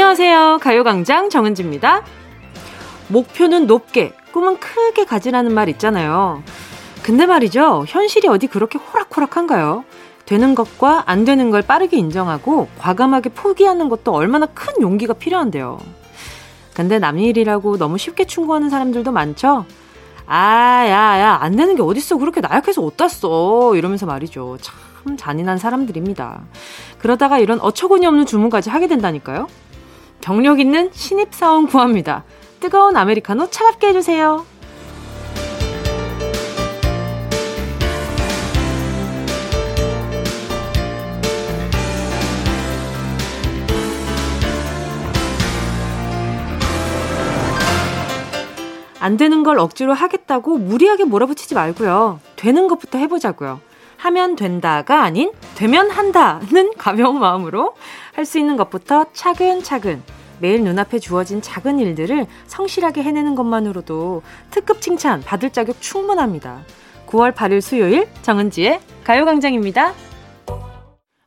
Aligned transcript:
안녕하세요. 0.00 0.60
가요광장 0.62 1.28
정은지입니다. 1.28 2.02
목표는 3.08 3.66
높게, 3.66 4.14
꿈은 4.32 4.58
크게 4.58 5.04
가지라는 5.04 5.52
말 5.52 5.68
있잖아요. 5.68 6.42
근데 7.02 7.26
말이죠. 7.26 7.84
현실이 7.86 8.26
어디 8.26 8.46
그렇게 8.46 8.78
호락호락한가요? 8.78 9.84
되는 10.24 10.54
것과 10.54 11.02
안 11.04 11.26
되는 11.26 11.50
걸 11.50 11.60
빠르게 11.60 11.98
인정하고 11.98 12.68
과감하게 12.78 13.28
포기하는 13.34 13.90
것도 13.90 14.14
얼마나 14.14 14.46
큰 14.46 14.72
용기가 14.80 15.12
필요한데요. 15.12 15.78
근데 16.72 16.98
남 16.98 17.18
일이라고 17.18 17.76
너무 17.76 17.98
쉽게 17.98 18.24
충고하는 18.24 18.70
사람들도 18.70 19.12
많죠? 19.12 19.66
아, 20.24 20.86
야, 20.88 21.20
야, 21.20 21.38
안 21.42 21.56
되는 21.56 21.76
게 21.76 21.82
어딨어. 21.82 22.16
그렇게 22.16 22.40
나약해서 22.40 22.80
어디다 22.80 23.08
써. 23.08 23.76
이러면서 23.76 24.06
말이죠. 24.06 24.56
참 24.62 25.18
잔인한 25.18 25.58
사람들입니다. 25.58 26.40
그러다가 26.98 27.38
이런 27.38 27.60
어처구니 27.60 28.06
없는 28.06 28.24
주문까지 28.24 28.70
하게 28.70 28.86
된다니까요. 28.86 29.46
경력 30.20 30.60
있는 30.60 30.90
신입사원 30.92 31.66
구합니다. 31.66 32.24
뜨거운 32.60 32.96
아메리카노 32.96 33.50
차갑게 33.50 33.88
해주세요. 33.88 34.44
안 49.02 49.16
되는 49.16 49.42
걸 49.42 49.58
억지로 49.58 49.94
하겠다고 49.94 50.58
무리하게 50.58 51.04
몰아붙이지 51.04 51.54
말고요. 51.54 52.20
되는 52.36 52.68
것부터 52.68 52.98
해보자고요. 52.98 53.60
하면 54.00 54.34
된다가 54.34 55.02
아닌 55.02 55.32
되면 55.54 55.90
한다는 55.90 56.72
가벼운 56.78 57.20
마음으로 57.20 57.74
할 58.14 58.24
수 58.24 58.38
있는 58.38 58.56
것부터 58.56 59.06
차근차근 59.12 60.02
매일 60.40 60.62
눈앞에 60.62 60.98
주어진 60.98 61.42
작은 61.42 61.78
일들을 61.78 62.26
성실하게 62.46 63.02
해내는 63.02 63.34
것만으로도 63.34 64.22
특급 64.50 64.80
칭찬 64.80 65.20
받을 65.22 65.50
자격 65.50 65.80
충분합니다. 65.80 66.62
9월 67.06 67.34
8일 67.34 67.60
수요일 67.60 68.08
정은지의 68.22 68.80
가요광장입니다. 69.04 69.94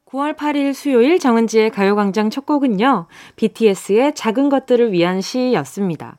9월 0.05 0.35
8일 0.35 0.73
수요일 0.73 1.19
정은지의 1.19 1.71
가요광장 1.71 2.29
첫 2.29 2.45
곡은요. 2.45 3.07
BTS의 3.35 4.15
작은 4.15 4.49
것들을 4.49 4.91
위한 4.91 5.21
시였습니다. 5.21 6.17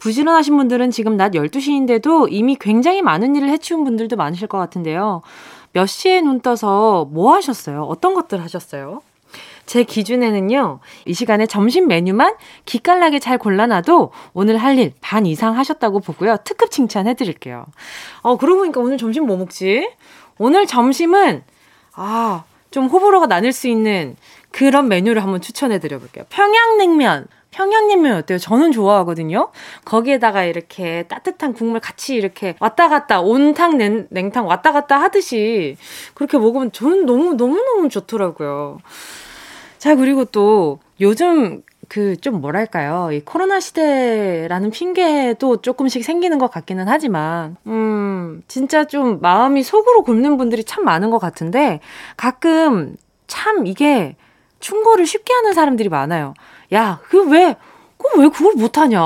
부지런하신 0.00 0.56
분들은 0.56 0.90
지금 0.90 1.16
낮 1.16 1.32
12시인데도 1.32 2.26
이미 2.30 2.56
굉장히 2.56 3.02
많은 3.02 3.36
일을 3.36 3.48
해치운 3.50 3.84
분들도 3.84 4.16
많으실 4.16 4.48
것 4.48 4.58
같은데요. 4.58 5.22
몇 5.72 5.86
시에 5.86 6.20
눈 6.20 6.40
떠서 6.40 7.06
뭐 7.10 7.34
하셨어요? 7.34 7.82
어떤 7.84 8.14
것들 8.14 8.42
하셨어요? 8.42 9.02
제 9.66 9.84
기준에는요, 9.84 10.80
이 11.06 11.14
시간에 11.14 11.46
점심 11.46 11.86
메뉴만 11.86 12.34
기깔나게 12.64 13.20
잘 13.20 13.38
골라놔도 13.38 14.10
오늘 14.32 14.56
할 14.56 14.76
일 14.78 14.92
반 15.00 15.26
이상 15.26 15.56
하셨다고 15.56 16.00
보고요. 16.00 16.38
특급 16.44 16.72
칭찬해 16.72 17.14
드릴게요. 17.14 17.66
어, 18.22 18.36
그러고 18.36 18.60
보니까 18.62 18.80
오늘 18.80 18.98
점심 18.98 19.26
뭐 19.26 19.36
먹지? 19.36 19.88
오늘 20.38 20.66
점심은, 20.66 21.44
아, 21.94 22.42
좀 22.72 22.86
호불호가 22.86 23.26
나눌 23.26 23.52
수 23.52 23.68
있는 23.68 24.16
그런 24.50 24.88
메뉴를 24.88 25.22
한번 25.22 25.40
추천해 25.40 25.78
드려볼게요. 25.78 26.24
평양냉면. 26.30 27.26
평양냉면 27.50 28.16
어때요? 28.18 28.38
저는 28.38 28.72
좋아하거든요. 28.72 29.50
거기에다가 29.84 30.44
이렇게 30.44 31.02
따뜻한 31.04 31.52
국물 31.52 31.80
같이 31.80 32.14
이렇게 32.14 32.54
왔다 32.60 32.88
갔다 32.88 33.20
온탕 33.20 33.76
냉, 33.76 34.06
냉탕 34.10 34.46
왔다 34.46 34.72
갔다 34.72 35.00
하듯이 35.00 35.76
그렇게 36.14 36.38
먹으면 36.38 36.72
저는 36.72 37.06
너무 37.06 37.34
너무 37.34 37.56
너무 37.62 37.88
좋더라고요. 37.88 38.78
자 39.78 39.94
그리고 39.96 40.24
또 40.24 40.78
요즘 41.00 41.62
그 41.88 42.14
좀 42.20 42.40
뭐랄까요 42.40 43.10
이 43.12 43.20
코로나 43.20 43.58
시대라는 43.58 44.70
핑계도 44.70 45.56
조금씩 45.62 46.04
생기는 46.04 46.38
것 46.38 46.48
같기는 46.48 46.86
하지만 46.86 47.56
음 47.66 48.42
진짜 48.46 48.84
좀 48.84 49.20
마음이 49.20 49.64
속으로 49.64 50.04
굶는 50.04 50.36
분들이 50.36 50.62
참 50.62 50.84
많은 50.84 51.10
것 51.10 51.18
같은데 51.18 51.80
가끔 52.16 52.94
참 53.26 53.66
이게 53.66 54.14
충고를 54.60 55.04
쉽게 55.06 55.32
하는 55.32 55.52
사람들이 55.52 55.88
많아요. 55.88 56.34
야, 56.72 57.00
그 57.08 57.28
왜, 57.30 57.56
그 57.98 58.18
왜 58.20 58.28
그걸 58.28 58.54
못하냐? 58.56 58.98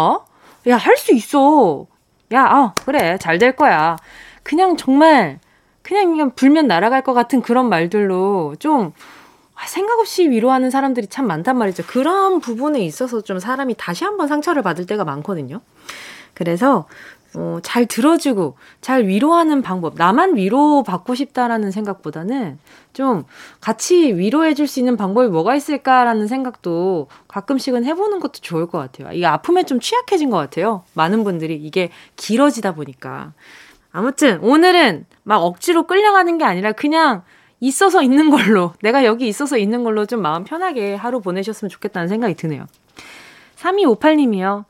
야, 0.68 0.76
할 0.76 0.96
수 0.96 1.12
있어. 1.14 1.86
야, 2.32 2.44
어, 2.46 2.74
그래. 2.84 3.18
잘 3.18 3.38
될 3.38 3.56
거야. 3.56 3.96
그냥 4.42 4.76
정말, 4.76 5.38
그냥, 5.82 6.10
그냥 6.12 6.30
불면 6.34 6.66
날아갈 6.66 7.02
것 7.02 7.14
같은 7.14 7.42
그런 7.42 7.68
말들로 7.68 8.54
좀, 8.58 8.92
아, 9.54 9.66
생각 9.66 9.98
없이 10.00 10.28
위로하는 10.30 10.70
사람들이 10.70 11.06
참 11.08 11.26
많단 11.26 11.56
말이죠. 11.56 11.84
그런 11.86 12.40
부분에 12.40 12.80
있어서 12.80 13.20
좀 13.22 13.38
사람이 13.38 13.74
다시 13.78 14.04
한번 14.04 14.28
상처를 14.28 14.62
받을 14.62 14.86
때가 14.86 15.04
많거든요. 15.04 15.60
그래서 16.34 16.86
어, 17.36 17.58
잘 17.62 17.86
들어주고 17.86 18.56
잘 18.80 19.06
위로하는 19.06 19.62
방법. 19.62 19.94
나만 19.96 20.36
위로받고 20.36 21.14
싶다라는 21.14 21.70
생각보다는 21.70 22.58
좀 22.92 23.24
같이 23.60 24.14
위로해줄 24.14 24.66
수 24.66 24.78
있는 24.78 24.96
방법이 24.96 25.28
뭐가 25.28 25.54
있을까라는 25.56 26.28
생각도 26.28 27.08
가끔씩은 27.28 27.84
해보는 27.84 28.20
것도 28.20 28.34
좋을 28.40 28.66
것 28.66 28.78
같아요. 28.78 29.12
이게 29.12 29.26
아픔에 29.26 29.64
좀 29.64 29.80
취약해진 29.80 30.30
것 30.30 30.36
같아요. 30.36 30.84
많은 30.94 31.24
분들이 31.24 31.56
이게 31.56 31.90
길어지다 32.16 32.74
보니까. 32.74 33.32
아무튼 33.90 34.38
오늘은 34.40 35.06
막 35.22 35.38
억지로 35.38 35.86
끌려가는 35.86 36.38
게 36.38 36.44
아니라 36.44 36.72
그냥 36.72 37.22
있어서 37.60 38.02
있는 38.02 38.30
걸로, 38.30 38.74
내가 38.82 39.04
여기 39.04 39.26
있어서 39.26 39.56
있는 39.56 39.84
걸로 39.84 40.04
좀 40.06 40.20
마음 40.20 40.44
편하게 40.44 40.94
하루 40.94 41.20
보내셨으면 41.20 41.70
좋겠다는 41.70 42.08
생각이 42.08 42.34
드네요. 42.34 42.66
3258님이요. 43.56 44.64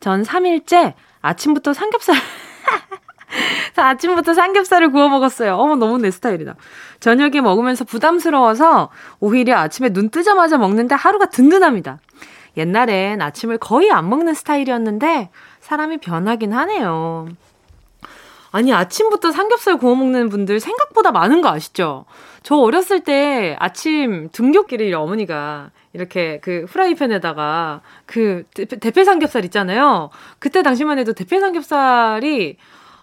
전 0.00 0.22
3일째 0.22 0.94
아침부터 1.24 1.72
삼겹살 1.72 2.16
아침부터 3.76 4.34
삼겹살을 4.34 4.92
구워 4.92 5.08
먹었어요. 5.08 5.56
어머, 5.56 5.74
너무 5.74 5.98
내 5.98 6.10
스타일이다. 6.10 6.54
저녁에 7.00 7.40
먹으면서 7.40 7.84
부담스러워서 7.84 8.90
오히려 9.20 9.56
아침에 9.56 9.88
눈 9.88 10.10
뜨자마자 10.10 10.58
먹는데 10.58 10.94
하루가 10.94 11.26
든든합니다. 11.26 11.98
옛날엔 12.56 13.22
아침을 13.22 13.58
거의 13.58 13.90
안 13.90 14.08
먹는 14.08 14.34
스타일이었는데 14.34 15.30
사람이 15.60 15.98
변하긴 15.98 16.52
하네요. 16.52 17.28
아니, 18.54 18.72
아침부터 18.72 19.32
삼겹살 19.32 19.78
구워 19.78 19.96
먹는 19.96 20.28
분들 20.28 20.60
생각보다 20.60 21.10
많은 21.10 21.40
거 21.42 21.48
아시죠? 21.48 22.04
저 22.44 22.54
어렸을 22.54 23.00
때 23.00 23.56
아침 23.58 24.28
등굣길에 24.30 24.92
어머니가 24.94 25.72
이렇게 25.92 26.38
그 26.40 26.64
프라이팬에다가 26.68 27.80
그 28.06 28.44
대패 28.54 29.02
삼겹살 29.04 29.44
있잖아요. 29.46 30.10
그때 30.38 30.62
당시만 30.62 31.00
해도 31.00 31.12
대패 31.14 31.40
삼겹살이 31.40 32.56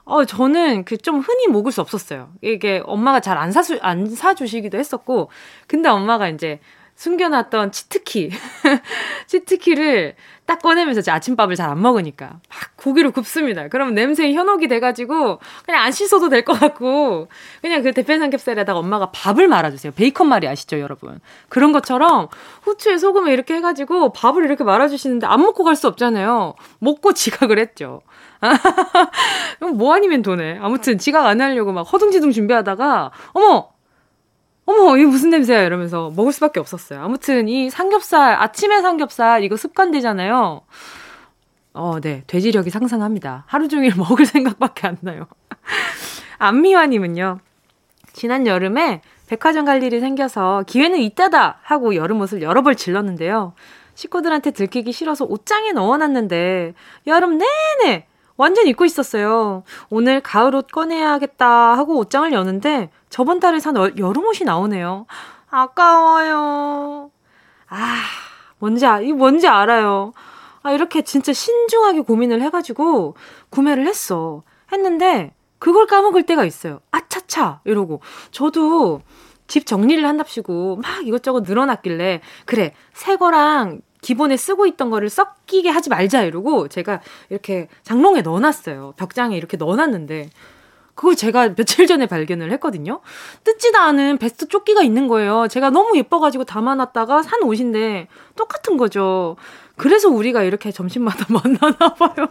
어 0.06 0.23
저는 0.25 0.85
그 0.85 0.97
좀 0.97 1.19
흔히 1.19 1.47
먹을 1.47 1.73
수 1.73 1.81
없었어요. 1.81 2.29
이게 2.41 2.81
엄마가 2.85 3.19
잘 3.19 3.38
안 3.38 3.51
사주 3.51 3.78
안 3.81 4.06
사주시기도 4.07 4.78
했었고, 4.78 5.29
근데 5.67 5.90
엄마가 5.90 6.29
이제 6.29 6.59
숨겨놨던 7.01 7.72
치트키, 7.72 8.29
치트키를 9.25 10.13
딱 10.45 10.62
꺼내면서 10.62 11.01
제 11.01 11.09
아침밥을 11.09 11.56
잘 11.56 11.72
안 11.72 11.81
먹으니까 11.81 12.25
막 12.28 12.59
고기를 12.75 13.09
굽습니다. 13.12 13.69
그러면 13.69 13.95
냄새에 13.95 14.34
현혹이 14.34 14.67
돼가지고 14.67 15.40
그냥 15.66 15.81
안 15.81 15.91
씻어도 15.91 16.29
될 16.29 16.44
것 16.45 16.59
같고 16.59 17.28
그냥 17.61 17.81
그 17.81 17.91
대패 17.94 18.19
삼겹살에다가 18.19 18.78
엄마가 18.78 19.09
밥을 19.11 19.47
말아주세요. 19.47 19.94
베이컨 19.94 20.28
말이 20.28 20.47
아시죠, 20.47 20.79
여러분? 20.79 21.19
그런 21.50 21.72
것처럼 21.72 22.28
후추에 22.63 22.97
소금에 23.00 23.34
이렇게 23.34 23.55
해가지고 23.55 24.11
밥을 24.14 24.43
이렇게 24.46 24.64
말아주시는데 24.64 25.26
안 25.26 25.41
먹고 25.41 25.64
갈 25.64 25.76
수 25.76 25.87
없잖아요. 25.87 26.53
먹고 26.79 27.14
지각을 27.14 27.58
했죠. 27.58 28.02
뭐 29.76 29.93
아니면 29.96 30.22
돈에. 30.22 30.59
아무튼 30.61 30.97
지각 30.99 31.26
안 31.26 31.41
하려고 31.41 31.72
막 31.72 31.81
허둥지둥 31.81 32.31
준비하다가 32.31 33.11
어머 33.34 33.70
어머, 34.72 34.97
이게 34.97 35.06
무슨 35.06 35.29
냄새야? 35.32 35.64
이러면서 35.64 36.12
먹을 36.16 36.32
수밖에 36.32 36.59
없었어요. 36.59 37.02
아무튼 37.02 37.50
이 37.50 37.70
삼겹살, 37.70 38.35
아침에 38.41 38.82
삼겹살, 38.82 39.44
이거 39.44 39.58
습관되잖아요. 39.58 40.62
어, 41.73 42.00
네. 42.02 42.23
돼지력이 42.28 42.70
상상합니다. 42.70 43.44
하루 43.47 43.68
종일 43.68 43.94
먹을 43.97 44.26
생각밖에 44.26 44.88
안 44.88 44.97
나요. 45.02 45.28
안미화님은요, 46.40 47.40
지난 48.14 48.47
여름에 48.47 49.02
백화점 49.28 49.66
갈 49.66 49.84
일이 49.84 50.00
생겨서 50.00 50.64
기회는 50.68 51.00
이따다! 51.00 51.59
하고 51.64 51.96
여름 51.96 52.22
옷을 52.22 52.41
여러 52.41 52.62
벌 52.62 52.76
질렀는데요. 52.76 53.53
식구들한테 53.96 54.52
들키기 54.52 54.91
싫어서 54.94 55.26
옷장에 55.26 55.74
넣어놨는데, 55.74 56.74
여름 57.08 57.38
내내 57.38 58.08
완전 58.37 58.67
입고 58.67 58.85
있었어요. 58.85 59.63
오늘 59.89 60.22
가을 60.22 60.55
옷 60.55 60.67
꺼내야겠다 60.67 61.78
하고 61.78 61.97
옷장을 61.97 62.31
여는데 62.31 62.89
저번 63.09 63.39
달에 63.39 63.59
산 63.59 63.75
여름 63.97 64.25
옷이 64.25 64.45
나오네요. 64.45 65.05
아까워요. 65.49 67.11
아, 67.67 67.95
뭔지, 68.59 68.85
아, 68.85 69.01
이 69.01 69.11
뭔지 69.13 69.47
알아요. 69.47 70.13
아, 70.63 70.72
이렇게 70.72 71.01
진짜 71.01 71.33
신중하게 71.33 72.01
고민을 72.01 72.41
해가지고 72.41 73.16
구매를 73.49 73.87
했어. 73.87 74.43
했는데 74.72 75.33
그걸 75.59 75.85
까먹을 75.87 76.23
때가 76.23 76.45
있어요. 76.45 76.79
아차차! 76.91 77.61
이러고. 77.66 78.01
저도 78.31 79.01
집 79.47 79.66
정리를 79.66 80.03
한답시고 80.07 80.78
막 80.78 81.05
이것저것 81.05 81.43
늘어났길래 81.43 82.22
그래 82.45 82.73
새 82.93 83.17
거랑 83.17 83.81
기본에 84.02 84.36
쓰고 84.36 84.66
있던 84.66 84.90
거를 84.90 85.09
섞이게 85.09 85.70
하지 85.70 85.90
말자 85.90 86.24
이러고 86.24 86.68
제가 86.68 87.02
이렇게 87.30 87.68
장롱에 87.84 88.22
넣어놨어요. 88.22 88.96
벽장에 88.98 89.38
이렇게 89.38 89.58
넣어놨는데 89.58 90.30
그걸 90.96 91.16
제가 91.16 91.56
며칠 91.56 91.88
전에 91.88 92.06
발견을 92.08 92.52
했거든요. 92.53 93.00
뜯지도 93.44 93.80
않은 93.80 94.18
베스트 94.18 94.48
조끼가 94.48 94.82
있는 94.84 95.08
거예요. 95.08 95.48
제가 95.48 95.70
너무 95.70 95.98
예뻐가지고 95.98 96.44
담아놨다가 96.44 97.24
산 97.24 97.44
옷인데 97.44 98.08
똑같은 98.36 98.78
거죠. 98.78 99.36
그래서 99.78 100.09
우리가 100.09 100.44
이렇게 100.44 100.72
점심마다 100.72 101.26
만나나 101.34 101.94
봐요. 101.96 102.28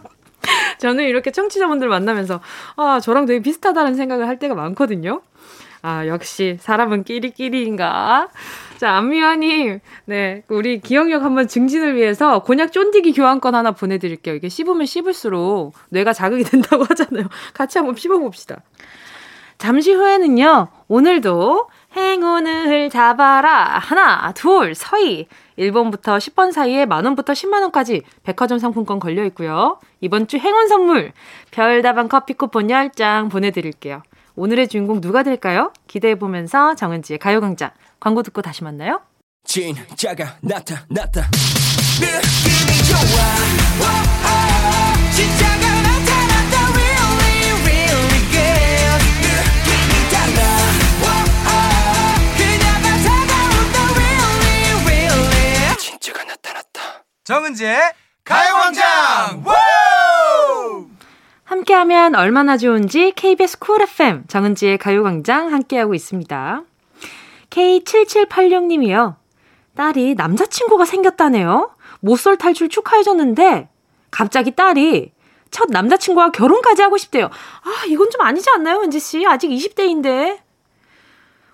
저는 0.79 1.05
이렇게 1.05 1.31
청취자분들 1.31 1.87
만나면서 1.87 2.41
아 2.75 2.99
저랑 2.99 3.25
되게 3.25 3.41
비슷하다는 3.41 3.95
생각을 3.95 4.27
할 4.27 4.39
때가 4.39 4.55
많거든요. 4.55 5.21
아 5.81 6.07
역시 6.07 6.57
사람은 6.61 7.03
끼리끼리인가. 7.03 8.29
자, 8.81 8.95
안미화님, 8.95 9.79
네, 10.05 10.41
우리 10.47 10.81
기억력 10.81 11.21
한번 11.21 11.47
증진을 11.47 11.95
위해서 11.95 12.41
곤약 12.41 12.71
쫀디기 12.71 13.13
교환권 13.13 13.53
하나 13.53 13.73
보내드릴게요. 13.73 14.33
이게 14.33 14.49
씹으면 14.49 14.87
씹을수록 14.87 15.75
뇌가 15.89 16.13
자극이 16.13 16.43
된다고 16.43 16.85
하잖아요. 16.89 17.27
같이 17.53 17.77
한번 17.77 17.95
씹어봅시다. 17.95 18.63
잠시 19.59 19.93
후에는요, 19.93 20.69
오늘도 20.87 21.69
행운을 21.95 22.89
잡아라. 22.89 23.77
하나, 23.77 24.31
둘, 24.31 24.73
서희. 24.73 25.27
1번부터 25.59 26.17
10번 26.17 26.51
사이에 26.51 26.87
만원부터 26.87 27.33
10만원까지 27.33 28.01
백화점 28.23 28.57
상품권 28.57 28.97
걸려 28.97 29.23
있고요. 29.25 29.79
이번 29.99 30.25
주 30.25 30.37
행운 30.37 30.67
선물, 30.67 31.11
별다방 31.51 32.07
커피 32.07 32.33
쿠폰 32.33 32.65
10장 32.65 33.29
보내드릴게요. 33.29 34.01
오늘의 34.35 34.69
주인공 34.69 35.01
누가 35.01 35.21
될까요? 35.21 35.71
기대해보면서 35.85 36.73
정은지의 36.73 37.19
가요광장 37.19 37.69
광고 38.01 38.23
듣고 38.23 38.41
다시 38.41 38.63
만나요. 38.65 38.99
진짜가 39.45 40.37
나타났다. 40.41 41.29
느낌이 42.01 42.71
좋아. 42.89 42.97
오, 43.79 43.85
오, 43.85 45.11
진짜가 45.15 45.65
나타났다. 45.81 46.55
Really, 46.73 47.51
really 47.61 48.21
good. 48.33 49.01
느낌이 49.21 49.93
달라. 50.11 50.39
오, 51.05 51.05
오, 51.45 51.53
그녀가 52.37 52.87
다가온다. 53.05 53.77
Really, 53.93 54.83
really. 54.83 55.77
진짜가 55.77 56.23
나타났다. 56.23 57.05
정은지의 57.23 57.77
가요광장. 58.23 59.43
함께하면 61.43 62.15
얼마나 62.15 62.57
좋은지 62.57 63.11
KBS 63.15 63.59
쿨 63.59 63.81
FM 63.83 64.23
정은지의 64.27 64.77
가요광장 64.79 65.51
함께하고 65.53 65.93
있습니다. 65.93 66.63
K7786님이요. 67.51 69.15
딸이 69.75 70.15
남자친구가 70.15 70.85
생겼다네요. 70.85 71.75
모쏠 71.99 72.37
탈출 72.37 72.67
축하해줬는데 72.69 73.69
갑자기 74.09 74.51
딸이 74.51 75.13
첫 75.51 75.69
남자친구와 75.69 76.31
결혼까지 76.31 76.81
하고 76.81 76.97
싶대요. 76.97 77.25
아, 77.25 77.85
이건 77.87 78.09
좀 78.09 78.21
아니지 78.21 78.49
않나요, 78.49 78.79
은지 78.81 78.99
씨? 78.99 79.25
아직 79.27 79.49
20대인데. 79.49 80.39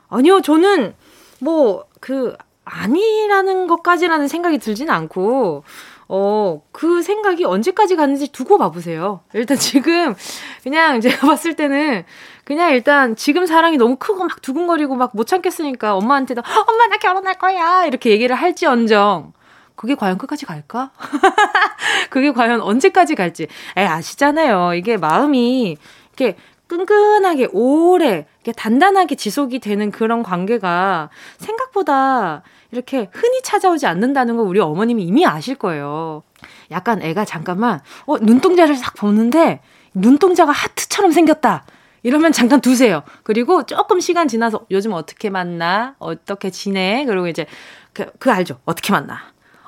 아니요, 0.09 0.41
저는 0.41 0.95
뭐 1.41 1.87
그 1.99 2.35
아니라는 2.65 3.67
것까지라는 3.67 4.27
생각이 4.27 4.57
들진 4.59 4.89
않고 4.89 5.63
어, 6.09 6.61
그 6.71 7.01
생각이 7.01 7.43
언제까지 7.43 7.95
가는지 7.95 8.31
두고 8.31 8.57
봐보세요. 8.57 9.21
일단 9.33 9.57
지금, 9.57 10.15
그냥 10.63 11.01
제가 11.01 11.27
봤을 11.27 11.55
때는, 11.55 12.05
그냥 12.45 12.71
일단 12.71 13.15
지금 13.15 13.45
사랑이 13.45 13.77
너무 13.77 13.97
크고 13.97 14.23
막 14.23 14.41
두근거리고 14.41 14.95
막 14.95 15.11
못 15.13 15.27
참겠으니까 15.27 15.95
엄마한테도, 15.95 16.41
엄마 16.67 16.87
나 16.87 16.97
결혼할 16.97 17.35
거야! 17.35 17.85
이렇게 17.85 18.11
얘기를 18.11 18.35
할지언정, 18.35 19.33
그게 19.75 19.95
과연 19.95 20.17
끝까지 20.17 20.45
갈까? 20.45 20.91
그게 22.09 22.31
과연 22.31 22.61
언제까지 22.61 23.15
갈지. 23.15 23.47
에, 23.75 23.85
아시잖아요. 23.85 24.73
이게 24.75 24.97
마음이, 24.97 25.77
이렇게 26.17 26.37
끈끈하게 26.67 27.49
오래, 27.51 28.25
이렇게 28.43 28.51
단단하게 28.53 29.15
지속이 29.15 29.59
되는 29.59 29.91
그런 29.91 30.23
관계가 30.23 31.09
생각보다 31.37 32.43
이렇게 32.71 33.09
흔히 33.11 33.41
찾아오지 33.43 33.85
않는다는 33.87 34.37
거 34.37 34.43
우리 34.43 34.59
어머님이 34.59 35.03
이미 35.03 35.25
아실 35.25 35.55
거예요. 35.55 36.23
약간 36.71 37.01
애가 37.01 37.25
잠깐만, 37.25 37.79
어, 38.05 38.17
눈동자를 38.17 38.75
싹 38.75 38.95
보는데, 38.95 39.61
눈동자가 39.93 40.51
하트처럼 40.51 41.11
생겼다. 41.11 41.65
이러면 42.03 42.31
잠깐 42.31 42.61
두세요. 42.61 43.03
그리고 43.23 43.65
조금 43.65 43.99
시간 43.99 44.27
지나서 44.27 44.65
요즘 44.71 44.93
어떻게 44.93 45.29
만나? 45.29 45.95
어떻게 45.99 46.49
지내? 46.51 47.05
그리고 47.05 47.27
이제 47.27 47.45
그, 47.93 48.05
그 48.19 48.31
알죠? 48.31 48.59
어떻게 48.65 48.93
만나? 48.93 49.19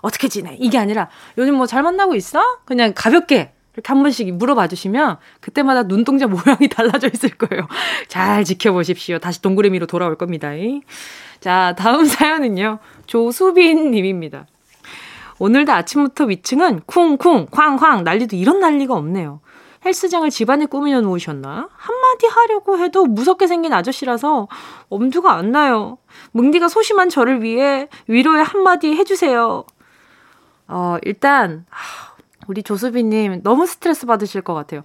어떻게 0.02 0.28
지내? 0.28 0.56
이게 0.60 0.78
아니라 0.78 1.10
요즘 1.38 1.56
뭐 1.56 1.66
잘 1.66 1.84
만나고 1.84 2.16
있어? 2.16 2.42
그냥 2.66 2.94
가볍게 2.96 3.54
이렇게 3.74 3.88
한 3.88 4.02
번씩 4.04 4.34
물어봐 4.36 4.68
주시면 4.68 5.18
그때마다 5.42 5.84
눈동자 5.84 6.28
모양이 6.28 6.70
달라져 6.70 7.10
있을 7.14 7.30
거예요. 7.32 7.68
잘 8.08 8.44
지켜보십시오. 8.46 9.20
다시 9.20 9.42
동그라미로 9.42 9.88
돌아올 9.88 10.16
겁니다. 10.18 10.52
자, 11.40 11.74
다음 11.78 12.06
사연은요. 12.06 12.80
조수빈 13.06 13.92
님입니다. 13.92 14.46
오늘도 15.40 15.72
아침부터 15.72 16.26
위층은 16.26 16.82
쿵쿵, 16.86 17.48
쾅쾅 17.48 18.04
난리도 18.04 18.36
이런 18.36 18.60
난리가 18.60 18.94
없네요. 18.94 19.40
헬스장을 19.86 20.30
집안에 20.30 20.66
꾸미려 20.66 21.00
놓으셨나? 21.00 21.70
한마디 21.72 22.28
하려고 22.28 22.78
해도 22.78 23.06
무섭게 23.06 23.48
생긴 23.48 23.72
아저씨라서 23.72 24.50
엄두가 24.90 25.34
안 25.34 25.52
나요. 25.52 25.98
뭉디가 26.32 26.68
소심한 26.68 27.08
저를 27.08 27.42
위해 27.42 27.88
위로의 28.08 28.44
한마디 28.44 28.94
해주세요. 28.94 29.64
어, 30.68 30.98
일단, 31.04 31.66
우리 32.48 32.62
조수빈님 32.62 33.42
너무 33.44 33.66
스트레스 33.66 34.06
받으실 34.06 34.42
것 34.42 34.54
같아요. 34.54 34.84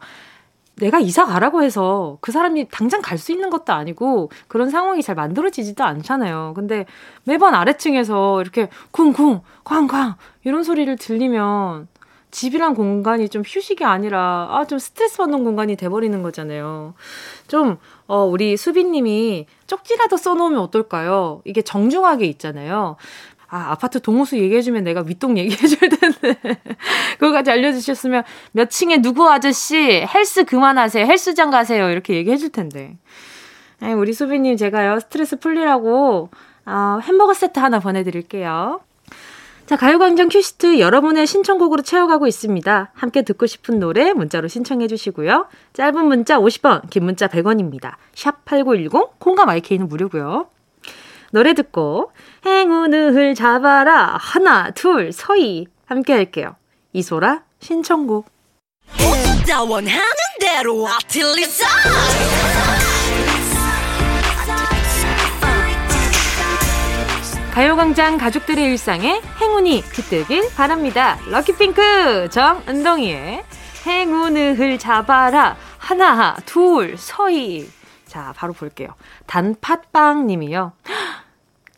내가 0.77 0.99
이사 0.99 1.25
가라고 1.25 1.63
해서 1.63 2.19
그 2.21 2.33
사람이 2.33 2.69
당장 2.71 3.01
갈 3.01 3.19
수 3.19 3.33
있는 3.33 3.49
것도 3.51 3.73
아니고 3.73 4.31
그런 4.49 4.71
상황이 4.71 5.03
잘 5.03 5.15
만들어지지도 5.15 5.85
않잖아요. 5.85 6.53
근데 6.57 6.85
매번 7.25 7.55
아래층에서 7.55 8.41
이렇게 8.43 8.69
쿵쿵, 8.91 9.41
쾅쾅 9.65 10.17
이런 10.45 10.63
소리를 10.65 10.95
들리면 10.97 11.89
집이란 12.33 12.75
공간이 12.75 13.29
좀 13.29 13.43
휴식이 13.47 13.85
아니라 13.85 14.49
아, 14.51 14.65
좀 14.67 14.81
스트레스 14.81 15.19
받는 15.19 15.45
공간이 15.45 15.77
돼버리는 15.77 16.21
거잖아요. 16.21 16.95
좀, 17.47 17.79
어, 18.09 18.25
우리 18.25 18.57
수빈님이 18.57 19.47
쪽지라도 19.69 20.17
써놓으면 20.17 20.59
어떨까요? 20.59 21.43
이게 21.45 21.63
정중하게 21.63 22.27
있잖아요. 22.27 22.97
아, 23.55 23.71
아파트 23.71 24.01
동호수 24.01 24.37
얘기해주면 24.37 24.83
내가 24.83 25.05
윗동 25.07 25.39
얘기해줄 25.39 25.89
텐데. 25.89 26.37
그거까지 27.21 27.53
알려주셨으면 27.53 28.25
몇 28.51 28.69
층에 28.69 29.01
누구 29.01 29.31
아저씨 29.31 29.77
헬스 29.77 30.45
그만하세요. 30.45 31.07
헬스장 31.07 31.51
가세요. 31.51 31.89
이렇게 31.89 32.17
얘기해줄 32.17 32.49
텐데. 32.49 32.97
아니, 33.79 33.93
우리 33.95 34.13
수빈님 34.13 34.57
제가요, 34.57 34.99
스트레스 34.99 35.39
풀리라고, 35.39 36.31
어, 36.67 36.99
햄버거 37.03 37.33
세트 37.33 37.61
하나 37.61 37.79
보내드릴게요. 37.79 38.81
자, 39.67 39.77
가요광장 39.77 40.31
큐시트 40.31 40.81
여러분의 40.81 41.25
신청곡으로 41.29 41.83
채워가고 41.83 42.27
있습니다. 42.27 42.91
함께 42.93 43.23
듣고 43.23 43.47
싶은 43.47 43.79
노래 43.79 44.13
문자로 44.13 44.49
신청해 44.49 44.89
주시고요. 44.89 45.47
짧은 45.75 46.05
문자 46.05 46.41
50원, 46.41 46.91
긴 46.91 47.05
문자 47.05 47.29
100원입니다. 47.29 47.93
샵 48.17 48.45
8910, 48.47 49.21
콩과 49.21 49.47
마이케이는 49.47 49.87
무료고요. 49.87 50.49
노래 51.35 51.53
듣고 51.53 52.13
행운을 52.47 53.35
잡아라 53.35 54.17
하나 54.21 54.71
둘 54.71 55.13
서희 55.13 55.67
함께 55.85 56.13
할게요. 56.13 56.55
이소라 56.93 57.43
신청곡 57.59 58.31
가요광장 67.53 68.17
가족들의 68.19 68.65
일상에 68.67 69.21
행운이 69.41 69.83
깃들길 69.93 70.49
바랍니다. 70.55 71.19
럭키핑크 71.29 72.29
정은동이의 72.31 73.45
행운을 73.85 74.79
잡아라 74.79 75.57
하나 75.79 76.37
둘 76.47 76.97
서희 76.97 77.69
자 78.07 78.33
바로 78.37 78.53
볼게요. 78.53 78.95
단팥빵 79.27 80.29
님이요. 80.29 80.71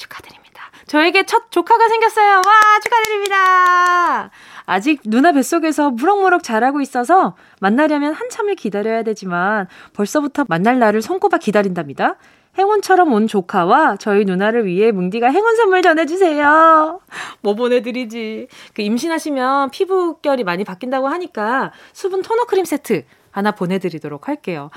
축하드립니다. 0.07 0.71
저에게 0.87 1.27
첫 1.27 1.51
조카가 1.51 1.89
생겼어요. 1.89 2.37
와, 2.37 2.81
축하드립니다. 2.83 4.31
아직 4.65 5.01
누나 5.05 5.33
뱃속에서 5.33 5.91
무럭무럭 5.91 6.43
자라고 6.43 6.81
있어서 6.81 7.37
만나려면 7.61 8.15
한참을 8.15 8.55
기다려야 8.55 9.03
되지만 9.03 9.69
벌써부터 9.93 10.45
만날 10.49 10.79
날을 10.79 11.03
손꼽아 11.03 11.39
기다린답니다. 11.39 12.17
행운처럼 12.59 13.13
온 13.13 13.27
조카와 13.27 13.97
저희 13.99 14.25
누나를 14.25 14.65
위해 14.65 14.91
뭉디가 14.91 15.29
행운 15.29 15.57
선물 15.57 15.83
전해주세요. 15.83 17.01
뭐 17.43 17.55
보내드리지. 17.55 18.49
그 18.73 18.83
임신하시면 18.83 19.71
피부결이 19.71 20.43
많이 20.43 20.65
바뀐다고 20.65 21.07
하니까 21.09 21.73
수분 21.93 22.23
토너 22.23 22.45
크림 22.47 22.65
세트 22.65 23.05
하나 23.37 23.51
보내드리도록 23.51 24.29
할게요. 24.29 24.71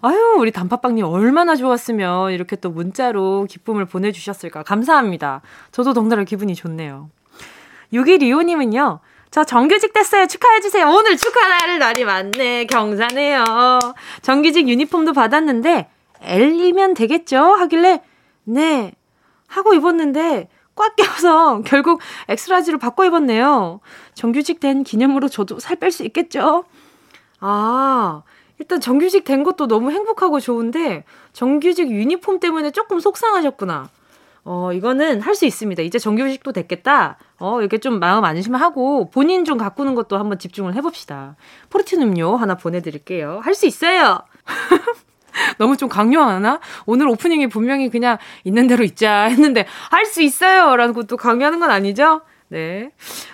아유, 0.00 0.36
우리 0.38 0.50
단팥빵님 0.50 1.04
얼마나 1.04 1.54
좋았으면 1.54 2.32
이렇게 2.32 2.56
또 2.56 2.70
문자로 2.70 3.46
기쁨을 3.46 3.84
보내주셨을까. 3.84 4.62
감사합니다. 4.62 5.42
저도 5.70 5.92
덩달아 5.92 6.24
기분이 6.24 6.54
좋네요. 6.54 7.10
6125님은요. 7.92 9.00
저 9.30 9.44
정규직 9.44 9.92
됐어요. 9.92 10.26
축하해주세요. 10.28 10.88
오늘 10.88 11.18
축하할 11.18 11.78
날이 11.78 12.06
많네. 12.06 12.64
경사네요. 12.64 13.44
정규직 14.22 14.66
유니폼도 14.66 15.12
받았는데, 15.12 15.90
L이면 16.22 16.94
되겠죠? 16.94 17.36
하길래, 17.38 18.02
네. 18.44 18.92
하고 19.46 19.74
입었는데, 19.74 20.48
꽉 20.74 20.96
껴서 20.96 21.60
결국 21.68 22.00
X-large로 22.28 22.78
바꿔 22.78 23.04
입었네요. 23.04 23.80
정규직 24.14 24.58
된 24.58 24.84
기념으로 24.84 25.28
저도 25.28 25.58
살 25.58 25.76
뺄 25.76 25.92
수 25.92 26.02
있겠죠? 26.04 26.64
아, 27.40 28.22
일단 28.58 28.80
정규직 28.80 29.24
된 29.24 29.42
것도 29.42 29.66
너무 29.68 29.90
행복하고 29.90 30.40
좋은데, 30.40 31.04
정규직 31.32 31.90
유니폼 31.90 32.40
때문에 32.40 32.70
조금 32.70 33.00
속상하셨구나. 33.00 33.88
어, 34.48 34.72
이거는 34.72 35.20
할 35.20 35.34
수 35.34 35.44
있습니다. 35.44 35.82
이제 35.82 35.98
정규직도 35.98 36.52
됐겠다. 36.52 37.18
어, 37.38 37.60
이렇게 37.60 37.78
좀 37.78 37.98
마음 37.98 38.24
안심하고 38.24 39.10
본인 39.10 39.44
좀 39.44 39.58
가꾸는 39.58 39.94
것도 39.96 40.18
한번 40.18 40.38
집중을 40.38 40.74
해봅시다. 40.74 41.34
프로틴 41.68 42.00
음료 42.02 42.36
하나 42.36 42.54
보내드릴게요. 42.54 43.40
할 43.42 43.54
수 43.54 43.66
있어요! 43.66 44.20
너무 45.58 45.76
좀 45.76 45.88
강요하나? 45.88 46.60
오늘 46.86 47.08
오프닝이 47.08 47.48
분명히 47.48 47.90
그냥 47.90 48.16
있는 48.44 48.66
대로 48.68 48.84
있자 48.84 49.24
했는데 49.24 49.66
할 49.90 50.06
수 50.06 50.22
있어요! 50.22 50.76
라는 50.76 50.94
것도 50.94 51.16
강요하는 51.16 51.58
건 51.60 51.70
아니죠? 51.70 52.22
네. 52.48 52.92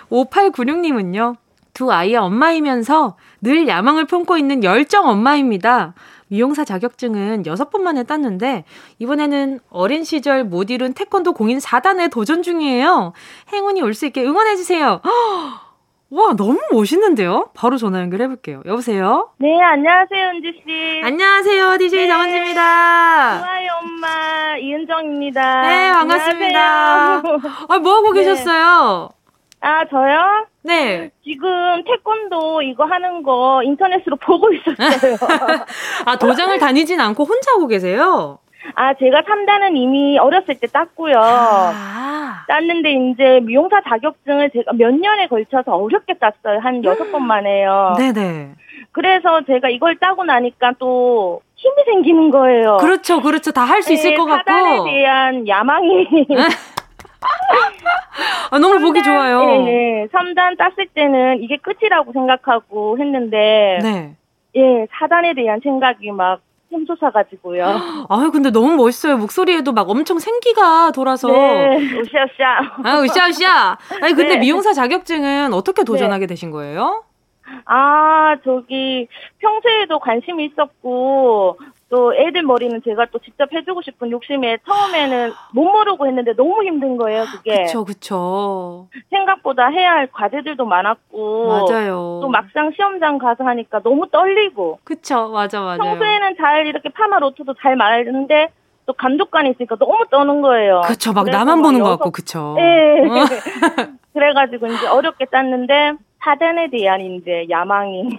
5896님은요. 0.09 1.35
두 1.73 1.91
아이의 1.91 2.15
엄마이면서 2.17 3.17
늘 3.41 3.67
야망을 3.67 4.05
품고 4.05 4.37
있는 4.37 4.63
열정 4.63 5.07
엄마입니다. 5.07 5.93
미용사 6.27 6.63
자격증은 6.63 7.43
6번 7.43 7.81
만에 7.81 8.03
땄는데 8.03 8.63
이번에는 8.99 9.59
어린 9.69 10.03
시절 10.03 10.43
못 10.43 10.69
이룬 10.71 10.93
태권도 10.93 11.33
공인 11.33 11.57
4단에 11.59 12.09
도전 12.11 12.41
중이에요. 12.43 13.13
행운이 13.51 13.81
올 13.81 13.93
수 13.93 14.05
있게 14.07 14.23
응원해 14.23 14.55
주세요. 14.55 15.01
와, 16.09 16.35
너무 16.35 16.59
멋있는데요? 16.71 17.49
바로 17.55 17.77
전화 17.77 17.99
연결해 17.99 18.27
볼게요. 18.27 18.61
여보세요? 18.67 19.29
네, 19.39 19.59
안녕하세요, 19.59 20.27
은지 20.29 20.61
씨. 20.63 21.01
안녕하세요, 21.03 21.77
DJ 21.79 22.01
네. 22.01 22.07
정은지입니다. 22.07 23.39
좋아요, 23.39 23.67
엄마 23.81 24.57
이은정입니다. 24.57 25.61
네, 25.61 25.91
반갑습니다. 25.91 27.15
아, 27.67 27.77
뭐 27.79 27.95
하고 27.95 28.13
네. 28.13 28.19
계셨어요? 28.23 29.09
아, 29.65 29.85
저요? 29.89 30.45
네. 30.63 31.09
지금 31.23 31.83
태권도 31.85 32.61
이거 32.63 32.83
하는 32.85 33.23
거 33.23 33.61
인터넷으로 33.63 34.17
보고 34.21 34.49
있었어요. 34.53 35.15
아, 36.05 36.17
도장을 36.17 36.57
다니진 36.59 36.99
않고 36.99 37.23
혼자 37.23 37.51
하고 37.53 37.67
계세요? 37.67 38.39
아, 38.75 38.93
제가 38.93 39.21
3단은 39.21 39.75
이미 39.77 40.17
어렸을 40.17 40.55
때 40.59 40.67
땄고요. 40.67 41.15
아. 41.17 42.43
땄는데 42.47 42.91
이제 42.91 43.39
미용사 43.43 43.81
자격증을 43.87 44.51
제가 44.51 44.73
몇 44.73 44.93
년에 44.93 45.27
걸쳐서 45.27 45.71
어렵게 45.75 46.15
땄어요. 46.19 46.59
한 46.61 46.81
6번 46.81 47.19
만에요. 47.19 47.95
네네. 47.97 48.51
그래서 48.91 49.41
제가 49.47 49.69
이걸 49.69 49.97
따고 49.97 50.23
나니까 50.25 50.73
또 50.77 51.41
힘이 51.55 51.75
생기는 51.85 52.31
거예요. 52.31 52.77
그렇죠, 52.81 53.21
그렇죠. 53.21 53.51
다 53.51 53.63
할 53.65 53.81
수 53.81 53.93
있을 53.93 54.11
네, 54.11 54.15
것 54.17 54.25
같고. 54.25 54.51
사단에 54.51 54.83
대한 54.91 55.47
야망이 55.47 56.07
아, 58.51 58.59
너무 58.59 58.75
3단, 58.75 58.81
보기 58.81 59.03
좋아요. 59.03 59.63
네, 59.63 60.07
3단 60.11 60.57
땄을 60.57 60.87
때는 60.93 61.41
이게 61.41 61.57
끝이라고 61.57 62.11
생각하고 62.13 62.99
했는데, 62.99 63.79
네. 63.81 64.15
예, 64.55 64.87
4단에 64.99 65.35
대한 65.35 65.59
생각이 65.63 66.11
막 66.11 66.41
샘솟아가지고요. 66.69 67.65
아유, 68.09 68.31
근데 68.31 68.49
너무 68.51 68.75
멋있어요. 68.75 69.17
목소리에도 69.17 69.71
막 69.71 69.89
엄청 69.89 70.19
생기가 70.19 70.91
돌아서. 70.91 71.31
네, 71.31 71.77
으쌰으쌰. 71.77 72.81
아, 72.83 73.01
으쌰으쌰. 73.03 73.77
아니, 74.01 74.13
근데 74.15 74.35
네. 74.35 74.37
미용사 74.37 74.73
자격증은 74.73 75.53
어떻게 75.53 75.83
도전하게 75.83 76.21
네. 76.21 76.27
되신 76.27 76.51
거예요? 76.51 77.03
아, 77.65 78.35
저기, 78.43 79.07
평소에도 79.39 79.99
관심이 79.99 80.45
있었고, 80.45 81.59
또 81.93 82.11
애들 82.15 82.41
머리는 82.41 82.81
제가 82.83 83.05
또 83.11 83.19
직접 83.19 83.53
해주고 83.53 83.83
싶은 83.83 84.09
욕심에 84.09 84.57
처음에는 84.65 85.31
못 85.53 85.63
모르고 85.63 86.07
했는데 86.07 86.33
너무 86.35 86.63
힘든 86.63 86.97
거예요, 86.97 87.25
그게. 87.31 87.65
그쵸, 87.65 87.85
그쵸. 87.85 88.87
생각보다 89.11 89.67
해야 89.67 89.91
할 89.91 90.07
과제들도 90.11 90.65
많았고. 90.65 91.47
맞아요. 91.47 92.19
또 92.23 92.29
막상 92.29 92.71
시험장 92.75 93.19
가서 93.19 93.43
하니까 93.43 93.81
너무 93.83 94.09
떨리고. 94.09 94.79
그쵸, 94.83 95.29
맞아, 95.29 95.61
맞아. 95.61 95.83
평소에는 95.83 96.35
잘 96.37 96.65
이렇게 96.65 96.89
파마 96.89 97.19
로트도 97.19 97.53
잘 97.61 97.75
말하는데 97.75 98.47
또 98.87 98.93
감독관이 98.93 99.51
있으니까 99.51 99.75
너무 99.75 100.03
떠는 100.09 100.41
거예요. 100.41 100.81
그쵸, 100.85 101.13
막 101.13 101.29
나만 101.29 101.61
보는 101.61 101.83
것 101.83 101.89
같고, 101.89 102.09
그쵸. 102.09 102.55
네. 102.57 103.03
그래가지고 104.13 104.65
이제 104.65 104.87
어렵게 104.87 105.25
땄는데 105.25 105.93
사단에 106.23 106.71
대한 106.71 107.01
이제 107.01 107.45
야망이. 107.51 108.17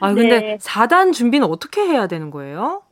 아, 0.00 0.14
근데 0.14 0.40
네. 0.40 0.56
4단 0.58 1.12
준비는 1.12 1.46
어떻게 1.46 1.82
해야 1.82 2.06
되는 2.06 2.30
거예요? 2.30 2.82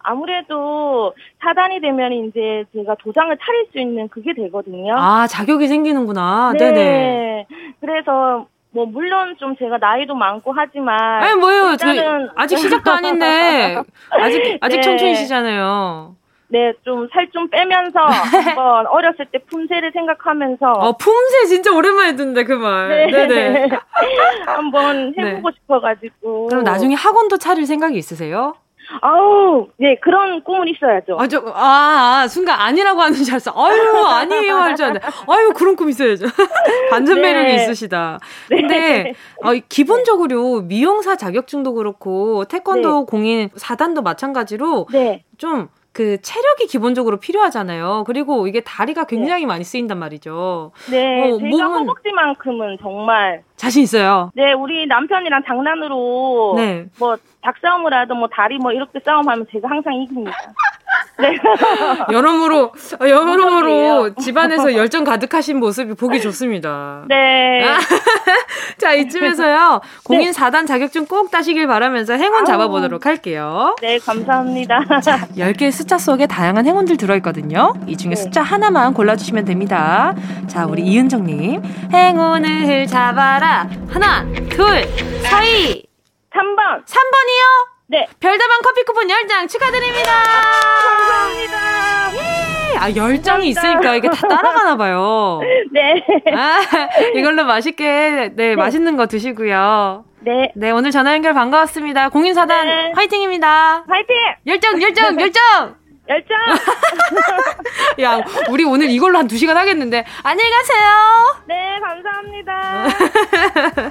아무래도 0.00 1.14
4단이 1.42 1.82
되면 1.82 2.12
이제 2.12 2.64
제가 2.74 2.94
도장을 3.00 3.36
차릴 3.36 3.66
수 3.72 3.78
있는 3.78 4.08
그게 4.08 4.32
되거든요. 4.34 4.94
아, 4.96 5.26
자격이 5.26 5.68
생기는구나. 5.68 6.52
네. 6.52 6.58
네네. 6.58 7.46
그래서 7.80 8.46
뭐 8.70 8.86
물론 8.86 9.36
좀 9.38 9.56
제가 9.56 9.78
나이도 9.78 10.14
많고 10.14 10.52
하지만 10.54 11.22
아니 11.22 11.34
뭐요? 11.38 11.72
일단은... 11.72 12.28
아직 12.36 12.58
시작도 12.58 12.90
아닌데 12.90 13.82
아직 14.10 14.58
아직 14.60 14.76
네. 14.76 14.82
청춘이시잖아요. 14.82 16.14
네, 16.50 16.72
좀 16.82 17.08
살좀 17.12 17.32
좀 17.32 17.48
빼면서 17.50 17.98
한번 18.56 18.86
어렸을 18.86 19.26
때 19.30 19.38
품새를 19.50 19.92
생각하면서 19.92 20.66
어, 20.72 20.96
품새 20.96 21.44
진짜 21.46 21.72
오랜만에 21.74 22.16
듣는데 22.16 22.44
그 22.44 22.54
말. 22.54 22.88
네. 22.88 23.26
네네. 23.26 23.68
한번 24.46 25.14
해보고 25.18 25.50
네. 25.50 25.56
싶어가지고. 25.56 26.46
그럼 26.48 26.64
나중에 26.64 26.94
학원도 26.94 27.36
차릴 27.38 27.66
생각이 27.66 27.96
있으세요? 27.98 28.54
아우, 29.02 29.68
네, 29.76 29.96
그런 30.00 30.42
꿈은 30.42 30.66
있어야죠. 30.68 31.18
아, 31.20 31.28
저, 31.28 31.40
아, 31.54 32.22
아 32.22 32.28
순간 32.28 32.58
아니라고 32.58 33.02
하는 33.02 33.22
줄 33.22 33.34
알았어. 33.34 33.52
아유, 33.54 34.06
아니에요, 34.06 34.54
할 34.56 34.76
줄 34.76 34.86
알았는데. 34.86 35.06
아유, 35.28 35.52
그런 35.54 35.76
꿈 35.76 35.90
있어야죠. 35.90 36.24
반전 36.90 37.16
네. 37.20 37.34
매력이 37.34 37.54
있으시다. 37.56 38.18
네. 38.48 38.56
근데, 38.56 39.12
어, 39.42 39.52
기본적으로 39.68 40.62
미용사 40.62 41.16
자격증도 41.16 41.74
그렇고, 41.74 42.46
태권도 42.46 43.00
네. 43.00 43.04
공인 43.06 43.48
4단도 43.50 44.02
마찬가지로, 44.02 44.86
네. 44.90 45.22
좀 45.36 45.68
그 45.98 46.22
체력이 46.22 46.68
기본적으로 46.68 47.16
필요하잖아요. 47.16 48.04
그리고 48.06 48.46
이게 48.46 48.60
다리가 48.60 49.04
네. 49.06 49.16
굉장히 49.16 49.42
네. 49.42 49.46
많이 49.48 49.64
쓰인단 49.64 49.98
말이죠. 49.98 50.70
네, 50.92 51.22
어, 51.22 51.38
제가 51.38 51.48
몸은... 51.50 51.80
허벅지만큼은 51.80 52.78
정말 52.80 53.42
자신 53.56 53.82
있어요. 53.82 54.30
네, 54.36 54.52
우리 54.52 54.86
남편이랑 54.86 55.42
장난으로 55.44 56.54
네. 56.56 56.86
뭐 57.00 57.16
닭싸움을 57.42 57.92
하든 57.92 58.16
뭐 58.16 58.28
다리 58.28 58.58
뭐 58.58 58.70
이렇게 58.70 59.00
싸움하면 59.00 59.48
제가 59.50 59.68
항상 59.68 59.92
이깁니다. 59.94 60.30
네. 61.18 61.36
여러모로 62.12 62.72
여러모로 63.00 64.14
집안에서 64.14 64.74
열정 64.74 65.04
가득하신 65.04 65.58
모습이 65.58 65.94
보기 65.94 66.20
좋습니다. 66.20 67.04
네. 67.08 67.64
자 68.78 68.92
이쯤에서요 68.92 69.80
공인 70.04 70.30
네. 70.30 70.38
4단 70.38 70.66
자격증 70.66 71.06
꼭 71.06 71.30
따시길 71.30 71.66
바라면서 71.66 72.14
행운 72.14 72.44
잡아보도록 72.44 73.06
할게요. 73.06 73.74
네 73.80 73.98
감사합니다. 73.98 75.00
자 75.02 75.26
10개의 75.36 75.72
숫자 75.72 75.98
속에 75.98 76.26
다양한 76.26 76.66
행운들 76.66 76.96
들어있거든요. 76.96 77.74
이 77.86 77.96
중에 77.96 78.10
네. 78.10 78.16
숫자 78.16 78.42
하나만 78.42 78.94
골라주시면 78.94 79.44
됩니다. 79.44 80.14
자 80.46 80.66
우리 80.66 80.82
이은정님 80.82 81.62
행운을 81.92 82.86
잡아라 82.86 83.68
하나 83.88 84.24
둘 84.50 84.86
서희 85.28 85.84
3번 86.32 86.84
3번이요? 86.84 87.77
네. 87.90 88.06
별다방 88.20 88.58
커피 88.62 88.82
쿠폰 88.84 89.06
10장 89.08 89.48
축하드립니다. 89.48 90.12
감사합니다. 90.22 92.14
예. 92.14 92.76
아, 92.76 92.94
열정이 92.94 93.48
있으니까 93.48 93.96
이게 93.96 94.10
다 94.10 94.28
따라가나 94.28 94.76
봐요. 94.76 95.40
네. 95.72 96.04
아, 96.36 96.60
이걸로 97.14 97.44
맛있게, 97.44 97.84
네, 97.86 98.28
네, 98.34 98.56
맛있는 98.56 98.96
거 98.98 99.06
드시고요. 99.06 100.04
네. 100.20 100.52
네, 100.54 100.70
오늘 100.70 100.90
전화 100.90 101.14
연결 101.14 101.32
반가웠습니다. 101.32 102.10
공인사단 102.10 102.66
네. 102.66 102.92
화이팅입니다. 102.94 103.84
화이팅! 103.88 104.16
열정, 104.46 104.82
열정, 104.82 105.18
열정! 105.18 105.74
열정! 106.10 106.36
야, 108.02 108.20
우리 108.50 108.64
오늘 108.64 108.90
이걸로 108.90 109.18
한 109.18 109.26
2시간 109.28 109.54
하겠는데. 109.54 110.04
안녕히 110.22 110.50
가세요! 110.50 111.42
네, 111.46 111.78
감사합니다. 111.80 112.84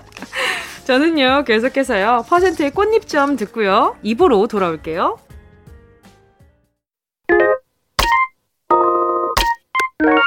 저는요, 0.87 1.43
계속해서요, 1.45 2.23
퍼센트의 2.29 2.71
꽃잎 2.71 3.09
좀 3.09 3.35
듣고요. 3.35 3.97
입으로 4.03 4.47
돌아올게요. 4.47 5.17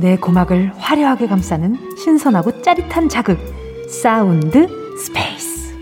내 0.00 0.16
고막을 0.16 0.72
화려하게 0.78 1.26
감싸는 1.26 1.76
신선하고 1.98 2.62
짜릿한 2.62 3.10
자극. 3.10 3.38
사운드 3.86 4.66
스페이스. 4.96 5.74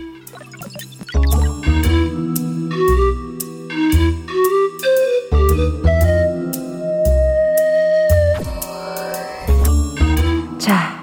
자, 10.57 11.01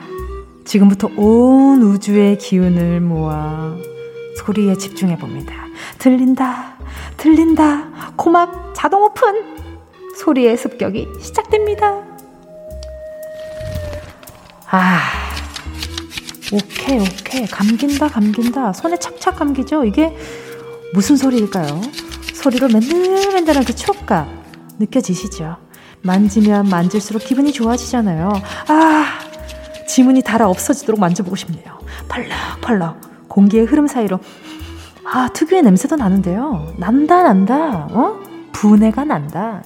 지금부터 0.67 1.09
온 1.17 1.81
우주의 1.83 2.37
기운을 2.37 3.01
모아 3.01 3.75
소리에 4.45 4.77
집중해 4.77 5.17
봅니다. 5.17 5.55
들린다, 5.99 6.77
들린다, 7.17 8.13
고막 8.17 8.75
자동 8.75 9.05
오픈! 9.05 9.57
소리의 10.17 10.57
습격이 10.59 11.09
시작됩니다. 11.21 12.16
아, 14.71 14.99
오케이, 16.53 16.99
오케이. 16.99 17.47
감긴다, 17.47 18.09
감긴다. 18.09 18.73
손에 18.73 18.99
착착 18.99 19.37
감기죠? 19.37 19.85
이게 19.85 20.17
무슨 20.93 21.17
소리일까요? 21.17 21.81
소리로 22.35 22.69
맨들맨들한 22.69 23.65
그 23.65 23.75
촉감 23.75 24.43
느껴지시죠? 24.79 25.57
만지면 26.03 26.69
만질수록 26.69 27.25
기분이 27.25 27.53
좋아지잖아요. 27.53 28.31
아, 28.69 29.19
지문이 29.89 30.23
달아 30.23 30.49
없어지도록 30.49 31.01
만져보고 31.01 31.37
싶네요. 31.37 31.79
펄럭펄럭 32.09 33.29
공기의 33.29 33.65
흐름 33.67 33.87
사이로 33.87 34.19
아 35.05 35.29
특유의 35.33 35.63
냄새도 35.63 35.97
나는데요. 35.97 36.75
난다 36.79 37.23
난다. 37.23 37.87
어? 37.91 38.21
분해가 38.53 39.05
난다. 39.05 39.63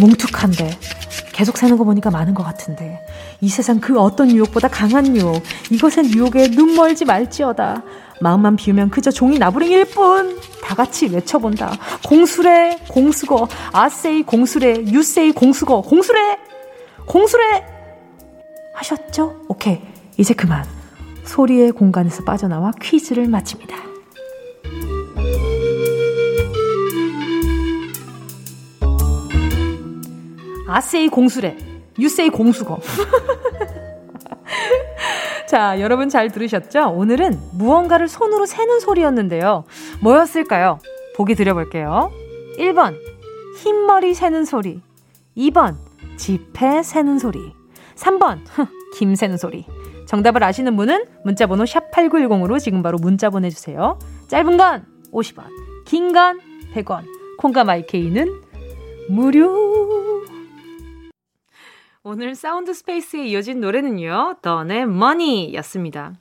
뭉툭한데 0.00 0.78
계속 1.32 1.56
새는 1.56 1.76
거 1.76 1.84
보니까 1.84 2.10
많은 2.10 2.34
것 2.34 2.42
같은데 2.42 3.04
이 3.40 3.48
세상 3.48 3.80
그 3.80 3.98
어떤 3.98 4.30
유혹보다 4.30 4.68
강한 4.68 5.16
유혹 5.16 5.42
이것의 5.70 6.12
유혹에 6.14 6.48
눈 6.48 6.74
멀지 6.74 7.04
말지어다. 7.04 7.82
마음만 8.20 8.56
비우면 8.56 8.90
그저 8.90 9.10
종이 9.10 9.38
나부랭일 9.38 9.86
뿐. 9.86 10.38
다 10.62 10.74
같이 10.76 11.08
외쳐본다. 11.08 11.76
공수래 12.06 12.78
공수거 12.88 13.48
아세이 13.72 14.22
공수래 14.22 14.76
유세이 14.76 15.32
공수거 15.32 15.82
공수래 15.82 16.38
공수래 17.06 17.64
하셨죠? 18.74 19.42
오케이. 19.48 19.80
이제 20.16 20.34
그만. 20.34 20.64
소리의 21.24 21.72
공간에서 21.72 22.24
빠져나와 22.24 22.72
퀴즈를 22.80 23.28
마칩니다 23.28 23.91
아세이 30.72 31.08
공수래 31.08 31.56
유세이 31.98 32.30
공수거 32.30 32.80
자, 35.46 35.78
여러분 35.80 36.08
잘 36.08 36.30
들으셨죠? 36.30 36.92
오늘은 36.92 37.38
무언가를 37.52 38.08
손으로 38.08 38.46
세는 38.46 38.80
소리였는데요. 38.80 39.64
뭐였을까요? 40.00 40.78
보기 41.14 41.34
드려볼게요. 41.34 42.10
1번, 42.58 42.96
흰머리 43.58 44.14
세는 44.14 44.46
소리. 44.46 44.80
2번, 45.36 45.76
지폐 46.16 46.82
세는 46.82 47.18
소리. 47.18 47.52
3번, 47.96 48.38
김 48.96 49.14
세는 49.14 49.36
소리. 49.36 49.66
정답을 50.06 50.42
아시는 50.42 50.74
분은 50.76 51.04
문자번호 51.24 51.64
샵8910으로 51.64 52.58
지금 52.58 52.82
바로 52.82 52.96
문자 52.96 53.28
보내주세요. 53.28 53.98
짧은 54.28 54.56
건 54.56 54.86
50원, 55.12 55.44
긴 55.84 56.14
건 56.14 56.40
100원, 56.74 57.04
콩과 57.36 57.64
마이케이는 57.64 58.40
무료. 59.10 60.21
오늘 62.04 62.34
사운드 62.34 62.74
스페이스에 62.74 63.26
이어진 63.26 63.60
노래는요, 63.60 64.36
던의 64.42 64.82
Money 64.82 65.54
였습니다. 65.54 66.12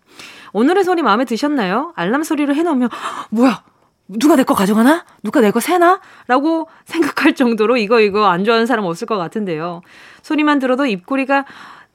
오늘의 0.53 0.83
소리 0.83 1.01
마음에 1.01 1.25
드셨나요? 1.25 1.91
알람 1.95 2.21
소리로 2.23 2.53
해놓으면, 2.53 2.89
뭐야, 3.31 3.63
누가 4.07 4.35
내 4.35 4.43
거 4.43 4.53
가져가나? 4.53 5.05
누가 5.23 5.41
내 5.41 5.49
거 5.49 5.59
세나? 5.59 5.99
라고 6.27 6.67
생각할 6.85 7.33
정도로 7.33 7.77
이거 7.77 7.99
이거 7.99 8.27
안 8.27 8.43
좋아하는 8.43 8.67
사람 8.67 8.85
없을 8.85 9.07
것 9.07 9.17
같은데요. 9.17 9.81
소리만 10.21 10.59
들어도 10.59 10.85
입꼬리가 10.85 11.45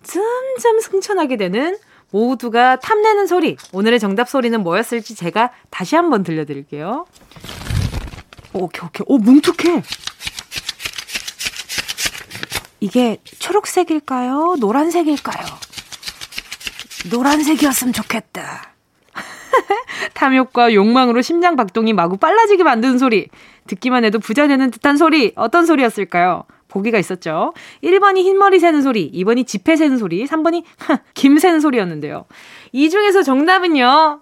점점 0.03 0.81
승천하게 0.81 1.37
되는 1.37 1.77
모두가 2.11 2.81
탐내는 2.81 3.27
소리. 3.29 3.57
오늘의 3.73 4.01
정답 4.01 4.29
소리는 4.29 4.61
뭐였을지 4.65 5.15
제가 5.15 5.53
다시 5.71 5.95
한번 5.95 6.25
들려드릴게요. 6.25 7.07
오케이, 8.53 8.85
오케이. 8.85 9.05
오, 9.07 9.19
뭉툭해. 9.19 9.83
이게 12.81 13.19
초록색일까요? 13.39 14.57
노란색일까요? 14.61 15.47
노란색이었으면 17.11 17.93
좋겠다. 17.93 18.75
탐욕과 20.15 20.75
욕망으로 20.75 21.23
심장 21.23 21.57
박동이 21.57 21.93
마구 21.93 22.17
빨라지게 22.17 22.65
만드는 22.65 22.99
소리. 22.99 23.29
듣기만 23.67 24.05
해도 24.05 24.19
부자 24.19 24.47
되는 24.47 24.71
듯한 24.71 24.97
소리. 24.97 25.33
어떤 25.37 25.67
소리였을까요? 25.67 26.45
보기가 26.69 26.99
있었죠. 26.99 27.55
1번이 27.83 28.19
흰머리 28.19 28.59
새는 28.59 28.83
소리, 28.83 29.11
2번이 29.13 29.47
지폐 29.47 29.77
새는 29.77 29.97
소리, 29.97 30.27
3번이 30.27 30.65
김 31.15 31.39
새는 31.39 31.61
소리였는데요. 31.61 32.27
이 32.73 32.91
중에서 32.91 33.23
정답은요. 33.23 34.21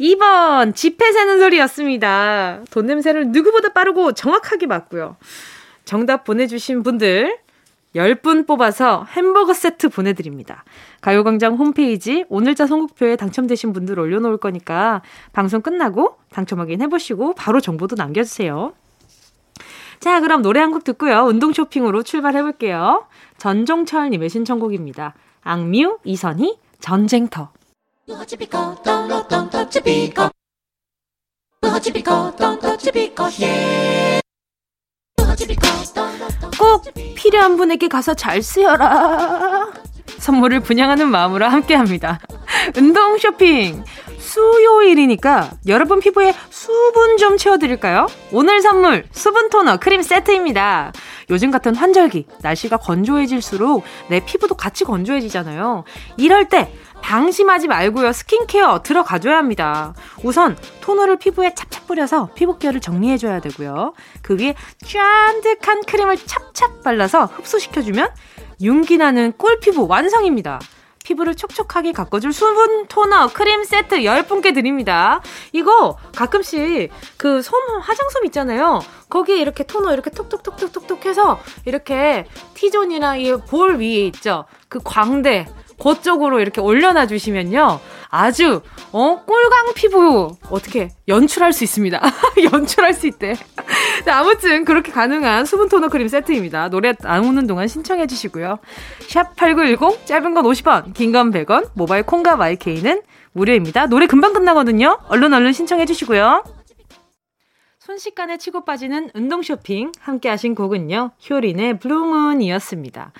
2번 0.00 0.74
지폐 0.74 1.12
새는 1.12 1.40
소리였습니다. 1.40 2.60
돈 2.70 2.86
냄새를 2.86 3.28
누구보다 3.28 3.72
빠르고 3.72 4.12
정확하게 4.12 4.66
맞고요. 4.66 5.16
정답 5.84 6.24
보내주신 6.24 6.82
분들 6.82 7.38
10분 7.94 8.46
뽑아서 8.46 9.04
햄버거 9.10 9.52
세트 9.52 9.88
보내드립니다. 9.88 10.64
가요광장 11.00 11.56
홈페이지 11.56 12.24
오늘자 12.28 12.66
선곡표에 12.66 13.16
당첨되신 13.16 13.72
분들 13.72 13.98
올려놓을 13.98 14.36
거니까 14.36 15.02
방송 15.32 15.60
끝나고 15.60 16.16
당첨 16.30 16.60
확인해보시고 16.60 17.34
바로 17.34 17.60
정보도 17.60 17.96
남겨주세요. 17.96 18.74
자, 19.98 20.20
그럼 20.20 20.40
노래 20.42 20.60
한 20.60 20.70
곡 20.72 20.84
듣고요. 20.84 21.24
운동 21.24 21.52
쇼핑으로 21.52 22.02
출발해볼게요. 22.04 23.06
전종철님의 23.38 24.30
신청곡입니다. 24.30 25.14
악뮤, 25.42 25.98
이선희, 26.04 26.56
전쟁터. 26.80 27.50
꼭 36.58 36.84
필요한 37.14 37.56
분에게 37.56 37.88
가서 37.88 38.14
잘 38.14 38.42
쓰여라. 38.42 39.68
선물을 40.18 40.60
분양하는 40.60 41.08
마음으로 41.08 41.46
함께 41.46 41.74
합니다. 41.74 42.20
운동 42.76 43.16
쇼핑. 43.18 43.82
수요일이니까 44.30 45.50
여러분 45.66 45.98
피부에 45.98 46.32
수분 46.50 47.16
좀 47.16 47.36
채워드릴까요? 47.36 48.06
오늘 48.32 48.60
선물 48.62 49.04
수분 49.10 49.48
토너 49.48 49.78
크림 49.78 50.02
세트입니다. 50.02 50.92
요즘 51.30 51.50
같은 51.50 51.74
환절기, 51.74 52.26
날씨가 52.40 52.76
건조해질수록 52.76 53.82
내 54.08 54.24
피부도 54.24 54.54
같이 54.54 54.84
건조해지잖아요. 54.84 55.82
이럴 56.16 56.48
때 56.48 56.72
방심하지 57.02 57.66
말고요. 57.66 58.12
스킨케어 58.12 58.82
들어가줘야 58.82 59.36
합니다. 59.36 59.94
우선 60.22 60.56
토너를 60.80 61.16
피부에 61.16 61.54
찹찹 61.54 61.86
뿌려서 61.88 62.28
피부결을 62.34 62.80
정리해줘야 62.80 63.40
되고요. 63.40 63.94
그 64.22 64.36
위에 64.36 64.54
쫀득한 64.86 65.82
크림을 65.86 66.18
찹찹 66.18 66.82
발라서 66.84 67.24
흡수시켜주면 67.24 68.10
윤기 68.60 68.98
나는 68.98 69.32
꿀피부 69.36 69.88
완성입니다. 69.88 70.60
피부를 71.04 71.34
촉촉하게 71.34 71.92
가꿔줄 71.92 72.32
수분 72.32 72.86
토너 72.86 73.28
크림 73.28 73.64
세트 73.64 74.00
10분께 74.00 74.54
드립니다. 74.54 75.20
이거 75.52 75.96
가끔씩 76.14 76.90
그 77.16 77.42
솜, 77.42 77.54
화장솜 77.80 78.24
있잖아요. 78.26 78.80
거기에 79.08 79.38
이렇게 79.40 79.64
토너 79.64 79.92
이렇게 79.92 80.10
톡톡톡톡톡톡 80.10 81.06
해서 81.06 81.40
이렇게 81.64 82.26
T존이나 82.54 83.16
이 83.16 83.32
볼 83.48 83.78
위에 83.78 84.06
있죠. 84.08 84.44
그 84.68 84.78
광대, 84.84 85.46
그쪽으로 85.80 86.40
이렇게 86.40 86.60
올려놔 86.60 87.06
주시면요. 87.06 87.80
아주 88.10 88.60
어 88.92 89.22
꿀광 89.24 89.74
피부 89.74 90.36
어떻게 90.50 90.90
연출할 91.08 91.52
수 91.52 91.64
있습니다. 91.64 92.00
연출할 92.52 92.92
수 92.94 93.06
있대. 93.06 93.34
자, 94.04 94.18
아무튼 94.18 94.64
그렇게 94.64 94.90
가능한 94.92 95.44
수분 95.46 95.68
토너 95.68 95.88
크림 95.88 96.08
세트입니다. 96.08 96.68
노래 96.70 96.94
안 97.04 97.24
오는 97.24 97.46
동안 97.46 97.68
신청해 97.68 98.06
주시고요. 98.06 98.58
샵 99.08 99.36
8910 99.36 100.06
짧은 100.06 100.34
건 100.34 100.44
50원, 100.44 100.94
긴 100.94 101.12
건 101.12 101.30
100원, 101.30 101.70
모바일 101.74 102.02
콩과 102.04 102.36
마이케이는 102.36 103.02
무료입니다. 103.32 103.86
노래 103.86 104.06
금방 104.06 104.32
끝나거든요. 104.32 104.98
얼른 105.08 105.32
얼른 105.32 105.52
신청해 105.52 105.86
주시고요. 105.86 106.42
순식간에 107.90 108.36
치고 108.36 108.64
빠지는 108.64 109.10
운동 109.14 109.42
쇼핑 109.42 109.90
함께 109.98 110.28
하신 110.28 110.54
곡은요. 110.54 111.10
효린의 111.28 111.80
Blue 111.80 112.04
Moon이었습니다. 112.04 113.10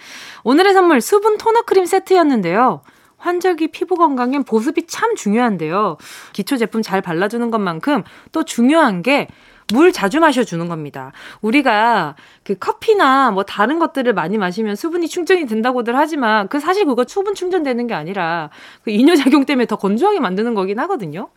오늘의 0.44 0.74
선물 0.74 1.00
수분 1.00 1.38
토너 1.38 1.62
크림 1.62 1.86
세트였는데요. 1.86 2.82
환절기 3.16 3.72
피부 3.72 3.96
건강엔 3.96 4.44
보습이 4.44 4.86
참 4.86 5.16
중요한데요. 5.16 5.96
기초 6.32 6.56
제품 6.56 6.82
잘 6.82 7.02
발라주는 7.02 7.50
것만큼 7.50 8.04
또 8.30 8.44
중요한 8.44 9.02
게 9.02 9.26
물 9.72 9.92
자주 9.92 10.20
마셔주는 10.20 10.68
겁니다. 10.68 11.12
우리가 11.40 12.16
그 12.42 12.56
커피나 12.56 13.30
뭐 13.30 13.44
다른 13.44 13.78
것들을 13.78 14.12
많이 14.14 14.38
마시면 14.38 14.76
수분이 14.76 15.08
충전이 15.08 15.46
된다고들 15.46 15.96
하지만 15.96 16.48
그 16.48 16.60
사실 16.60 16.84
그거 16.84 17.04
수분 17.06 17.34
충전되는 17.34 17.86
게 17.86 17.94
아니라 17.94 18.50
그 18.82 18.90
이뇨작용 18.90 19.44
때문에 19.46 19.66
더 19.66 19.76
건조하게 19.76 20.20
만드는 20.20 20.54
거긴 20.54 20.78
하거든요. 20.80 21.28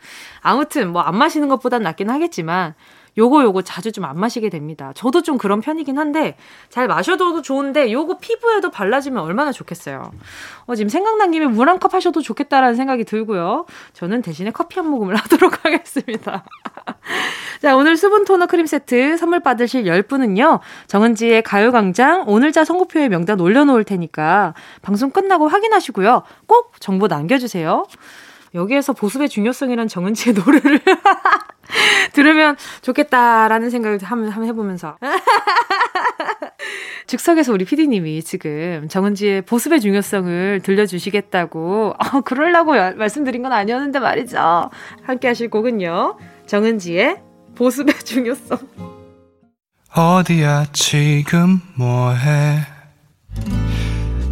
아무튼 0.42 0.92
뭐 0.92 1.04
안 1.04 1.18
마시는 1.18 1.50
것보단 1.50 1.84
낫긴 1.84 2.10
하겠지만 2.10 2.76
요거 3.18 3.44
요거 3.44 3.62
자주 3.64 3.92
좀 3.92 4.04
안 4.06 4.20
마시게 4.20 4.50
됩니다. 4.50 4.92
저도 4.96 5.22
좀 5.22 5.38
그런 5.38 5.62
편이긴 5.62 5.98
한데 5.98 6.36
잘 6.70 6.88
마셔도 6.88 7.42
좋은데 7.42 7.92
요거 7.92 8.18
피부에도 8.20 8.70
발라주면 8.70 9.24
얼마나 9.24 9.52
좋겠어요. 9.52 10.12
어, 10.66 10.76
지금 10.76 10.90
생각난 10.90 11.32
김에 11.32 11.46
물 11.48 11.68
한 11.70 11.80
컵 11.80 11.94
하셔도 11.94 12.22
좋겠다라는 12.22 12.76
생각이 12.76 13.04
들고요. 13.06 13.66
저는 13.94 14.22
대신에 14.22 14.52
커피 14.52 14.80
한 14.80 14.90
모금을 14.90 15.16
하도록 15.18 15.64
하겠습니다. 15.66 16.44
자, 17.62 17.76
오늘 17.78 17.96
수분 17.98 18.26
토너 18.26 18.46
크림 18.48 18.66
세트 18.66 19.16
선물 19.18 19.40
받으실 19.40 19.86
10분은요. 19.86 20.60
정은지의 20.88 21.44
가요광장 21.44 22.26
오늘자 22.28 22.66
선고표에 22.66 23.08
명단 23.10 23.40
올려놓을 23.40 23.84
테니까 23.86 24.54
방송 24.82 25.12
끝나고 25.12 25.48
확인하시고요. 25.48 26.24
꼭 26.48 26.74
정보 26.82 27.08
남겨주세요. 27.08 27.86
여기에서 28.54 28.94
보습의 28.94 29.30
중요성이란 29.30 29.88
정은지의 29.88 30.36
노래를 30.36 30.80
들으면 32.14 32.56
좋겠다라는 32.82 33.70
생각을 33.70 34.00
한번, 34.04 34.30
한번 34.30 34.50
해보면서. 34.50 34.98
즉석에서 37.08 37.52
우리 37.52 37.66
피디님이 37.66 38.24
지금 38.24 38.88
정은지의 38.90 39.44
보습의 39.44 39.82
중요성을 39.82 40.62
들려주시겠다고, 40.64 41.96
어, 41.98 42.22
그러려고 42.22 42.74
말씀드린 42.74 43.44
건 43.44 43.52
아니었는데 43.52 44.00
말이죠. 44.00 44.70
함께 45.04 45.28
하실 45.28 45.50
곡은요. 45.50 46.18
정은지의 46.46 47.18
보습의 47.56 48.00
중요성. 48.00 48.58
어디야, 49.96 50.66
지금 50.72 51.62
뭐해? 51.78 52.60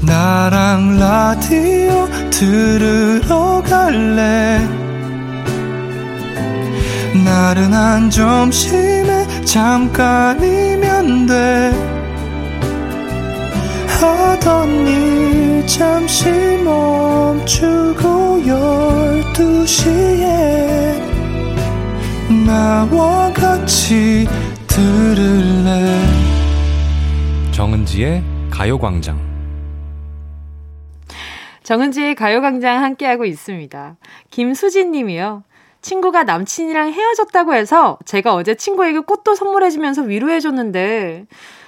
나랑 0.05 0.97
라디오 0.97 2.07
들으러 2.31 3.61
갈래? 3.61 4.90
나른한 7.23 8.09
점심에 8.09 9.43
잠깐이면 9.45 11.25
돼 11.27 11.71
하던 13.87 14.87
일 14.87 15.67
잠시 15.67 16.29
멈추고 16.63 18.45
열두 18.47 19.65
시에 19.65 20.99
나와 22.45 23.31
같이 23.33 24.27
들을래 24.67 26.01
정은지의 27.51 28.23
가요광장 28.49 29.19
정은지의 31.63 32.15
가요광장 32.15 32.83
함께하고 32.83 33.23
있습니다. 33.23 33.95
김수진 34.29 34.91
님이요. 34.91 35.43
친구가 35.81 36.23
남친이랑 36.23 36.91
헤어졌다고 36.91 37.53
해서 37.53 37.97
제가 38.05 38.33
어제 38.33 38.55
친구에게 38.55 38.99
꽃도 38.99 39.35
선물해주면서 39.35 40.03
위로해줬는데 40.03 41.25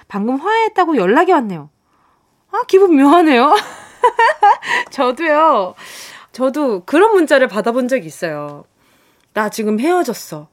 방금 0.07 0.35
화해했다고 0.35 0.97
연락이 0.97 1.31
왔네요. 1.31 1.69
아, 2.51 2.61
기분 2.67 2.95
묘하네요. 2.95 3.55
저도요. 4.91 5.73
저도 6.31 6.83
그런 6.85 7.13
문자를 7.13 7.47
받아본 7.47 7.87
적이 7.87 8.05
있어요. 8.05 8.65
나 9.33 9.49
지금 9.49 9.79
헤어졌어. 9.79 10.47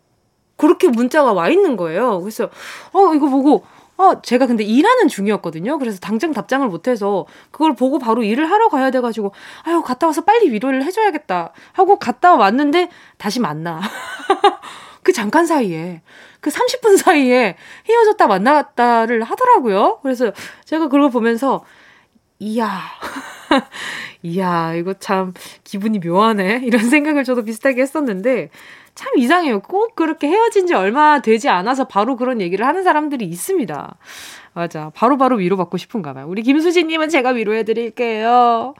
그렇게 0.56 0.88
문자가 0.88 1.32
와 1.32 1.48
있는 1.48 1.76
거예요. 1.76 2.20
그래서, 2.20 2.50
어, 2.92 3.14
이거 3.14 3.28
보고, 3.28 3.64
어, 4.00 4.22
제가 4.22 4.46
근데 4.46 4.64
일하는 4.64 5.08
중이었거든요. 5.08 5.78
그래서 5.78 5.98
당장 6.00 6.32
답장을 6.32 6.66
못해서 6.68 7.26
그걸 7.50 7.74
보고 7.74 7.98
바로 7.98 8.22
일을 8.22 8.50
하러 8.50 8.70
가야 8.70 8.90
돼가지고, 8.90 9.34
아유, 9.64 9.82
갔다 9.82 10.06
와서 10.06 10.22
빨리 10.22 10.50
위로를 10.50 10.82
해줘야겠다. 10.84 11.52
하고 11.72 11.98
갔다 11.98 12.34
왔는데 12.34 12.88
다시 13.18 13.40
만나. 13.40 13.78
그 15.02 15.12
잠깐 15.12 15.44
사이에, 15.44 16.00
그 16.40 16.48
30분 16.48 16.96
사이에 16.96 17.56
헤어졌다 17.90 18.26
만났다를 18.26 19.22
하더라고요. 19.22 19.98
그래서 20.02 20.32
제가 20.64 20.86
그걸 20.86 21.10
보면서, 21.10 21.62
이야. 22.38 22.80
이야, 24.22 24.74
이거 24.74 24.94
참 24.94 25.34
기분이 25.64 25.98
묘하네. 25.98 26.62
이런 26.64 26.88
생각을 26.88 27.24
저도 27.24 27.44
비슷하게 27.44 27.82
했었는데, 27.82 28.50
참 28.94 29.12
이상해요. 29.16 29.60
꼭 29.60 29.94
그렇게 29.94 30.28
헤어진 30.28 30.66
지 30.66 30.74
얼마 30.74 31.20
되지 31.20 31.48
않아서 31.48 31.84
바로 31.86 32.16
그런 32.16 32.40
얘기를 32.40 32.66
하는 32.66 32.82
사람들이 32.82 33.24
있습니다. 33.24 33.96
맞아. 34.52 34.90
바로바로 34.94 35.16
바로 35.16 35.36
위로받고 35.36 35.76
싶은가 35.76 36.12
봐요. 36.12 36.26
우리 36.28 36.42
김수진님은 36.42 37.08
제가 37.08 37.30
위로해드릴게요. 37.30 38.74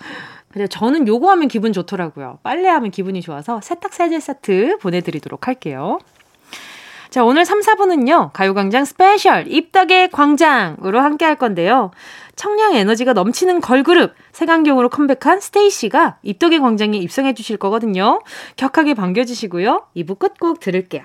근데 0.53 0.67
저는 0.67 1.07
요거 1.07 1.31
하면 1.31 1.49
기분 1.49 1.73
좋더라고요. 1.73 2.41
빨래하면 2.43 2.91
기분이 2.91 3.23
좋아서 3.23 3.61
세탁 3.61 3.95
세제 3.95 4.19
세트 4.19 4.79
보내드리도록 4.79 5.47
할게요. 5.47 5.99
자, 7.11 7.25
오늘 7.25 7.45
3, 7.45 7.59
4부는요, 7.59 8.33
가요광장 8.33 8.85
스페셜 8.85 9.49
입덕의 9.49 10.11
광장으로 10.13 11.01
함께 11.01 11.25
할 11.25 11.35
건데요. 11.35 11.91
청량 12.37 12.77
에너지가 12.77 13.15
넘치는 13.15 13.61
걸그룹 13.61 14.15
색안경으로 14.31 14.91
컴백한 14.91 15.41
스테이씨가 15.41 16.19
입덕의 16.23 16.61
광장에 16.61 16.97
입성해 16.99 17.35
주실 17.35 17.57
거거든요. 17.57 18.21
격하게 18.55 18.95
반겨주시고요. 18.95 19.87
2부 19.97 20.21
끝곡 20.21 20.61
들을게요. 20.61 21.03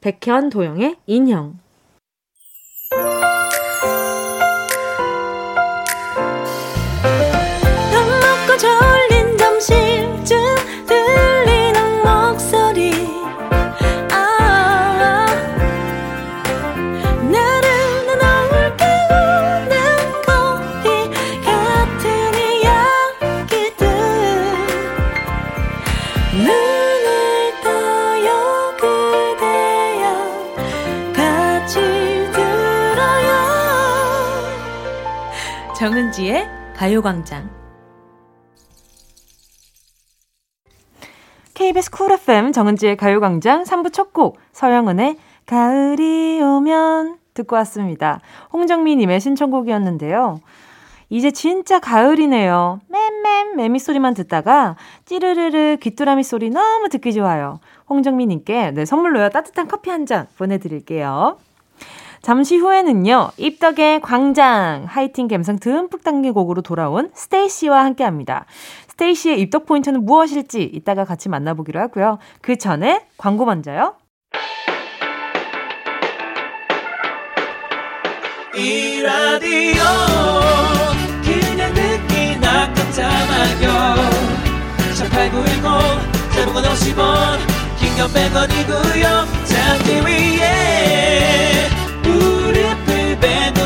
백현 0.00 0.50
도영의 0.50 0.96
인형 1.06 1.60
정은지의 36.14 36.46
가요광장 36.76 37.50
KBS 41.54 41.90
쿨 41.90 42.12
FM 42.12 42.52
정은지의 42.52 42.96
가요광장 42.96 43.64
3부 43.64 43.92
첫 43.92 44.12
곡 44.12 44.38
서영은의 44.52 45.16
가을이 45.46 46.40
오면 46.40 47.18
듣고 47.34 47.56
왔습니다. 47.56 48.20
홍정미님의 48.52 49.20
신청곡이었는데요. 49.20 50.40
이제 51.10 51.32
진짜 51.32 51.80
가을이네요. 51.80 52.80
맴맴 52.88 53.56
매미 53.56 53.80
소리만 53.80 54.14
듣다가 54.14 54.76
찌르르르 55.06 55.78
귀뚜라미 55.80 56.22
소리 56.22 56.48
너무 56.50 56.90
듣기 56.90 57.12
좋아요. 57.12 57.58
홍정미님께 57.90 58.70
네, 58.70 58.84
선물로요 58.84 59.30
따뜻한 59.30 59.66
커피 59.66 59.90
한 59.90 60.06
잔 60.06 60.28
보내드릴게요. 60.38 61.38
잠시 62.24 62.56
후에는요, 62.56 63.32
입덕의 63.36 64.00
광장, 64.00 64.86
하이틴 64.88 65.28
감성 65.28 65.58
듬뿍 65.58 66.02
담긴 66.02 66.32
곡으로 66.32 66.62
돌아온 66.62 67.10
스테이시와 67.12 67.84
함께 67.84 68.02
합니다. 68.02 68.46
스테이시의 68.88 69.38
입덕 69.42 69.66
포인트는 69.66 70.06
무엇일지 70.06 70.62
이따가 70.62 71.04
같이 71.04 71.28
만나보기로 71.28 71.78
하고요. 71.80 72.18
그 72.40 72.56
전에 72.56 73.04
광고 73.18 73.44
먼저요. 73.44 73.96
이 78.56 79.02
라디오 79.02 79.82
그냥 81.22 81.74
듣기나 81.74 82.72
담아요 82.72 83.96
샵8910 84.94 86.34
대목원 86.34 86.64
50원 86.64 87.38
긴건 87.78 88.08
100원이고요 88.08 89.26
잠기 89.44 90.00
위에 90.06 90.73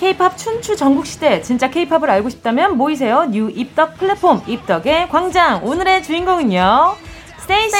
K-팝 0.00 0.38
춘추 0.38 0.76
전국 0.76 1.04
시대 1.04 1.42
진짜 1.42 1.68
K-팝을 1.68 2.08
알고 2.08 2.30
싶다면 2.30 2.78
모이세요. 2.78 3.26
new 3.26 3.50
입덕 3.50 3.98
플랫폼 3.98 4.42
입덕의 4.46 5.10
광장 5.10 5.62
오늘의 5.62 6.02
주인공은요. 6.02 6.96
스테이시. 7.40 7.76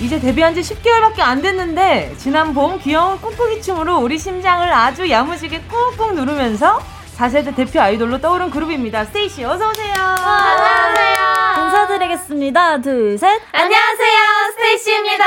이제 0.00 0.20
데뷔한 0.20 0.54
지 0.54 0.60
10개월밖에 0.60 1.20
안 1.22 1.42
됐는데 1.42 2.14
지난 2.18 2.54
봄 2.54 2.78
귀여운 2.78 3.20
꾹꾹이 3.20 3.62
춤으로 3.62 3.98
우리 3.98 4.16
심장을 4.16 4.72
아주 4.72 5.10
야무지게 5.10 5.62
꾹꾹 5.62 6.12
누르면서 6.12 6.91
4세대 7.16 7.54
대표 7.54 7.80
아이돌로 7.80 8.18
떠오른 8.20 8.50
그룹입니다. 8.50 9.04
스테이시 9.06 9.44
어서 9.44 9.70
오세요. 9.70 9.94
안녕하세요. 9.94 11.64
인사드리겠습니다. 11.66 12.80
둘, 12.80 13.18
셋. 13.18 13.40
안녕하세요. 13.52 14.18
스테이시입니다. 14.56 15.24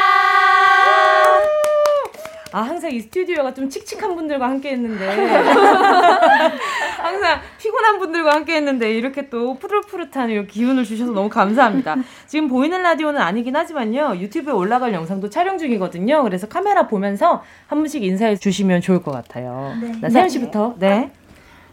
아, 2.52 2.62
항상 2.62 2.92
이 2.92 3.02
스튜디오가 3.02 3.54
좀 3.54 3.70
칙칙한 3.70 4.16
분들과 4.16 4.48
함께 4.48 4.72
했는데. 4.72 5.08
항상 6.98 7.40
피곤한 7.60 8.00
분들과 8.00 8.34
함께 8.34 8.56
했는데, 8.56 8.94
이렇게 8.94 9.30
또 9.30 9.56
푸릇푸릇한 9.56 10.30
이 10.32 10.48
기운을 10.48 10.86
주셔서 10.86 11.12
너무 11.12 11.30
감사합니다. 11.30 11.98
지금 12.28 12.48
보이는 12.48 12.82
라디오는 12.82 13.20
아니긴 13.22 13.56
하지만요, 13.56 14.16
유튜브에 14.18 14.54
올라갈 14.54 14.94
영상도 14.94 15.30
촬영 15.30 15.58
중이거든요. 15.58 16.24
그래서 16.24 16.48
카메라 16.48 16.88
보면서 16.88 17.44
한 17.68 17.80
분씩 17.80 18.04
인사해 18.04 18.38
주시면 18.38 18.82
좋을 18.82 19.04
것 19.04 19.12
같아요. 19.12 19.76
네. 19.82 19.92
나 20.02 20.10
세연 20.10 20.30
씨부터, 20.30 20.76
네. 20.80 21.12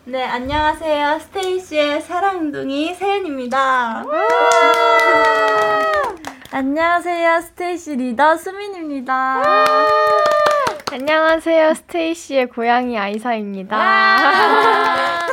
네, 0.05 0.25
안녕하세요. 0.25 1.21
스테이시의 1.21 2.01
사랑둥이 2.03 2.93
세은입니다. 2.95 4.05
안녕하세요. 6.51 7.41
스테이시 7.43 7.95
리더 7.97 8.37
수민입니다. 8.37 9.43
안녕하세요. 10.91 11.75
스테이시의 11.75 12.49
고양이 12.49 12.99
아이사입니다. 12.99 13.79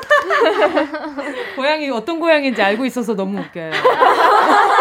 고양이 1.55 1.89
어떤 1.89 2.19
고양이인지 2.19 2.62
알고 2.62 2.86
있어서 2.86 3.15
너무 3.15 3.39
웃겨요. 3.39 3.71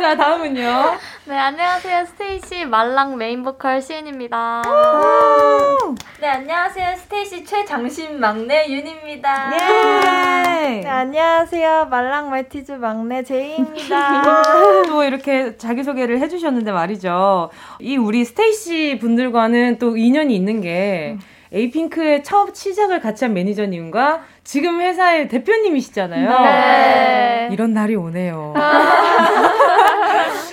자, 0.00 0.16
다음은요. 0.16 0.96
네, 1.26 1.36
안녕하세요. 1.36 2.06
스테이시 2.06 2.64
말랑 2.64 3.18
메인 3.18 3.42
보컬 3.42 3.82
시은입니다. 3.82 4.62
네, 6.18 6.26
안녕하세요. 6.26 6.96
스테이시 6.96 7.44
최장신 7.44 8.18
막내 8.18 8.66
윤입니다. 8.66 9.52
예! 9.52 10.80
네, 10.80 10.88
안녕하세요. 10.88 11.88
말랑 11.90 12.30
말티즈 12.30 12.72
막내 12.72 13.22
제이입니다. 13.22 14.42
또 14.88 15.04
이렇게 15.04 15.58
자기소개를 15.58 16.18
해주셨는데 16.20 16.72
말이죠. 16.72 17.50
이 17.80 17.98
우리 17.98 18.24
스테이시 18.24 19.00
분들과는 19.02 19.78
또 19.78 19.98
인연이 19.98 20.34
있는 20.34 20.62
게 20.62 21.18
에이핑크의 21.52 22.24
첫 22.24 22.54
시작을 22.54 23.00
같이 23.00 23.26
한 23.26 23.34
매니저님과 23.34 24.22
지금 24.44 24.80
회사의 24.80 25.28
대표님이시잖아요. 25.28 26.38
네. 26.40 27.48
이런 27.52 27.72
날이 27.72 27.94
오네요. 27.96 28.54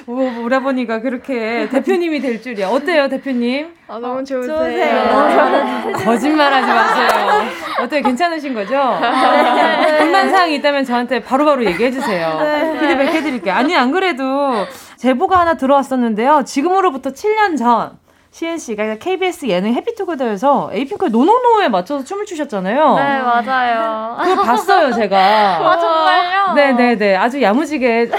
오, 0.10 0.43
오라버니가 0.45 1.02
그렇게 1.02 1.67
대표님이 1.69 2.21
될 2.21 2.41
줄이야. 2.41 2.69
어때요, 2.69 3.10
대표님? 3.10 3.73
아, 3.89 4.00
너무 4.00 4.23
좋으세요. 4.23 4.56
좋으세요. 4.58 5.93
거짓말 6.06 6.54
하지 6.54 6.67
마세요. 6.67 7.08
어때요? 7.82 8.02
괜찮으신 8.04 8.54
거죠? 8.54 9.00
불만 9.97 10.30
사항이 10.30 10.56
있다면 10.56 10.86
저한테 10.86 11.19
바로바로 11.21 11.65
얘기해 11.65 11.91
주세요. 11.91 12.39
피드백 12.80 13.10
해 13.10 13.21
드릴게요. 13.21 13.54
아니 13.54 13.76
안 13.76 13.91
그래도 13.91 14.65
제보가 14.95 15.39
하나 15.39 15.56
들어왔었는데요. 15.56 16.43
지금으로부터 16.45 17.10
7년 17.12 17.58
전 17.58 17.97
시은 18.38 18.60
씨가 18.60 18.97
KBS 18.97 19.47
예능 19.47 19.73
해피투게더에서 19.73 20.69
에이핑크의 20.71 21.10
노노노에 21.10 21.69
맞춰서 21.69 22.04
춤을 22.04 22.28
추셨잖아요. 22.28 22.93
네, 22.93 23.19
맞아요. 23.19 24.15
그거 24.21 24.43
봤어요, 24.43 24.93
제가. 24.93 25.17
아, 25.58 25.80
정말요? 25.80 26.54
네네네. 26.54 27.15
아주 27.15 27.41
야무지게. 27.41 28.12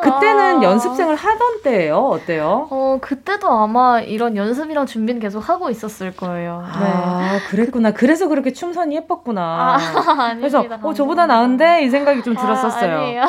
그때는 0.00 0.60
아. 0.60 0.62
연습생을 0.62 1.14
하던 1.14 1.60
때예요. 1.62 1.98
어때요? 1.98 2.68
어, 2.70 2.96
그때도 3.02 3.50
아마 3.50 4.00
이런 4.00 4.34
연습이랑 4.34 4.86
준비는 4.86 5.20
계속 5.20 5.46
하고 5.46 5.68
있었을 5.68 6.16
거예요. 6.16 6.64
네. 6.80 6.86
아, 6.90 7.38
그랬구나. 7.50 7.90
그래서 7.90 8.28
그렇게 8.28 8.54
춤선이 8.54 8.96
예뻤구나. 8.96 9.42
아, 9.42 9.76
그래서 10.40 10.60
아닙니다. 10.60 10.78
어 10.82 10.94
저보다 10.94 11.26
나은데 11.26 11.84
이 11.84 11.90
생각이 11.90 12.22
좀 12.22 12.34
들었었어요. 12.34 12.96
아, 12.96 13.00
아니에요. 13.00 13.22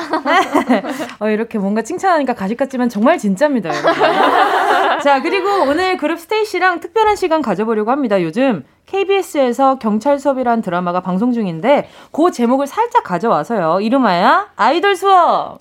어, 1.20 1.28
이렇게 1.28 1.58
뭔가 1.58 1.82
칭찬하니까 1.82 2.36
가식 2.36 2.56
같지만 2.56 2.88
정말 2.88 3.18
진짜입니다. 3.18 3.70
자 5.04 5.22
그리고 5.22 5.50
오늘 5.68 5.98
그룹 5.98 6.21
스테이시랑 6.22 6.80
특별한 6.80 7.16
시간 7.16 7.42
가져보려고 7.42 7.92
합니다. 7.92 8.22
요즘 8.22 8.64
KBS에서 8.86 9.78
경찰 9.80 10.20
수업이라는 10.20 10.62
드라마가 10.62 11.02
방송 11.02 11.32
중인데 11.32 11.90
그 12.12 12.32
제목을 12.32 12.68
살짝 12.68 13.04
가져와서요. 13.04 13.82
이름하여 13.82 14.48
아이돌 14.56 14.96
수업. 14.96 15.58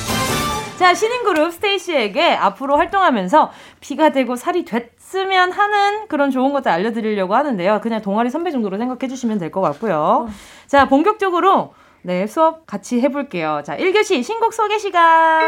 자, 0.79 0.94
신인 0.94 1.25
그룹 1.25 1.53
스테이시에게 1.53 2.35
앞으로 2.37 2.77
활동하면서 2.79 3.51
피가 3.81 4.11
되고 4.12 4.35
살이 4.37 4.64
됐으면 4.64 5.53
하는 5.53 6.09
그런 6.09 6.31
좋은 6.31 6.53
것들 6.55 6.70
알려드리려고 6.73 7.35
하는데요. 7.35 7.81
그냥 7.83 8.01
동아리 8.01 8.31
선배 8.31 8.51
정도로 8.51 8.79
생각해 8.79 9.09
주시면 9.09 9.38
될 9.38 9.51
것 9.51 9.61
같고요. 9.61 10.29
자, 10.66 10.88
본격적으로 10.88 11.75
네, 12.03 12.27
수업 12.27 12.66
같이 12.66 13.01
해볼게요. 13.03 13.61
자, 13.64 13.77
1교시 13.77 14.23
신곡 14.23 14.55
소개 14.55 14.79
시간. 14.79 15.40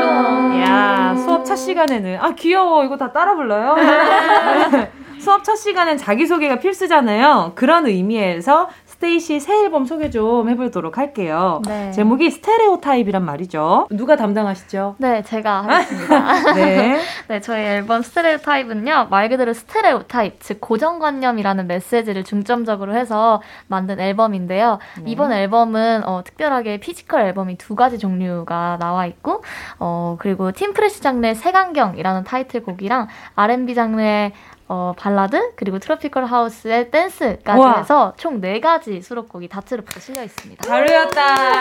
야, 0.00 1.14
수업 1.16 1.44
첫 1.44 1.56
시간에는, 1.56 2.18
아, 2.20 2.34
귀여워. 2.34 2.84
이거 2.84 2.96
다 2.96 3.12
따라 3.12 3.34
불러요? 3.34 3.76
수업 5.18 5.44
첫 5.44 5.54
시간엔 5.56 5.98
자기소개가 5.98 6.58
필수잖아요. 6.58 7.52
그런 7.54 7.86
의미에서 7.86 8.68
스테이시 9.02 9.40
새 9.40 9.64
앨범 9.64 9.84
소개 9.84 10.10
좀 10.10 10.48
해보도록 10.48 10.96
할게요. 10.96 11.60
네. 11.66 11.90
제목이 11.90 12.30
stereotype이란 12.30 13.24
말이죠. 13.24 13.88
누가 13.90 14.14
담당하시죠? 14.14 14.94
네, 14.98 15.22
제가 15.22 15.62
하겠습니다. 15.64 16.52
네. 16.54 17.00
네, 17.26 17.40
저희 17.40 17.64
앨범 17.64 18.02
stereotype은요, 18.02 19.08
말 19.10 19.28
그대로 19.28 19.54
stereotype, 19.54 20.40
즉 20.40 20.60
고정관념이라는 20.60 21.66
메시지를 21.66 22.22
중점적으로 22.22 22.94
해서 22.94 23.42
만든 23.66 23.98
앨범인데요. 23.98 24.78
네. 24.98 25.10
이번 25.10 25.32
앨범은 25.32 26.04
어, 26.06 26.22
특별하게 26.24 26.78
physical 26.78 27.22
앨범이 27.22 27.58
두 27.58 27.74
가지 27.74 27.98
종류가 27.98 28.76
나와 28.78 29.06
있고, 29.06 29.42
어, 29.80 30.16
그리고 30.20 30.52
teen 30.52 30.74
fresh 30.74 31.02
장르의 31.02 31.34
색안경이라는 31.34 32.22
타이틀곡이랑 32.22 33.08
R&B 33.34 33.74
장르의 33.74 34.32
어, 34.72 34.94
발라드 34.96 35.52
그리고 35.54 35.78
트로피컬 35.78 36.24
하우스의 36.24 36.90
댄스까지 36.90 37.58
우와. 37.60 37.76
해서 37.76 38.14
총 38.16 38.40
네 38.40 38.58
가지 38.58 39.02
수록곡이 39.02 39.48
다트로프로 39.48 40.00
실려 40.00 40.22
있습니다. 40.24 40.64
잘 40.66 40.88
외웠다. 40.88 41.60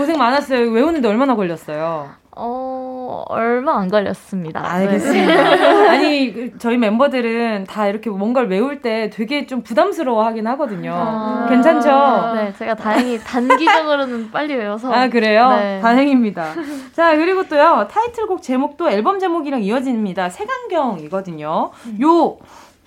고생 0.00 0.16
많았어요. 0.16 0.70
외우는데 0.70 1.06
얼마나 1.08 1.36
걸렸어요? 1.36 2.08
어, 2.34 3.22
얼마 3.28 3.78
안 3.78 3.90
걸렸습니다. 3.90 4.62
네. 4.62 4.66
알겠습니다. 4.66 5.32
아니 5.92 6.32
그 6.32 6.58
저희 6.58 6.78
멤버들은 6.78 7.64
다 7.64 7.86
이렇게 7.86 8.08
뭔가를 8.08 8.48
외울 8.48 8.80
때 8.80 9.10
되게 9.12 9.44
좀 9.44 9.62
부담스러워 9.62 10.24
하긴 10.24 10.46
하거든요. 10.46 10.94
아. 10.94 11.46
괜찮죠? 11.50 12.34
네, 12.34 12.54
제가 12.58 12.76
다행히 12.76 13.18
단기적으로는 13.18 14.30
빨리 14.30 14.54
외워서. 14.54 14.90
아 14.90 15.10
그래요? 15.10 15.50
네. 15.50 15.80
다행입니다. 15.82 16.54
자 16.94 17.14
그리고 17.16 17.46
또요 17.46 17.86
타이틀곡 17.90 18.40
제목도 18.40 18.90
앨범 18.90 19.18
제목이랑 19.18 19.62
이어집니다. 19.62 20.30
색안경이거든요. 20.30 21.72
요 22.02 22.38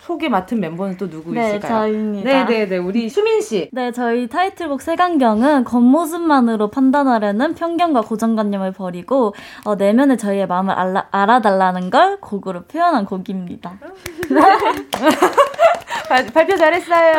소개 0.04 0.28
맡은 0.28 0.60
멤버는 0.60 0.98
또 0.98 1.10
누구 1.10 1.32
네, 1.34 1.48
있을까요? 1.48 1.84
저입니다. 1.84 2.30
네 2.30 2.46
네 2.46 2.68
네. 2.68 2.78
우리 2.78 3.08
수민 3.08 3.40
씨. 3.40 3.70
네, 3.72 3.94
저희 3.94 4.28
타이틀곡 4.28 4.82
세간경은 4.82 5.64
겉모습만으로 5.64 6.70
판단하려는 6.72 7.56
편견과 7.56 8.02
고정관념을 8.02 8.74
버리고 8.74 9.34
어, 9.64 9.76
내면의 9.76 10.18
저희의 10.18 10.48
마음을 10.48 10.74
알라, 10.74 11.08
알아달라는 11.12 11.90
걸 11.90 12.18
곡으로 12.20 12.64
표현한 12.64 13.06
곡입니다. 13.06 13.72
발, 16.10 16.26
발표 16.28 16.58
잘했어요. 16.58 17.14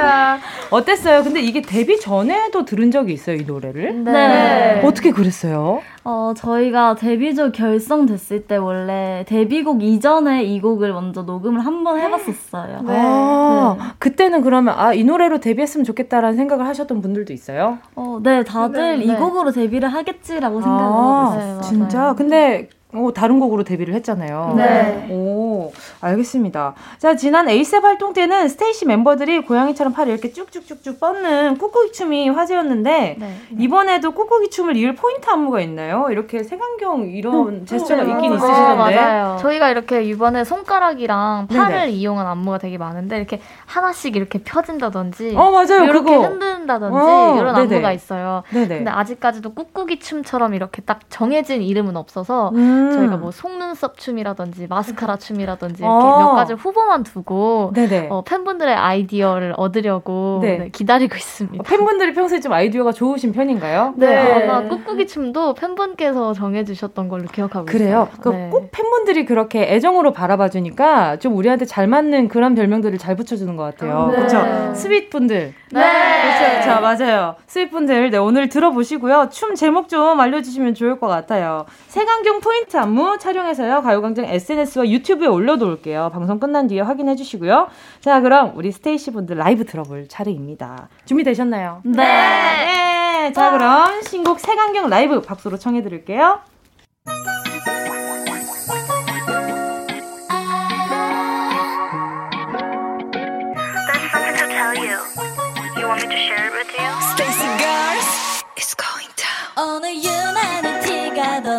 자, 0.00 0.38
어땠어요? 0.70 1.22
근데 1.22 1.40
이게 1.40 1.62
데뷔 1.62 1.98
전에도 2.00 2.64
들은 2.64 2.90
적이 2.90 3.12
있어요, 3.12 3.36
이 3.36 3.44
노래를? 3.44 4.02
네. 4.04 4.82
어떻게 4.84 5.12
그랬어요? 5.12 5.80
어, 6.06 6.34
저희가 6.36 6.96
데뷔조 6.96 7.50
결성됐을 7.52 8.46
때 8.46 8.56
원래 8.56 9.24
데뷔곡 9.26 9.82
이전에 9.82 10.44
이 10.44 10.60
곡을 10.60 10.92
먼저 10.92 11.22
녹음을 11.22 11.64
한 11.64 11.82
번 11.84 11.98
해봤었어요. 11.98 12.82
아, 12.88 13.94
그때는 13.98 14.42
그러면 14.42 14.74
아, 14.78 14.92
이 14.94 15.02
노래로 15.04 15.40
데뷔했으면 15.40 15.84
좋겠다라는 15.84 16.36
생각을 16.36 16.66
하셨던 16.66 17.00
분들도 17.02 17.32
있어요? 17.32 17.78
어, 17.96 18.20
네, 18.22 18.42
다들 18.44 18.98
네, 18.98 19.04
이 19.04 19.08
네. 19.08 19.16
곡으로 19.16 19.50
데뷔를 19.50 19.88
하겠지라고 19.88 20.60
생각을 20.62 20.82
아, 20.82 20.86
하고 20.86 21.38
있어요. 21.38 21.60
진짜? 21.62 22.14
근데 22.14 22.68
어, 22.94 23.12
다른 23.12 23.40
곡으로 23.40 23.64
데뷔를 23.64 23.94
했잖아요. 23.94 24.54
네. 24.56 25.08
오, 25.10 25.72
알겠습니다. 26.00 26.74
자, 26.98 27.16
지난 27.16 27.48
ASAP 27.48 27.82
활동 27.84 28.12
때는 28.12 28.48
스테이시 28.48 28.86
멤버들이 28.86 29.40
고양이처럼 29.40 29.92
팔을 29.92 30.12
이렇게 30.12 30.32
쭉쭉쭉쭉 30.32 31.00
뻗는 31.00 31.58
꾹꾹이 31.58 31.92
춤이 31.92 32.28
화제였는데 32.30 33.16
네. 33.18 33.36
이번에도 33.58 34.12
꾹꾹이 34.12 34.50
춤을 34.50 34.76
이을 34.76 34.94
포인트 34.94 35.28
안무가 35.28 35.60
있나요? 35.60 36.06
이렇게 36.10 36.42
색안경 36.44 37.10
이런 37.10 37.66
제스처가 37.66 38.04
네. 38.04 38.12
있긴 38.12 38.32
어, 38.32 38.36
있으시던데. 38.36 38.74
맞아요. 38.96 39.38
저희가 39.40 39.70
이렇게 39.70 40.02
이번에 40.04 40.44
손가락이랑 40.44 41.48
네네. 41.48 41.60
팔을 41.60 41.88
이용한 41.88 42.26
안무가 42.26 42.58
되게 42.58 42.78
많은데 42.78 43.16
이렇게 43.16 43.40
하나씩 43.66 44.14
이렇게 44.16 44.38
펴진다든지 44.42 45.34
어, 45.36 45.50
맞아요. 45.50 45.84
이렇게 45.84 46.10
그거. 46.14 46.20
흔든다든지 46.28 46.96
어, 46.96 47.36
이런 47.40 47.54
네네. 47.54 47.74
안무가 47.74 47.92
있어요. 47.92 48.42
네네. 48.50 48.68
근데 48.68 48.90
아직까지도 48.90 49.54
꾹꾹이 49.54 49.98
춤처럼 49.98 50.54
이렇게 50.54 50.82
딱 50.82 51.00
정해진 51.08 51.62
이름은 51.62 51.96
없어서 51.96 52.50
음. 52.54 52.83
저희가 52.92 53.16
뭐 53.16 53.30
속눈썹 53.30 53.96
춤이라든지 53.98 54.66
마스카라 54.68 55.16
춤이라든지 55.16 55.82
이렇게 55.82 56.04
어. 56.04 56.18
몇 56.18 56.34
가지 56.34 56.52
후보만 56.52 57.02
두고. 57.02 57.72
어, 58.10 58.22
팬분들의 58.22 58.74
아이디어를 58.74 59.54
얻으려고 59.56 60.40
네. 60.42 60.58
네, 60.58 60.68
기다리고 60.70 61.14
있습니다. 61.16 61.64
팬분들이 61.64 62.12
평소에 62.14 62.40
좀 62.40 62.52
아이디어가 62.52 62.92
좋으신 62.92 63.32
편인가요? 63.32 63.94
네, 63.96 64.44
아마 64.44 64.62
꾹꾹이 64.68 65.06
춤도 65.06 65.54
팬분께서 65.54 66.32
정해주셨던 66.32 67.08
걸로 67.08 67.24
기억하고 67.24 67.66
그래요. 67.66 68.08
있어요. 68.12 68.22
그 68.22 68.28
네. 68.30 68.48
꼭 68.50 68.70
팬분들이 68.72 69.24
그렇게 69.24 69.62
애정으로 69.74 70.12
바라봐 70.12 70.48
주니까 70.50 71.16
좀 71.18 71.36
우리한테 71.36 71.64
잘 71.64 71.86
맞는 71.86 72.28
그런 72.28 72.54
별명들을 72.54 72.98
잘 72.98 73.16
붙여주는 73.16 73.54
것 73.56 73.62
같아요. 73.64 74.08
네. 74.10 74.16
그렇죠. 74.16 74.74
스윗 74.74 75.10
분들. 75.10 75.54
네. 75.72 75.80
그렇죠. 76.22 76.64
자, 76.64 76.80
맞아요. 76.80 77.34
스윗 77.46 77.70
분들, 77.70 78.10
네, 78.10 78.18
오늘 78.18 78.48
들어보시고요. 78.48 79.28
춤 79.30 79.54
제목 79.54 79.88
좀 79.88 80.18
알려주시면 80.20 80.74
좋을 80.74 80.98
것 80.98 81.08
같아요. 81.08 81.66
색안경 81.88 82.40
포인트 82.40 82.73
안무 82.78 83.18
촬영해서요. 83.18 83.82
가요광장 83.82 84.24
SNS와 84.26 84.88
유튜브에 84.88 85.26
올려놓을게요. 85.26 86.10
방송 86.12 86.38
끝난 86.38 86.66
뒤에 86.66 86.80
확인해 86.80 87.16
주시고요. 87.16 87.68
자, 88.00 88.20
그럼 88.20 88.52
우리 88.56 88.72
스테이시 88.72 89.12
분들 89.12 89.36
라이브 89.36 89.64
들어볼 89.64 90.08
차례입니다. 90.08 90.88
준비되셨나요? 91.04 91.82
네. 91.84 91.96
네. 91.96 93.32
자, 93.32 93.50
그럼 93.50 94.02
신곡 94.02 94.40
세강경 94.40 94.88
라이브 94.88 95.20
박수로 95.20 95.58
청해 95.58 95.82
드릴게요. 95.82 96.40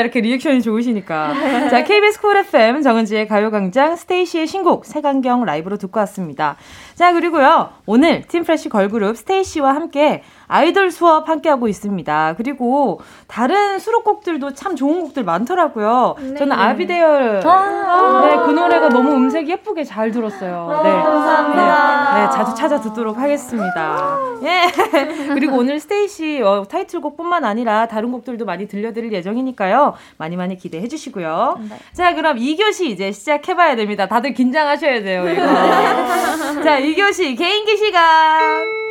이렇게 0.00 0.20
리액션이 0.20 0.62
좋으시니까. 0.62 1.68
자, 1.70 1.84
KBS 1.84 2.20
쿨 2.20 2.36
FM 2.38 2.82
정은지의 2.82 3.28
가요광장 3.28 3.96
스테이시의 3.96 4.46
신곡 4.46 4.84
색안경 4.86 5.44
라이브로 5.44 5.76
듣고 5.76 6.00
왔습니다. 6.00 6.56
자, 6.94 7.12
그리고요. 7.12 7.70
오늘 7.86 8.22
teen 8.22 8.42
fresh 8.42 8.68
걸그룹 8.68 9.16
스테이시와 9.16 9.74
함께 9.74 10.22
아이돌 10.48 10.90
수업 10.90 11.28
함께하고 11.28 11.68
있습니다. 11.68 12.34
그리고 12.36 13.00
다른 13.26 13.78
수록곡들도 13.78 14.54
참 14.54 14.74
좋은 14.74 15.00
곡들 15.02 15.24
많더라고요. 15.24 16.16
저는 16.38 16.52
I'll 16.52 16.85
Be 16.85 17.01
There 17.01 17.42
아. 17.46 18.26
네, 18.26 18.36
그 18.44 18.50
노래가 18.50 18.88
너무 18.88 19.12
음색이 19.12 19.50
예쁘게 19.50 19.84
잘 19.84 20.10
들었어요. 20.10 20.80
네. 20.82 20.90
감사합니다. 20.90 22.14
네, 22.14 22.20
네, 22.22 22.30
자주 22.30 22.54
찾아 22.54 22.80
듣도록 22.80 23.18
하겠습니다. 23.18 24.18
예. 24.42 25.28
그리고 25.34 25.58
오늘 25.58 25.80
스테이시 25.80 26.42
어, 26.42 26.64
타이틀곡뿐만 26.68 27.44
아니라 27.44 27.86
다른 27.86 28.10
곡들도 28.12 28.44
많이 28.44 28.66
들려드릴 28.66 29.12
예정이니까요. 29.12 29.94
많이 30.16 30.36
많이 30.36 30.56
기대해 30.56 30.88
주시고요. 30.88 31.58
자, 31.92 32.14
그럼 32.14 32.38
2교시 32.38 32.86
이제 32.86 33.12
시작해봐야 33.12 33.76
됩니다. 33.76 34.06
다들 34.06 34.32
긴장하셔야 34.32 35.02
돼요, 35.02 35.28
이거. 35.28 35.42
자, 36.62 36.80
2교시 36.80 37.36
개인기 37.36 37.76
시간. 37.76 38.87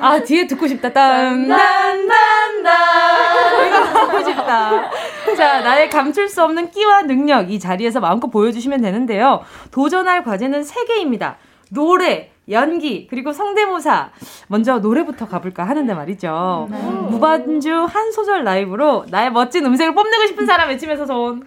아, 0.00 0.20
뒤에 0.24 0.46
듣고 0.46 0.66
싶다. 0.66 0.92
딴, 0.92 1.46
딴, 1.46 2.08
딴, 2.08 2.62
딴. 2.62 3.66
이거 3.66 3.76
하고 4.00 4.18
싶다. 4.24 4.90
자, 5.36 5.60
나의 5.60 5.88
감출 5.88 6.28
수 6.28 6.42
없는 6.42 6.70
끼와 6.70 7.02
능력 7.02 7.50
이 7.50 7.58
자리에서 7.60 8.00
마음껏 8.00 8.28
보여주시면 8.28 8.80
되는데요. 8.82 9.42
도전할 9.70 10.24
과제는 10.24 10.62
3개입니다. 10.62 11.36
노래, 11.70 12.32
연기, 12.50 13.06
그리고 13.08 13.32
성대모사. 13.32 14.10
먼저 14.48 14.78
노래부터 14.80 15.28
가볼까 15.28 15.64
하는데 15.64 15.94
말이죠. 15.94 16.68
무반주 17.10 17.72
한 17.88 18.10
소절 18.12 18.42
라이브로 18.44 19.06
나의 19.08 19.30
멋진 19.30 19.64
음색을 19.64 19.94
뽐내고 19.94 20.26
싶은 20.26 20.46
사람 20.46 20.68
외치면서 20.68 21.06
손. 21.06 21.44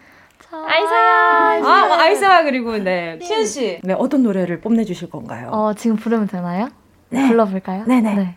아이사야. 0.67 1.61
아, 1.63 1.85
뭐 1.87 1.97
아이스와 1.97 2.43
그리고 2.43 2.77
네, 2.77 3.19
시은 3.21 3.45
씨. 3.45 3.79
네, 3.83 3.93
어떤 3.97 4.23
노래를 4.23 4.61
뽐내 4.61 4.83
주실 4.85 5.09
건가요? 5.09 5.49
어, 5.51 5.73
지금 5.73 5.95
부르면 5.97 6.27
되나요? 6.27 6.69
불러 7.09 7.45
볼까요? 7.45 7.83
네네. 7.87 8.15
네. 8.15 8.35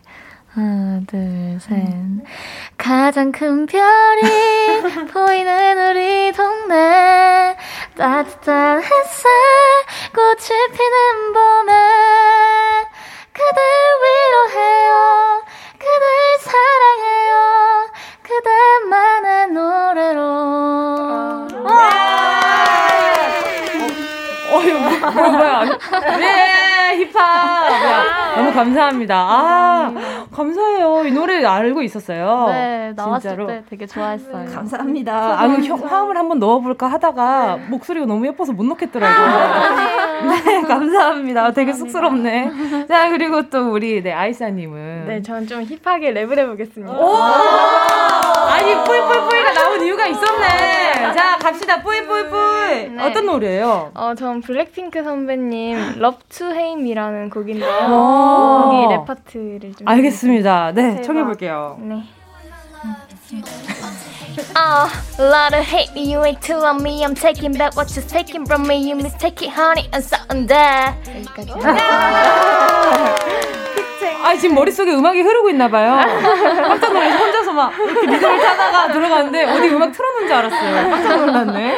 하나, 0.51 0.99
둘, 1.05 1.59
셋. 1.59 1.75
가장 2.77 3.31
큰 3.31 3.65
별이 3.67 3.81
보이는 5.13 5.89
우리 5.91 6.31
동네. 6.31 7.55
따뜻한 7.95 8.81
햇살, 8.81 9.31
꽃이 10.13 10.47
피는 10.71 11.33
봄에. 11.33 11.73
그댈 13.31 13.63
위로해요. 14.01 15.43
그댈 15.77 16.39
사랑해요. 16.41 17.87
그대만의 18.29 19.47
노래로. 19.47 20.21
어, 24.51 24.61
이거 24.61 24.79
뭐, 24.79 24.89
뭐, 24.99 25.29
뭐야. 25.31 25.63
네, 26.17 26.78
힙합. 26.95 27.69
네, 27.69 28.35
너무 28.37 28.53
감사합니다. 28.53 29.15
아, 29.15 29.93
감사해요. 30.33 31.03
이 31.05 31.11
노래 31.11 31.43
알고 31.43 31.81
있었어요. 31.81 32.47
네, 32.49 32.93
나왔을 32.95 33.29
진짜로. 33.29 33.47
때 33.47 33.63
되게 33.69 33.85
좋아했어요. 33.85 34.45
감사합니다. 34.53 35.41
아, 35.41 35.47
그 35.47 35.63
형, 35.63 35.79
화음을 35.79 36.17
한번 36.17 36.39
넣어볼까 36.39 36.87
하다가 36.87 37.57
목소리가 37.69 38.05
너무 38.05 38.25
예뻐서 38.27 38.51
못 38.53 38.63
넣겠더라고요. 38.65 40.29
네, 40.29 40.61
감사합니다. 40.63 41.51
되게 41.51 41.73
쑥스럽네. 41.73 42.51
자, 42.87 43.09
그리고 43.09 43.49
또 43.49 43.71
우리, 43.71 44.01
네, 44.03 44.11
아이사님은. 44.13 45.05
네, 45.07 45.21
저는 45.21 45.47
좀 45.47 45.63
힙하게 45.63 46.13
랩을 46.13 46.37
해보겠습니다. 46.39 46.93
오! 46.93 47.15
아니, 48.49 48.73
뿌이뿌이뿌이가 48.73 49.53
나온 49.53 49.81
이유가 49.81 50.05
있었네. 50.07 51.13
자, 51.15 51.37
갑시다. 51.37 51.81
뿌이뿌이뿌이. 51.81 52.89
네. 52.89 53.03
어떤 53.03 53.25
노래예요? 53.25 53.91
어, 53.93 54.13
전 54.15 54.41
블랙핑크 54.41 55.03
선배님 55.03 55.77
Love 55.97 56.19
to 56.29 56.51
Me라는 56.79 57.29
곡인데요. 57.29 57.69
오. 57.89 58.63
거기 58.63 58.93
랩 58.93 59.05
파트를 59.05 59.73
좀 59.77 59.87
알겠습니다. 59.87 60.71
네, 60.73 60.89
대박. 60.91 61.03
청해 61.03 61.23
볼게요. 61.25 61.77
네. 61.81 62.03
Uh, 64.55 64.87
lot 65.19 65.53
of 65.53 65.63
hate 65.65 65.91
me, 65.93 66.01
you 66.11 66.23
ain't 66.23 66.41
too 66.41 66.55
on 66.63 66.81
me. 66.81 67.03
I'm 67.03 67.13
taking 67.13 67.51
back 67.57 67.75
what 67.75 67.91
you're 67.95 68.07
taking 68.07 68.45
from 68.45 68.65
me. 68.67 68.77
You 68.77 68.95
mistake 68.95 69.41
it, 69.45 69.51
honey, 69.51 69.87
and 69.93 70.03
something 70.03 70.47
there. 70.47 70.95
여기까지. 71.05 71.51
아 74.21 74.35
지금 74.35 74.55
머릿속에 74.55 74.93
음악이 74.93 75.21
흐르고 75.21 75.49
있나 75.49 75.67
봐요. 75.69 75.95
깜짝 75.95 76.93
놀라서 76.93 77.17
혼자서 77.17 77.51
막 77.53 77.73
이렇게 77.77 78.07
리듬을 78.07 78.39
타다가 78.39 78.93
들어갔는데 78.93 79.43
어디 79.45 79.69
음악 79.69 79.91
틀어놓은 79.91 80.27
줄 80.27 80.35
알았어요. 80.35 80.89
깜짝 80.89 81.15
놀랐네. 81.25 81.77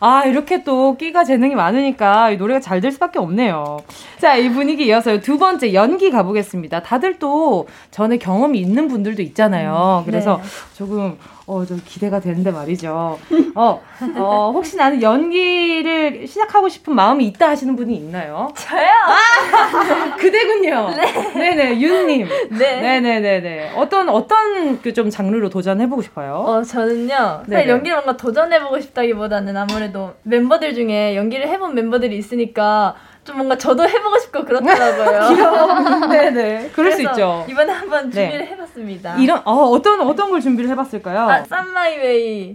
아 0.00 0.24
이렇게 0.24 0.62
또 0.64 0.96
끼가 0.96 1.24
재능이 1.24 1.54
많으니까 1.54 2.30
이 2.30 2.36
노래가 2.36 2.60
잘 2.60 2.80
될 2.80 2.92
수밖에 2.92 3.18
없네요. 3.18 3.78
자 4.20 4.36
이 4.36 4.48
분위기 4.50 4.86
이어서 4.86 5.18
두 5.20 5.38
번째 5.38 5.72
연기 5.74 6.10
가보겠습니다. 6.10 6.82
다들 6.82 7.18
또 7.18 7.66
전에 7.90 8.18
경험이 8.18 8.60
있는 8.60 8.86
분들도 8.88 9.20
있잖아요. 9.22 10.02
그래서 10.06 10.40
조금 10.76 11.18
어 11.50 11.64
좀 11.64 11.80
기대가 11.84 12.20
되는데 12.20 12.50
말이죠. 12.50 13.18
어, 13.54 13.82
어 14.16 14.50
혹시 14.54 14.76
나는 14.76 15.00
연기를 15.00 16.26
시작하고 16.26 16.68
싶은 16.68 16.94
마음이 16.94 17.26
있다 17.26 17.48
하시는 17.48 17.74
분이 17.74 17.94
있나요? 17.96 18.52
저요? 18.54 18.86
그대군요. 20.18 20.90
네. 21.34 21.54
네 21.54 21.80
윤님. 21.80 22.28
네. 22.50 22.80
네네네네. 22.80 23.72
어떤, 23.76 24.08
어떤 24.10 24.80
그 24.82 24.92
좀 24.98 25.10
장르로 25.10 25.48
도전해보고 25.48 26.02
싶어요? 26.02 26.34
어, 26.44 26.62
저는요. 26.62 27.42
네네. 27.46 27.56
사실 27.56 27.68
연기를 27.68 27.96
뭔가 27.98 28.16
도전해보고 28.16 28.80
싶다기보다는 28.80 29.56
아무래도 29.56 30.14
멤버들 30.24 30.74
중에 30.74 31.14
연기를 31.14 31.46
해본 31.48 31.74
멤버들이 31.74 32.16
있으니까 32.18 32.96
좀 33.28 33.36
뭔가 33.36 33.58
저도 33.58 33.86
해보고 33.86 34.18
싶고 34.20 34.42
그렇더라고요. 34.46 35.28
귀여워. 35.36 36.06
네네. 36.06 36.70
그럴 36.74 36.92
수 36.92 37.02
있죠. 37.02 37.44
이번에 37.46 37.70
한번 37.70 38.08
네. 38.08 38.22
준비를 38.22 38.46
해봤습니다. 38.46 39.16
이런, 39.18 39.42
어, 39.44 39.52
어떤, 39.66 40.00
어떤 40.00 40.30
걸 40.30 40.40
준비를 40.40 40.70
해봤을까요? 40.70 41.28
아, 41.28 41.44
쌈마이웨이 41.44 42.54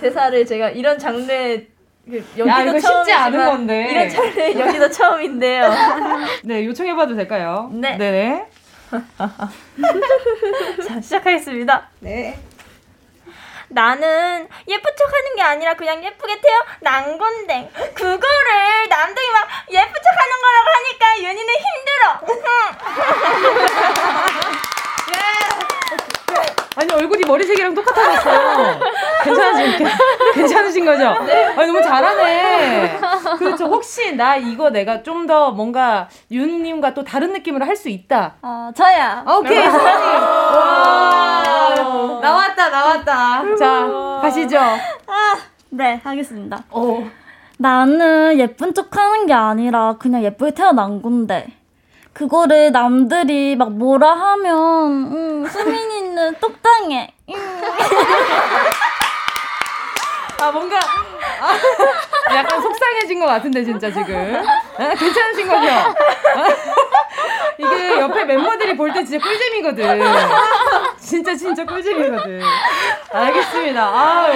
대사를 0.00 0.46
제가 0.46 0.70
이런 0.70 0.98
장르의 0.98 1.66
그 2.06 2.16
연기도 2.38 2.48
야, 2.48 2.62
이거 2.62 2.72
쉽지 2.72 2.86
처음이지만 2.86 3.22
않은 3.24 3.46
건데. 3.46 3.88
이런 3.90 4.08
장르의 4.08 4.58
연기도 4.58 4.88
처음인데요. 4.88 5.70
네, 6.44 6.64
요청해봐도 6.64 7.14
될까요? 7.14 7.68
네. 7.74 7.98
네네. 7.98 8.46
자, 10.88 11.00
시작하겠습니다. 11.02 11.90
네. 12.00 12.38
나는 13.68 14.48
예쁜 14.68 14.96
척 14.96 15.12
하는 15.12 15.36
게 15.36 15.42
아니라 15.42 15.74
그냥 15.74 16.02
예쁘게 16.04 16.40
태어난 16.40 17.18
건데 17.18 17.70
그거를 17.94 18.88
남들이 18.88 19.30
막 19.30 19.48
예쁜 19.70 19.92
척 19.92 20.04
하는 20.18 20.40
거라고 20.42 20.70
하니까 20.76 21.18
윤희는 21.18 21.54
힘들어. 21.54 22.20
아니, 26.78 26.92
얼굴이 26.92 27.22
머리색이랑 27.26 27.74
똑같아졌어요. 27.74 28.78
괜찮으신, 29.24 29.86
괜찮으신 30.34 30.84
거죠? 30.84 31.08
아니, 31.08 31.66
너무 31.66 31.82
잘하네. 31.82 32.98
그렇죠. 33.38 33.64
혹시 33.64 34.14
나 34.14 34.36
이거 34.36 34.68
내가 34.70 35.02
좀 35.02 35.26
더 35.26 35.50
뭔가 35.50 36.08
윤님과 36.30 36.94
또 36.94 37.02
다른 37.02 37.32
느낌으로 37.32 37.64
할 37.64 37.74
수 37.76 37.88
있다. 37.88 38.34
어, 38.42 38.70
저야. 38.76 39.24
오케이, 39.26 39.64
소원님. 39.64 40.20
와. 40.20 41.42
나왔다, 42.22 42.68
나왔다. 42.68 43.42
자, 43.58 43.88
가시죠. 44.22 44.60
네, 45.70 46.00
하겠습니다. 46.04 46.62
어. 46.70 47.10
나는 47.58 48.38
예쁜 48.38 48.72
척 48.74 48.94
하는 48.96 49.26
게 49.26 49.32
아니라 49.32 49.96
그냥 49.98 50.22
예쁘게 50.22 50.52
태어난 50.52 51.00
건데. 51.02 51.46
그거를 52.16 52.72
남들이 52.72 53.56
막 53.56 53.72
뭐라 53.72 54.10
하면, 54.10 54.56
음, 55.12 55.46
수민이는 55.46 56.34
똑당해. 56.40 57.12
음. 57.28 57.34
아, 60.40 60.50
뭔가, 60.50 60.78
아, 60.78 62.34
약간 62.34 62.62
속상해진 62.62 63.20
것 63.20 63.26
같은데, 63.26 63.62
진짜 63.64 63.92
지금. 63.92 64.14
아, 64.78 64.94
괜찮으신 64.94 65.46
거죠? 65.46 65.66
이게 67.58 68.00
옆에 68.00 68.24
멤버들이 68.24 68.76
볼 68.76 68.92
때 68.92 69.04
진짜 69.04 69.18
꿀잼이거든. 69.24 70.00
진짜, 70.98 71.34
진짜 71.34 71.64
꿀잼이거든. 71.64 72.40
알겠습니다. 73.12 73.82
아, 73.82 74.26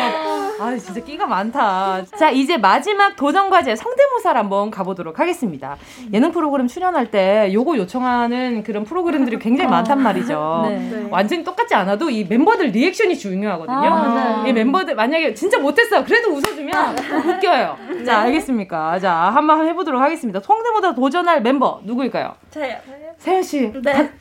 아, 0.61 0.77
진짜 0.77 1.01
끼가 1.01 1.27
많다. 1.27 2.03
자, 2.19 2.31
이제 2.31 2.57
마지막 2.57 3.17
도전 3.17 3.51
과제 3.51 3.75
성대모사를 3.77 4.39
한번 4.39 4.71
가보도록 4.71 5.19
하겠습니다. 5.19 5.77
예능 6.13 6.33
프로그램 6.33 6.67
출연할 6.67 7.11
때 7.11 7.51
요거 7.53 7.77
요청하는 7.79 8.63
그런 8.63 8.85
프로그램들이 8.85 9.39
굉장히 9.39 9.71
많단 9.71 10.01
말이죠. 10.03 10.67
네. 10.69 11.07
완전히 11.11 11.45
똑같지 11.45 11.75
않아도 11.75 12.11
이 12.11 12.25
멤버들 12.25 12.69
리액션이 12.69 13.19
중요하거든요. 13.19 13.77
아, 13.79 14.43
네. 14.45 14.51
이 14.51 14.53
멤버들 14.53 14.95
만약에 14.95 15.35
진짜 15.35 15.59
못했어 15.59 16.05
그래도 16.05 16.31
웃어주면 16.33 16.97
웃겨요. 17.27 17.77
자 18.07 18.21
알겠습니까? 18.21 18.99
자 19.01 19.13
한번 19.13 19.67
해보도록 19.67 20.01
하겠습니다. 20.01 20.41
성대모사 20.41 20.95
도전할 20.95 21.41
멤버 21.43 21.81
누구일까요? 21.85 22.35
저요. 22.51 22.77
세은 23.19 23.43
씨, 23.43 23.73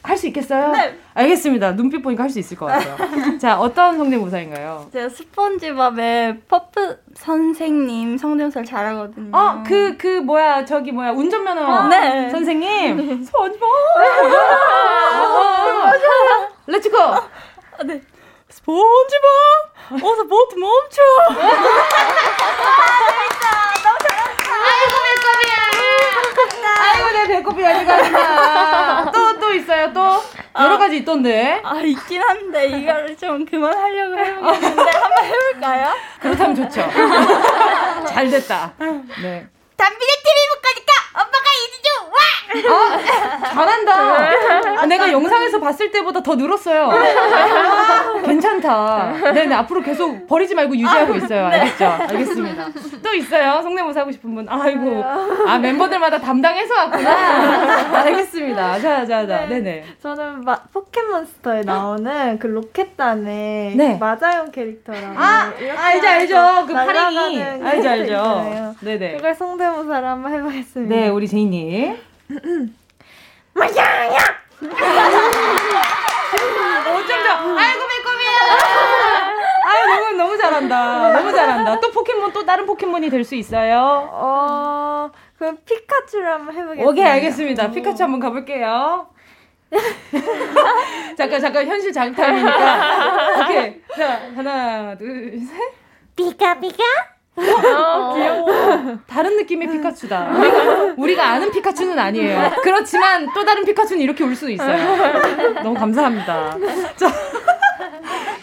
할수 0.03 0.27
있겠어요? 0.27 0.71
네. 0.71 0.97
알겠습니다. 1.13 1.73
눈빛 1.75 2.01
보니까 2.01 2.23
할 2.23 2.29
수 2.29 2.39
있을 2.39 2.57
것 2.57 2.65
같아요. 2.67 2.97
자, 3.39 3.59
어떤 3.59 3.97
성대모사인가요? 3.97 4.89
제가 4.91 5.09
스펀지밥의 5.09 6.41
퍼프 6.47 6.99
선생님 7.15 8.17
성대모사를 8.17 8.65
잘하거든요. 8.65 9.35
어, 9.35 9.63
그, 9.65 9.95
그, 9.97 10.19
뭐야, 10.19 10.65
저기, 10.65 10.91
뭐야, 10.91 11.11
운전면허 11.11 11.61
어, 11.61 11.87
네. 11.87 12.29
선생님. 12.29 13.23
스펀지밥! 13.23 13.69
Let's 16.67 16.86
go! 16.86 16.97
네. 17.85 18.01
스펀지밥! 18.49 20.03
어서 20.03 20.23
보트 20.23 20.55
멈춰! 20.55 21.01
아 23.41 23.68
내 27.11 27.27
배꼽이 27.27 27.63
어디 27.65 27.85
갔나. 27.85 29.11
또, 29.11 29.39
또 29.39 29.53
있어요, 29.53 29.91
또? 29.93 30.21
여러 30.59 30.77
가지 30.77 30.97
있던데. 30.97 31.61
아, 31.63 31.75
있긴 31.81 32.21
한데, 32.21 32.67
이거를 32.67 33.17
좀 33.17 33.45
그만하려고 33.45 34.17
해보겠는데, 34.17 34.91
한번 34.91 35.25
해볼까요? 35.25 35.93
그렇다면 36.21 36.55
좋죠. 36.55 36.89
잘 38.07 38.29
됐다. 38.29 38.73
네. 39.21 39.47
담비네 39.77 40.11
TV 40.23 40.37
못 40.49 40.61
가니까 40.61 40.91
엄마가 41.13 41.45
이제 41.67 41.88
어, 42.69 43.45
잘한다. 43.47 44.79
아, 44.81 44.85
내가 44.85 45.11
영상에서 45.11 45.59
봤을 45.59 45.91
때보다 45.91 46.21
더 46.23 46.35
늘었어요. 46.35 46.89
괜찮다. 48.25 49.31
네네, 49.33 49.55
앞으로 49.55 49.81
계속 49.81 50.27
버리지 50.27 50.55
말고 50.55 50.73
유지하고 50.75 51.15
있어요. 51.15 51.45
알겠죠? 51.47 51.85
알겠습니다. 51.85 52.65
또 53.03 53.13
있어요? 53.13 53.61
성대모사 53.61 54.01
하고 54.01 54.11
싶은 54.11 54.33
분? 54.35 54.47
아이고. 54.49 55.03
아, 55.47 55.57
멤버들마다 55.59 56.19
담당해서 56.19 56.73
왔구나. 56.73 57.99
알겠습니다. 58.03 58.79
자, 58.79 59.05
자, 59.05 59.27
자. 59.27 59.45
네 59.47 59.59
네. 59.59 59.85
저는 60.01 60.41
마, 60.43 60.55
포켓몬스터에 60.73 61.61
나오는 61.61 62.39
그 62.39 62.47
로켓단의 62.47 63.75
네. 63.75 63.97
마자용 63.99 64.51
캐릭터랑 64.51 65.15
아, 65.17 65.51
알죠, 65.77 66.07
알죠. 66.07 66.65
그 66.67 66.73
파랭이. 66.73 67.41
알죠, 67.43 67.89
알죠. 67.89 68.75
네네. 68.81 69.17
그걸 69.17 69.35
성대모사를 69.35 70.07
한번 70.07 70.33
해보겠습니다. 70.33 70.95
네, 70.95 71.07
우리 71.09 71.27
제이님. 71.27 72.08
마야야! 73.53 74.17
어쩜 76.91 77.17
아이고, 77.57 77.81
배꼽이야! 77.87 78.31
아유, 79.65 79.85
너무, 79.87 80.11
너무 80.17 80.37
잘한다. 80.37 81.13
너무 81.13 81.31
잘한다. 81.31 81.79
또 81.79 81.91
포켓몬, 81.91 82.31
또 82.31 82.45
다른 82.45 82.65
포켓몬이 82.65 83.09
될 83.09 83.23
수 83.23 83.35
있어요? 83.35 84.09
어, 84.11 85.09
그럼 85.37 85.57
피카츄를 85.65 86.27
한번 86.31 86.53
해보겠습니다. 86.55 86.89
오케이, 86.89 87.05
알겠습니다. 87.05 87.71
피카츄 87.71 88.03
한번 88.03 88.19
가볼게요. 88.19 89.07
잠깐, 91.17 91.41
잠깐, 91.41 91.67
현실 91.67 91.91
장타임이니까. 91.93 93.43
오케이. 93.43 93.81
자, 93.97 94.19
하나, 94.35 94.95
둘, 94.97 95.39
셋. 95.39 95.73
피카피카? 96.15 96.83
어, 97.39 98.15
귀여워. 98.15 98.97
다른 99.07 99.37
느낌의 99.37 99.69
피카츄다. 99.71 100.29
우리가, 100.37 100.93
우리가 100.97 101.25
아는 101.29 101.51
피카츄는 101.51 101.97
아니에요. 101.97 102.51
그렇지만 102.63 103.27
또 103.33 103.43
다른 103.45 103.63
피카츄는 103.65 104.01
이렇게 104.01 104.23
울 104.23 104.35
수도 104.35 104.51
있어요. 104.51 104.77
너무 105.63 105.73
감사합니다. 105.75 106.57
자, 106.95 107.11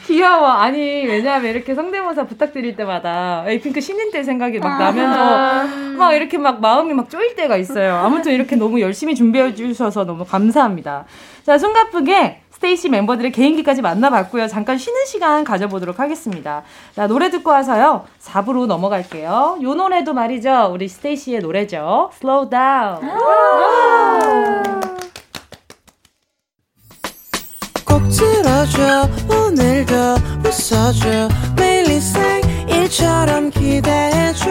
귀여워. 0.07 0.47
아니, 0.49 1.05
왜냐하면 1.07 1.51
이렇게 1.51 1.75
성대모사 1.75 2.25
부탁드릴 2.25 2.77
때마다 2.77 3.45
에이핑크 3.47 3.81
신인 3.81 4.11
때 4.11 4.23
생각이 4.23 4.59
막 4.61 4.79
나면서 4.79 5.97
막 5.97 6.13
이렇게 6.15 6.39
막 6.39 6.61
마음이 6.61 6.95
막 6.95 7.11
쪼일 7.11 7.35
때가 7.35 7.57
있어요. 7.57 7.97
아무튼 7.97 8.33
이렇게 8.33 8.57
너무 8.57 8.81
열심히 8.81 9.15
준비해 9.15 9.55
주셔서 9.55 10.05
너무 10.05 10.25
감사합니다. 10.25 11.07
자, 11.45 11.59
숨가쁘게 11.59 12.43
스테이시 12.57 12.89
멤버들의 12.89 13.33
개인기까지 13.33 13.83
만나봤고요. 13.83 14.49
잠깐 14.49 14.79
쉬는 14.79 15.05
시간 15.05 15.45
가져보도록 15.45 16.01
하겠습니다. 16.01 16.63
자, 16.95 17.07
노래 17.07 17.31
듣고 17.31 17.51
와서요. 17.51 18.07
4부로 18.23 18.65
넘어갈게요. 18.67 19.59
요 19.63 19.75
노래도 19.75 20.15
말이죠. 20.15 20.71
우리 20.73 20.89
스테이시의 20.89 21.41
노래죠. 21.41 22.11
Slow 22.15 22.49
down. 22.49 23.01
꼭 27.85 28.03
들어줘 28.09 29.07
오늘도 29.29 29.95
웃어줘 30.43 31.29
매일 31.57 31.87
일상일처럼 31.91 33.51
기대해줘 33.51 34.51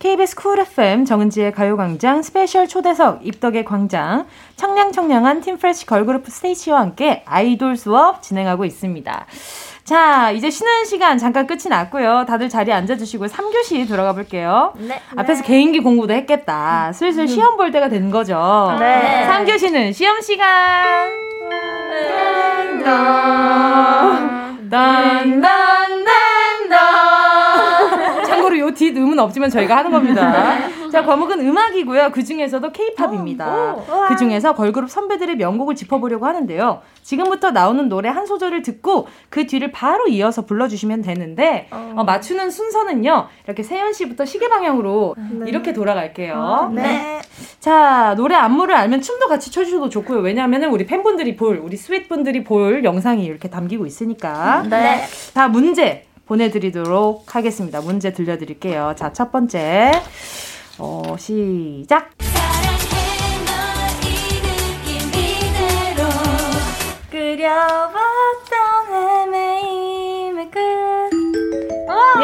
KBS 0.00 0.34
쿨 0.34 0.58
FM 0.58 1.04
정은지의 1.04 1.52
가요광장 1.52 2.22
스페셜 2.22 2.66
초대석 2.66 3.26
입덕의 3.26 3.66
광장 3.66 4.26
청량청량한 4.56 5.42
teen 5.42 5.61
fresh 5.61 5.84
걸그룹 5.84 6.26
스테이시와 6.26 6.80
함께 6.80 7.22
아이돌 7.26 7.76
수업 7.76 8.22
진행하고 8.22 8.64
있습니다. 8.64 9.26
자, 9.84 10.30
이제 10.30 10.48
쉬는 10.48 10.86
시간 10.86 11.18
잠깐 11.18 11.46
끝이 11.46 11.64
났고요. 11.68 12.24
다들 12.26 12.48
자리에 12.48 12.72
앉아주시고 12.72 13.26
3교시 13.26 13.86
들어가 13.86 14.14
볼게요. 14.14 14.72
네. 14.78 15.02
앞에서 15.16 15.42
개인기 15.42 15.80
공부도 15.80 16.14
했겠다. 16.14 16.92
슬슬 16.94 17.28
시험 17.28 17.58
볼 17.58 17.70
때가 17.70 17.90
된 17.90 18.10
거죠. 18.10 18.74
네. 18.80 19.28
3교시는 19.28 19.92
시험 19.92 20.22
시간. 20.22 21.10
딴딴딴딴 24.70 25.90
참고로 26.70 27.09
요 28.70 28.74
뒷 28.74 28.96
음은 28.96 29.18
없지만 29.18 29.50
저희가 29.50 29.76
하는 29.76 29.90
겁니다. 29.90 30.56
자, 30.90 31.04
과목은 31.04 31.40
음악이고요. 31.40 32.10
그 32.12 32.24
중에서도 32.24 32.72
케이팝입니다. 32.72 33.76
그 34.08 34.16
중에서 34.16 34.54
걸그룹 34.54 34.90
선배들의 34.90 35.36
명곡을 35.36 35.74
짚어보려고 35.74 36.26
하는데요. 36.26 36.80
지금부터 37.02 37.50
나오는 37.50 37.88
노래 37.88 38.08
한 38.08 38.26
소절을 38.26 38.62
듣고 38.62 39.06
그 39.28 39.46
뒤를 39.46 39.70
바로 39.72 40.06
이어서 40.08 40.44
불러주시면 40.46 41.02
되는데 41.02 41.68
어, 41.70 42.02
맞추는 42.04 42.50
순서는요. 42.50 43.26
이렇게 43.44 43.62
세연 43.62 43.92
씨부터 43.92 44.24
시계 44.24 44.48
방향으로 44.48 45.14
이렇게 45.46 45.72
돌아갈게요. 45.72 46.70
네. 46.74 47.20
자, 47.58 48.14
노래 48.16 48.34
안무를 48.34 48.74
알면 48.74 49.00
춤도 49.00 49.28
같이 49.28 49.50
춰주셔도 49.50 49.88
좋고요. 49.88 50.20
왜냐하면 50.20 50.64
우리 50.64 50.86
팬분들이 50.86 51.36
볼, 51.36 51.60
우리 51.62 51.76
스윗분들이 51.76 52.44
볼 52.44 52.84
영상이 52.84 53.24
이렇게 53.24 53.48
담기고 53.48 53.86
있으니까. 53.86 54.64
네. 54.68 55.02
자, 55.34 55.48
문제 55.48 56.04
보내드리도록 56.30 57.34
하겠습니다. 57.34 57.80
문제 57.80 58.12
들려드릴게요. 58.12 58.94
자, 58.96 59.12
첫 59.12 59.32
번째. 59.32 59.90
어, 60.78 61.16
시작. 61.18 62.10
그려봤던 67.10 68.54
헤매임의 68.92 70.50
끝. 70.52 70.60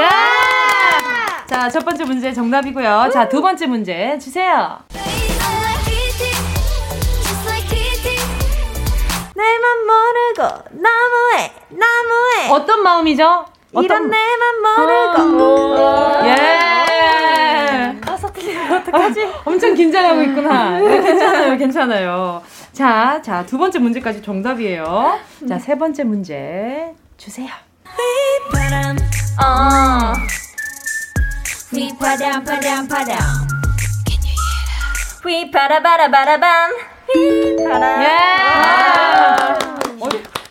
야! 0.00 1.46
자, 1.48 1.68
첫 1.68 1.84
번째 1.84 2.04
문제 2.04 2.32
정답이고요. 2.32 3.10
자, 3.12 3.28
두 3.28 3.42
번째 3.42 3.66
문제 3.66 4.16
주세요. 4.20 4.78
내맘 9.34 9.86
모르고 9.86 10.42
너무해 10.70 11.52
너무해 11.70 12.50
어떤 12.50 12.82
마음이죠? 12.82 13.55
이런 13.82 14.10
내맘 14.10 14.62
모르고 14.62 16.26
예. 16.26 16.66
어떡하지? 18.76 19.28
엄청 19.44 19.74
긴장하고 19.74 20.22
있구나. 20.22 20.78
네, 20.80 21.00
괜찮아요, 21.02 21.56
괜찮아요. 21.56 22.42
자, 22.72 23.20
자, 23.22 23.44
두 23.46 23.58
번째 23.58 23.78
문제까지 23.78 24.22
정답이에요. 24.22 25.18
자, 25.48 25.58
세 25.58 25.76
번째 25.76 26.04
문제 26.04 26.94
주세요. 27.16 27.48
어. 29.38 30.12
휘파람 31.72 32.44
파람 32.44 32.88
파람. 32.88 33.18
휘파라바라바라밤. 35.24 36.70
휘파람. 37.12 38.02
예. 38.02 39.45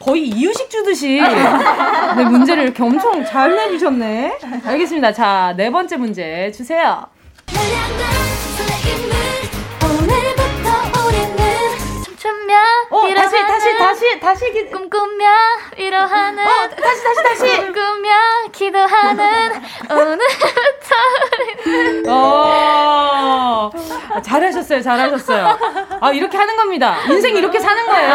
어, 0.06 0.12
거의 0.12 0.28
이유식 0.28 0.70
주듯이 0.70 1.20
네, 1.20 2.24
문제를 2.26 2.64
이렇게 2.64 2.84
엄청 2.84 3.26
잘 3.26 3.56
내주셨네. 3.56 4.38
알겠습니다. 4.66 5.12
자, 5.12 5.54
네 5.58 5.72
번째 5.72 5.98
문제 5.98 6.52
주세요. 6.52 7.08
꿈꾸며 12.46 12.56
어, 12.90 13.14
다시, 13.16 13.36
다시, 13.46 13.78
다시, 13.78 14.20
다시. 14.20 14.52
기... 14.52 14.70
꿈꾸며 14.70 15.26
위로하는 15.78 16.46
어, 16.46 16.70
다시, 16.70 17.04
다시, 17.04 17.24
다시. 17.24 17.58
꿈꾸며 17.62 18.10
기도하는 18.52 19.52
오늘부터 19.90 20.96
어, 22.08 23.72
아, 24.14 24.22
잘하셨어요, 24.22 24.82
잘하셨어요. 24.82 25.60
아, 26.02 26.12
이렇게 26.12 26.38
하는 26.38 26.56
겁니다. 26.56 26.98
인생 27.10 27.36
이렇게 27.36 27.60
사는 27.60 27.86
거예요. 27.86 28.14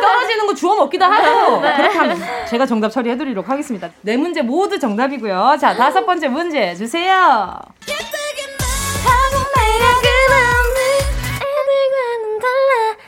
떨어지는 0.00 0.46
거 0.46 0.54
주워 0.54 0.76
먹기도 0.76 1.04
하고. 1.04 1.60
그렇게 1.60 1.98
하면 1.98 2.22
제가 2.48 2.64
정답 2.66 2.90
처리해드리도록 2.90 3.48
하겠습니다. 3.48 3.90
네 4.00 4.16
문제 4.16 4.40
모두 4.42 4.78
정답이고요. 4.78 5.56
자, 5.60 5.74
다섯 5.76 6.06
번째 6.06 6.28
문제 6.28 6.74
주세요. 6.74 7.60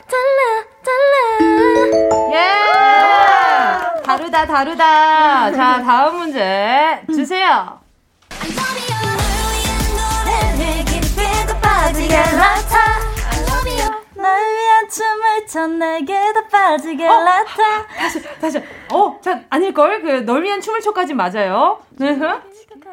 달라 0.09 0.63
달라 0.83 1.13
예! 2.31 2.37
다르다, 4.03 4.45
다르다. 4.45 5.51
자, 5.51 5.81
다음 5.83 6.17
문제 6.17 7.01
주세요. 7.07 7.79
춤을 14.87 15.47
춰 15.47 15.67
내게 15.67 16.13
더 16.33 16.47
빠지게 16.47 17.07
어? 17.07 17.23
나타 17.23 17.87
다시, 17.97 18.21
다시. 18.39 18.61
어, 18.93 19.19
자, 19.21 19.41
아닐걸? 19.49 20.01
그, 20.01 20.07
널 20.25 20.43
위한 20.43 20.61
춤을 20.61 20.79
춰까지 20.81 21.13
맞아요. 21.13 21.79
네. 21.89 22.17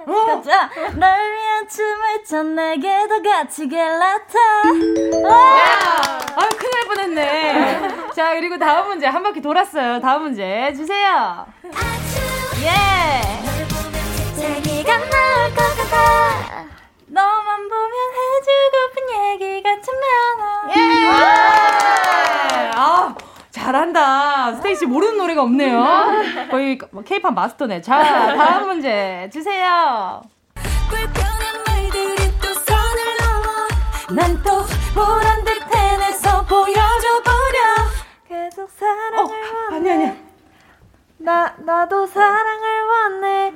어. 0.06 0.26
가자 0.26 0.68
날 0.94 1.32
위한 1.32 1.68
춤을 1.68 2.54
내게 2.54 3.06
더 3.08 3.22
갇히게 3.22 3.76
나타 3.76 4.38
아유, 4.64 6.48
큰일 6.58 6.70
날 6.72 6.84
뻔했네. 6.86 8.12
자, 8.14 8.34
그리고 8.34 8.58
다음 8.58 8.88
문제. 8.88 9.06
한 9.06 9.22
바퀴 9.22 9.40
돌았어요. 9.40 10.00
다음 10.00 10.22
문제 10.22 10.72
주세요. 10.74 11.46
예! 12.62 13.42
자기가 14.40 14.96
나올 14.98 15.54
것 15.54 15.62
같아 15.76 16.64
너만 17.06 17.68
보면 17.68 17.94
해주고픈 18.18 18.96
얘기가 19.32 19.68
참 19.80 19.94
많아 20.00 20.68
예! 20.76 20.78
아, 22.74 23.14
잘한다. 23.72 24.54
스테이씨 24.56 24.86
모르는 24.86 25.16
노래가 25.18 25.42
없네요. 25.42 25.84
거의 26.50 26.78
케이팝 27.04 27.32
마스터네. 27.32 27.80
자, 27.80 28.34
다음 28.36 28.66
문제 28.66 29.30
주세요. 29.32 30.20
난 34.14 34.42
또 34.42 34.62
보란 34.94 35.42
듯 35.44 35.74
해내서 35.74 36.44
보여줘 36.44 37.22
버려 37.24 37.88
계속 38.28 38.68
사랑을 38.70 39.18
어, 39.18 39.22
원해 39.22 39.76
아니, 39.76 39.90
아니야. 39.90 40.14
나, 41.16 41.54
나도 41.58 42.06
사랑을 42.08 42.82
원해 42.82 43.52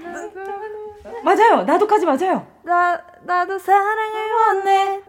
맞아요. 1.23 1.65
나도까지 1.65 2.07
맞아요. 2.07 2.47
나, 2.63 2.99
나도 3.27 3.59
사랑을 3.59 4.33
원해 4.33 5.01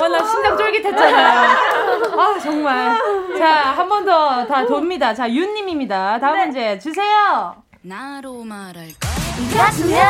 와, 0.00 0.08
나 0.08 0.24
심장 0.24 0.56
쫄깃했잖아요. 0.56 2.18
아, 2.18 2.38
정말. 2.42 2.98
자, 3.38 3.72
한 3.76 3.88
번 3.88 4.04
더 4.04 4.46
다 4.46 4.64
돕니다. 4.66 5.12
자, 5.14 5.28
윤님입니다. 5.28 6.18
다음 6.20 6.38
문제 6.38 6.78
주세요. 6.78 7.54
나로 7.82 8.42
말할까? 8.44 9.08
같으면 9.56 10.00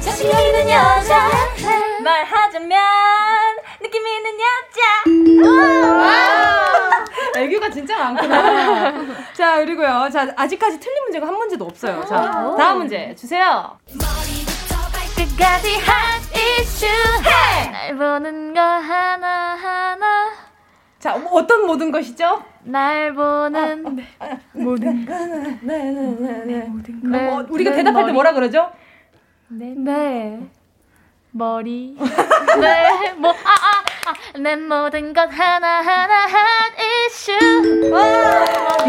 자신 0.00 0.30
있는 0.30 0.70
여자 0.70 1.28
말하자면 2.02 2.78
느낌 3.82 4.06
있는 4.06 4.30
여자 4.40 4.80
애교가 7.40 7.70
진짜 7.70 7.98
많구나. 7.98 8.92
자, 9.34 9.56
그리고요. 9.56 10.08
자, 10.12 10.26
아직까지 10.36 10.78
틀린 10.80 11.02
문제가 11.04 11.26
한 11.26 11.34
문제도 11.34 11.64
없어요. 11.64 12.04
자, 12.06 12.54
다음 12.56 12.78
문제 12.78 13.14
주세요. 13.14 13.78
끝까지 15.16 15.76
핫 15.78 16.20
이슈 16.34 16.86
날 17.22 17.96
보는 17.96 18.54
거 18.54 18.60
하나하나 18.60 20.30
자, 20.98 21.16
뭐 21.16 21.32
어떤 21.40 21.66
모든 21.66 21.90
것이죠? 21.90 22.42
날 22.62 23.14
보는 23.14 24.04
모든 24.52 25.06
거. 25.06 25.12
네네 25.62 26.16
네네. 26.18 26.66
네, 27.04 27.28
어, 27.28 27.46
우리가 27.48 27.70
네, 27.70 27.76
대답할 27.78 28.02
때 28.02 28.02
머리. 28.02 28.12
뭐라 28.12 28.32
그러죠? 28.34 28.70
네. 29.48 29.74
네. 29.76 30.40
머리. 31.32 31.96
네. 32.60 33.12
뭐, 33.16 33.30
아, 33.30 33.34
아, 33.34 34.10
아. 34.10 34.38
내 34.38 34.56
모든 34.56 35.12
것 35.12 35.30
하나 35.32 35.80
하나 35.80 36.26
핫 36.26 36.72
이슈. 36.78 37.32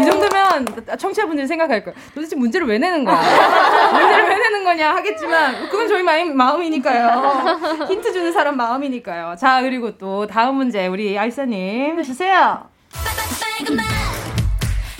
이 0.00 0.04
정도면 0.04 0.66
청취자분들이 0.98 1.46
생각할 1.46 1.84
거예요. 1.84 1.96
도대체 2.14 2.34
문제를 2.36 2.66
왜 2.66 2.78
내는 2.78 3.04
거야? 3.04 3.16
문제를 3.92 4.28
왜 4.28 4.36
내는 4.38 4.64
거냐 4.64 4.94
하겠지만 4.96 5.68
그건 5.68 5.86
저희 5.88 6.02
마음, 6.02 6.36
마음이니까요. 6.36 7.86
힌트 7.88 8.12
주는 8.12 8.32
사람 8.32 8.56
마음이니까요. 8.56 9.36
자 9.38 9.60
그리고 9.62 9.96
또 9.96 10.26
다음 10.26 10.56
문제 10.56 10.86
우리 10.86 11.16
알사님 11.18 12.02
주세요. 12.02 12.64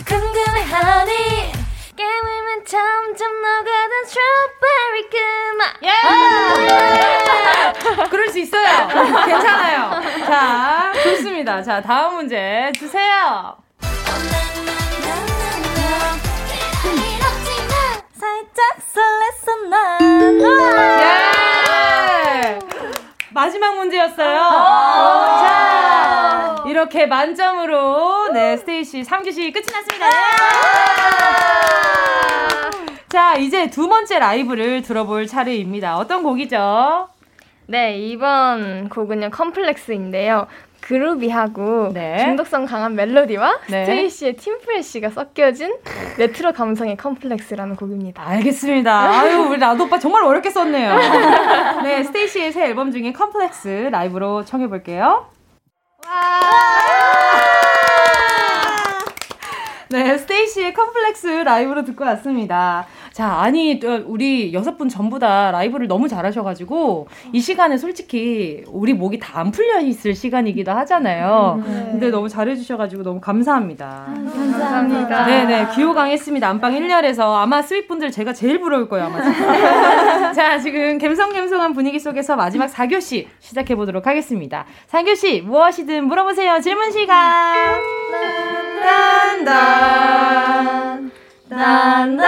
궁금해 0.06 0.62
하니 0.70 1.61
깨물면 2.02 2.64
점점 2.64 3.40
녹아든 3.42 4.04
스트로베리 4.06 5.08
그맛 5.10 5.78
그럴 8.10 8.28
수 8.28 8.40
있어요. 8.40 8.88
괜찮아요. 9.24 10.02
자 10.26 10.92
좋습니다. 11.04 11.62
자 11.62 11.80
다음 11.80 12.16
문제 12.16 12.72
주세요. 12.76 13.56
살짝 18.18 18.78
설렜어 18.92 19.68
난 19.68 20.40
예! 21.00 22.58
마지막 23.30 23.76
문제였어요. 23.76 24.38
자, 24.38 25.71
이렇게 26.82 27.06
만점으로 27.06 28.32
네 28.32 28.56
스테이시 28.56 29.02
3교시 29.02 29.52
끝이 29.52 29.66
났습니다. 29.72 30.06
자, 33.08 33.36
이제 33.36 33.70
두 33.70 33.86
번째 33.88 34.18
라이브를 34.18 34.82
들어볼 34.82 35.28
차례입니다. 35.28 35.96
어떤 35.96 36.24
곡이죠? 36.24 37.08
네, 37.66 37.98
이번 37.98 38.88
곡은요, 38.88 39.30
Complex인데요. 39.30 40.48
groovy하고 40.80 41.92
네. 41.94 42.18
중독성 42.24 42.64
강한 42.66 42.96
멜로디와 42.96 43.60
네. 43.68 43.84
스테이시의 43.84 44.32
teen 44.34 44.62
fresh가 44.62 45.10
섞여진 45.10 45.76
레트로 46.18 46.52
감성의 46.52 46.96
Complex라는 46.96 47.76
곡입니다. 47.76 48.26
알겠습니다. 48.26 49.20
아유, 49.20 49.42
우리 49.42 49.58
라도 49.58 49.84
오빠 49.84 50.00
정말 50.00 50.24
어렵게 50.24 50.50
썼네요. 50.50 50.96
네, 51.84 52.02
스테이시의 52.02 52.50
새 52.50 52.64
앨범 52.64 52.90
중에 52.90 53.12
컴플렉스 53.12 53.90
라이브로 53.92 54.44
청해 54.44 54.66
볼게요. 54.66 55.26
와우! 56.04 56.12
와우! 56.14 57.51
네, 59.92 60.16
스테이시의 60.16 60.72
컴플렉스 60.72 61.26
라이브로 61.26 61.84
듣고 61.84 62.04
왔습니다. 62.04 62.86
자, 63.12 63.26
아니, 63.40 63.78
또 63.78 64.02
우리 64.06 64.54
여섯 64.54 64.78
분 64.78 64.88
전부 64.88 65.18
다 65.18 65.50
라이브를 65.50 65.86
너무 65.86 66.08
잘하셔가지고, 66.08 67.08
이 67.34 67.40
시간에 67.40 67.76
솔직히 67.76 68.64
우리 68.68 68.94
목이 68.94 69.18
다 69.18 69.32
안 69.42 69.50
풀려 69.50 69.80
있을 69.80 70.14
시간이기도 70.14 70.70
하잖아요. 70.70 71.60
근데 71.64 72.10
너무 72.10 72.28
잘해주셔가지고 72.28 73.02
너무 73.02 73.20
감사합니다. 73.20 74.04
감사합니다. 74.14 75.24
네네, 75.26 75.66
귀호강했습니다. 75.74 76.48
안방 76.48 76.72
1열에서 76.74 77.34
아마 77.36 77.60
스윗분들 77.60 78.12
제가 78.12 78.32
제일 78.34 78.60
부러울 78.60 78.88
거예요, 78.88 79.06
아마. 79.06 79.20
자, 80.32 80.58
지금 80.60 80.98
갬성갬성한 80.98 81.72
분위기 81.72 81.98
속에서 81.98 82.36
마지막 82.36 82.66
4교시 82.70 83.26
시작해보도록 83.40 84.06
하겠습니다. 84.06 84.64
4교시, 84.90 85.42
무엇이든 85.42 86.06
물어보세요. 86.06 86.60
질문 86.60 86.92
시간! 86.92 88.71
딴딴, 88.82 91.10
딴딴딴딴. 91.48 92.22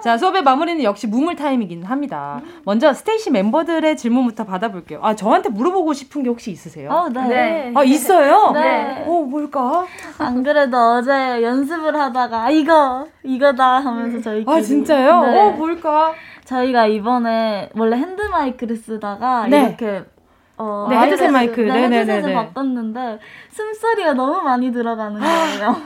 자, 0.00 0.16
수업의 0.16 0.42
마무리는 0.42 0.82
역시 0.84 1.06
무물 1.06 1.36
타임이긴 1.36 1.84
합니다. 1.84 2.40
먼저 2.64 2.92
스테이시 2.94 3.30
멤버들의 3.30 3.96
질문부터 3.96 4.44
받아볼게요. 4.44 5.00
아, 5.02 5.14
저한테 5.14 5.50
물어보고 5.50 5.92
싶은 5.92 6.22
게 6.22 6.28
혹시 6.30 6.50
있으세요? 6.50 6.90
어, 6.90 7.08
네. 7.08 7.28
네. 7.28 7.72
아, 7.74 7.84
있어요? 7.84 8.52
네. 8.52 9.04
어, 9.06 9.22
뭘까? 9.22 9.86
안 10.18 10.42
그래도 10.42 10.76
어제 10.78 11.42
연습을 11.42 11.98
하다가 11.98 12.44
아, 12.44 12.50
이거 12.50 13.06
이거다 13.22 13.80
하면서 13.80 14.20
저희끼리 14.20 14.56
아, 14.56 14.60
진짜요? 14.60 15.22
네. 15.26 15.40
어, 15.40 15.50
뭘까? 15.50 16.14
저희가 16.44 16.86
이번에 16.86 17.68
원래 17.76 17.96
핸드 17.96 18.22
마이크를 18.22 18.76
쓰다가 18.76 19.46
네. 19.48 19.66
이렇게 19.66 20.04
어, 20.60 20.88
네, 20.90 20.98
헤드셋 20.98 21.30
마이크. 21.30 21.60
네. 21.60 21.84
헤드셋을 21.84 22.34
바꿨는데 22.34 23.20
숨소리가 23.50 24.14
너무 24.14 24.42
많이 24.42 24.72
들어가는 24.72 25.20
거예요. 25.20 25.76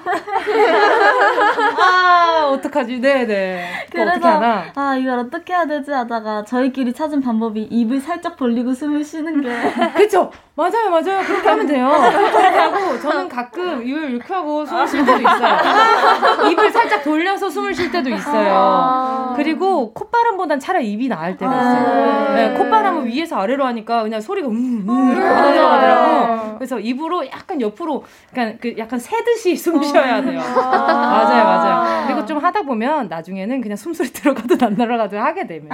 아, 1.78 2.50
어떡하지? 2.52 3.00
네 3.00 3.26
네. 3.26 3.64
그거 3.90 4.02
어떻게 4.04 4.26
하나? 4.26 4.64
아 4.74 4.96
이걸 4.96 5.18
어떻게 5.18 5.52
해야 5.52 5.66
되지 5.66 5.90
하다가 5.90 6.44
저희끼리 6.44 6.92
찾은 6.92 7.20
방법이 7.20 7.62
입을 7.70 8.00
살짝 8.00 8.36
벌리고 8.36 8.72
숨을 8.74 9.04
쉬는 9.04 9.42
게 9.42 9.48
그쵸? 9.94 10.30
맞아요, 10.55 10.90
맞아요. 10.90 11.22
그렇게 11.24 11.48
하면 11.48 11.66
돼요. 11.66 11.90
그렇게 12.12 12.59
하고, 12.59 13.00
저는 13.00 13.28
가끔 13.28 13.86
입을 13.86 14.11
이렇게 14.11 14.34
하고 14.34 14.66
숨을 14.66 14.86
쉴 14.86 15.05
때도 15.05 15.20
있어요. 15.20 16.50
입을 16.50 16.70
살짝 16.70 17.03
돌려서 17.03 17.48
숨을 17.48 17.72
쉴 17.74 17.90
때도 17.90 18.11
있어요. 18.11 19.32
그리고 19.34 19.94
콧바람보단 19.94 20.61
차라리 20.61 20.92
입이 20.92 21.09
나을 21.09 21.38
때가 21.38 21.50
있어요. 21.55 22.34
네, 22.34 22.55
콧바람은 22.59 23.07
위에서 23.07 23.36
아래로 23.40 23.64
하니까 23.64 24.03
그냥 24.03 24.20
소리가 24.20 24.48
음, 24.48 24.84
음, 24.86 25.12
이렇게 25.12 25.26
받아 25.26 25.53
들어가더라고. 25.53 26.59
그래서 26.59 26.78
입으로 26.78 27.26
약간 27.26 27.59
옆으로, 27.61 28.05
약간, 28.32 28.59
그 28.61 28.74
약간 28.76 28.98
새듯이 28.98 29.57
숨 29.57 29.82
쉬어야 29.82 30.20
돼요. 30.22 30.38
맞아요, 30.38 31.44
맞아요. 31.44 32.05
그리고 32.07 32.26
좀 32.26 32.36
하다 32.38 32.62
보면 32.62 33.09
나중에는 33.09 33.61
그냥 33.62 33.76
숨소리 33.76 34.12
들어가도 34.12 34.66
안 34.66 34.74
날아가도 34.74 35.18
하게 35.18 35.46
되면. 35.46 35.68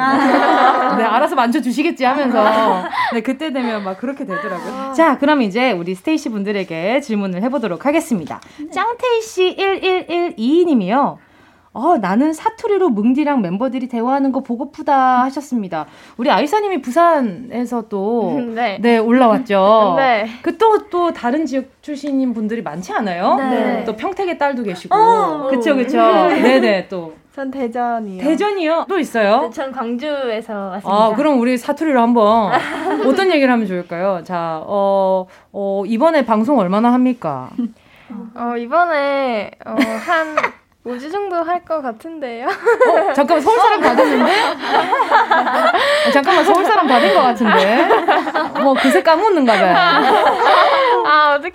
네, 0.96 1.02
알아서 1.04 1.34
만져주시겠지 1.34 2.04
하면서. 2.04 2.84
네, 3.12 3.20
그때 3.22 3.52
되면 3.52 3.82
막 3.82 3.98
그렇게 3.98 4.24
되더라고요. 4.24 4.67
자, 4.96 5.18
그럼 5.18 5.42
이제 5.42 5.72
우리 5.72 5.94
스테이시 5.94 6.30
분들에게 6.30 7.00
질문을 7.00 7.42
해보도록 7.42 7.86
하겠습니다. 7.86 8.40
짱테이씨 8.72 9.56
1112님이요. 9.56 11.27
어, 11.78 11.96
나는 11.98 12.32
사투리로 12.32 12.88
뭉디랑 12.90 13.40
멤버들이 13.40 13.86
대화하는 13.88 14.32
거 14.32 14.40
보고프다 14.40 15.22
하셨습니다. 15.22 15.86
우리 16.16 16.28
아이사님이 16.28 16.82
부산에서 16.82 17.82
또, 17.88 18.40
네. 18.52 18.78
네, 18.80 18.98
올라왔죠. 18.98 19.94
네. 19.96 20.26
그 20.42 20.58
또, 20.58 20.88
또 20.88 21.12
다른 21.12 21.46
지역 21.46 21.66
출신인 21.80 22.34
분들이 22.34 22.62
많지 22.62 22.92
않아요? 22.92 23.36
네. 23.36 23.84
또 23.84 23.94
평택의 23.94 24.38
딸도 24.38 24.64
계시고. 24.64 24.92
어. 24.92 25.46
그쵸, 25.50 25.76
그쵸. 25.76 25.98
네네, 25.98 26.88
또. 26.90 27.14
전 27.32 27.52
대전이요. 27.52 28.24
대전이요? 28.24 28.86
또 28.88 28.98
있어요? 28.98 29.42
네, 29.42 29.50
전 29.50 29.70
광주에서 29.70 30.52
왔습니다. 30.52 30.90
아, 31.04 31.14
그럼 31.14 31.38
우리 31.38 31.56
사투리로 31.56 32.00
한번 32.00 32.50
어떤 33.06 33.30
얘기를 33.30 33.52
하면 33.52 33.68
좋을까요? 33.68 34.24
자, 34.24 34.60
어, 34.64 35.26
어, 35.52 35.84
이번에 35.86 36.26
방송 36.26 36.58
얼마나 36.58 36.92
합니까? 36.92 37.50
어, 38.34 38.56
이번에 38.56 39.52
어, 39.64 39.70
한 39.70 40.34
5주 40.88 41.12
정도 41.12 41.36
할 41.42 41.60
것 41.64 41.82
같은데요. 41.82 42.46
어, 42.46 43.12
잠깐만, 43.12 43.40
서울 43.42 43.58
사람 43.58 43.80
다 43.82 43.94
됐는데? 43.94 44.32
어, 46.06 46.10
잠깐만, 46.12 46.44
서울 46.44 46.64
사람 46.64 46.86
다 46.86 46.98
된 46.98 47.14
것 47.14 47.20
같은데? 47.22 47.88
뭐, 48.62 48.72
그새 48.74 49.02
까먹는가 49.02 49.52
봐요. 49.52 49.74
아, 51.06 51.34
어떡해. 51.38 51.52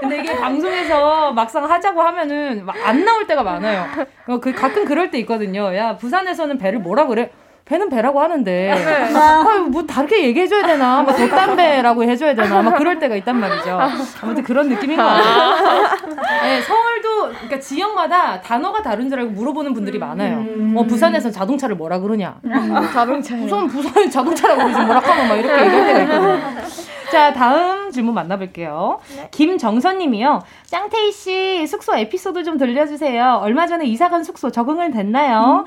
근데 0.00 0.18
이게 0.18 0.36
방송에서 0.36 1.32
막상 1.32 1.70
하자고 1.70 2.02
하면은 2.02 2.66
막안 2.66 3.04
나올 3.04 3.26
때가 3.26 3.42
많아요. 3.42 3.86
어, 4.26 4.38
그 4.38 4.52
가끔 4.52 4.84
그럴 4.84 5.10
때 5.10 5.18
있거든요. 5.20 5.74
야, 5.74 5.96
부산에서는 5.96 6.58
배를 6.58 6.80
뭐라 6.80 7.06
그래? 7.06 7.30
배는 7.64 7.88
배라고 7.90 8.20
하는데, 8.20 8.72
아유, 8.72 9.60
뭐 9.70 9.84
다르게 9.86 10.24
얘기해줘야 10.24 10.66
되나? 10.66 11.02
뭐 11.02 11.14
덧담 11.14 11.54
배라고 11.54 12.02
해줘야 12.02 12.34
되나? 12.34 12.60
막 12.60 12.76
그럴 12.76 12.98
때가 12.98 13.14
있단 13.14 13.38
말이죠. 13.38 13.78
아무튼 14.20 14.42
그런 14.42 14.68
느낌인 14.68 14.96
것 14.96 15.02
같아요. 15.04 15.88
네, 16.42 16.60
서울 16.62 16.91
도, 17.02 17.28
그러니까 17.28 17.58
지역마다 17.60 18.40
단어가 18.40 18.82
다른 18.82 19.08
줄 19.10 19.18
알고 19.18 19.32
물어보는 19.32 19.74
분들이 19.74 19.98
많아요. 19.98 20.44
어, 20.76 20.84
부산에서 20.84 21.30
자동차를 21.30 21.76
뭐라 21.76 21.98
그러냐? 22.00 22.36
자동차. 22.92 23.36
우선 23.36 23.66
부산에 23.66 24.08
자동차라고 24.08 24.62
그러지 24.62 24.80
뭐라 24.84 25.00
하면 25.00 25.28
막 25.28 25.36
이렇게 25.36 25.64
얘기할 25.66 25.86
때가 25.86 26.00
있거든요. 26.02 26.40
자, 27.10 27.30
다음 27.34 27.90
질문 27.90 28.14
만나볼게요. 28.14 28.98
김정선님이요. 29.32 30.40
짱테이 30.64 31.12
씨 31.12 31.66
숙소 31.66 31.94
에피소드 31.94 32.42
좀 32.42 32.56
들려주세요. 32.56 33.40
얼마 33.42 33.66
전에 33.66 33.84
이사간 33.84 34.24
숙소 34.24 34.50
적응을 34.50 34.92
됐나요? 34.92 35.66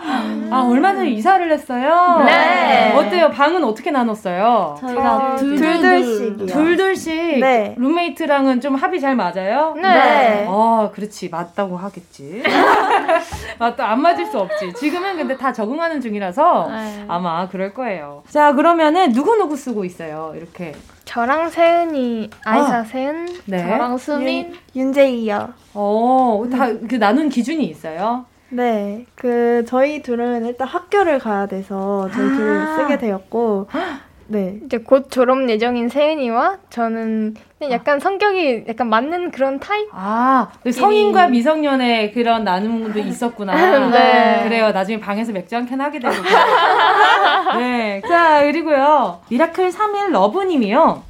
아, 0.49 0.67
얼마 0.67 0.95
전에 0.95 1.11
이사를 1.11 1.51
했어요. 1.51 2.23
네. 2.25 2.95
어때요? 2.95 3.29
방은 3.29 3.63
어떻게 3.63 3.91
나눴어요? 3.91 4.77
저희가 4.79 5.15
어, 5.15 5.35
둘둘씩이요. 5.35 6.45
둘둘씩 6.47 7.39
네. 7.39 7.75
룸메이트랑은 7.77 8.59
좀 8.61 8.73
합이 8.73 8.99
잘 8.99 9.15
맞아요? 9.15 9.75
네. 9.79 10.47
아, 10.49 10.89
그렇지. 10.95 11.24
맞다고 11.29 11.77
하겠지. 11.77 12.43
맞다. 13.59 13.91
안 13.91 14.01
맞을 14.01 14.25
수 14.25 14.39
없지. 14.39 14.73
지금은 14.73 15.17
근데 15.17 15.37
다 15.37 15.51
적응하는 15.53 16.01
중이라서 16.01 16.67
네. 16.69 17.05
아마 17.07 17.47
그럴 17.47 17.73
거예요. 17.73 18.23
자, 18.29 18.53
그러면은 18.53 19.11
누구 19.13 19.35
누구 19.35 19.55
쓰고 19.55 19.85
있어요? 19.85 20.33
이렇게. 20.35 20.73
저랑 21.05 21.49
세은이, 21.49 22.29
아이사 22.43 22.77
아. 22.77 22.83
세은, 22.83 23.27
네. 23.45 23.59
저랑 23.59 23.97
수민, 23.97 24.53
윤재이요. 24.75 25.53
어, 25.75 26.43
다 26.51 26.69
그 26.69 26.95
나눈 26.95 27.29
기준이 27.29 27.63
있어요? 27.65 28.25
네, 28.49 29.05
그 29.15 29.63
저희 29.67 30.01
둘은 30.01 30.45
일단 30.45 30.67
학교를 30.67 31.19
가야 31.19 31.45
돼서 31.47 32.09
저희 32.13 32.27
둘 32.27 32.67
쓰게 32.77 32.97
되었고, 32.97 33.67
네. 34.27 34.57
이제 34.65 34.79
곧 34.79 35.11
졸업 35.11 35.47
예정인 35.49 35.87
세은이와 35.89 36.57
저는 36.71 37.35
그냥 37.59 37.71
약간 37.71 37.99
성격이 37.99 38.65
약간 38.67 38.89
맞는 38.89 39.31
그런 39.31 39.59
타입? 39.59 39.87
아, 39.93 40.47
그 40.63 40.71
성인과 40.71 41.27
미성년의 41.27 42.11
그런 42.11 42.43
나눔도 42.43 42.97
있었구나. 42.99 43.89
네. 43.91 44.43
그래요. 44.43 44.71
나중에 44.71 44.99
방에서 44.99 45.31
맥주 45.31 45.55
한 45.55 45.65
캔 45.67 45.79
하게 45.79 45.99
되고. 45.99 46.13
네. 47.57 48.01
자, 48.07 48.41
그리고요. 48.41 49.19
미라클 49.29 49.69
3일 49.69 50.11
러브님이요. 50.11 51.03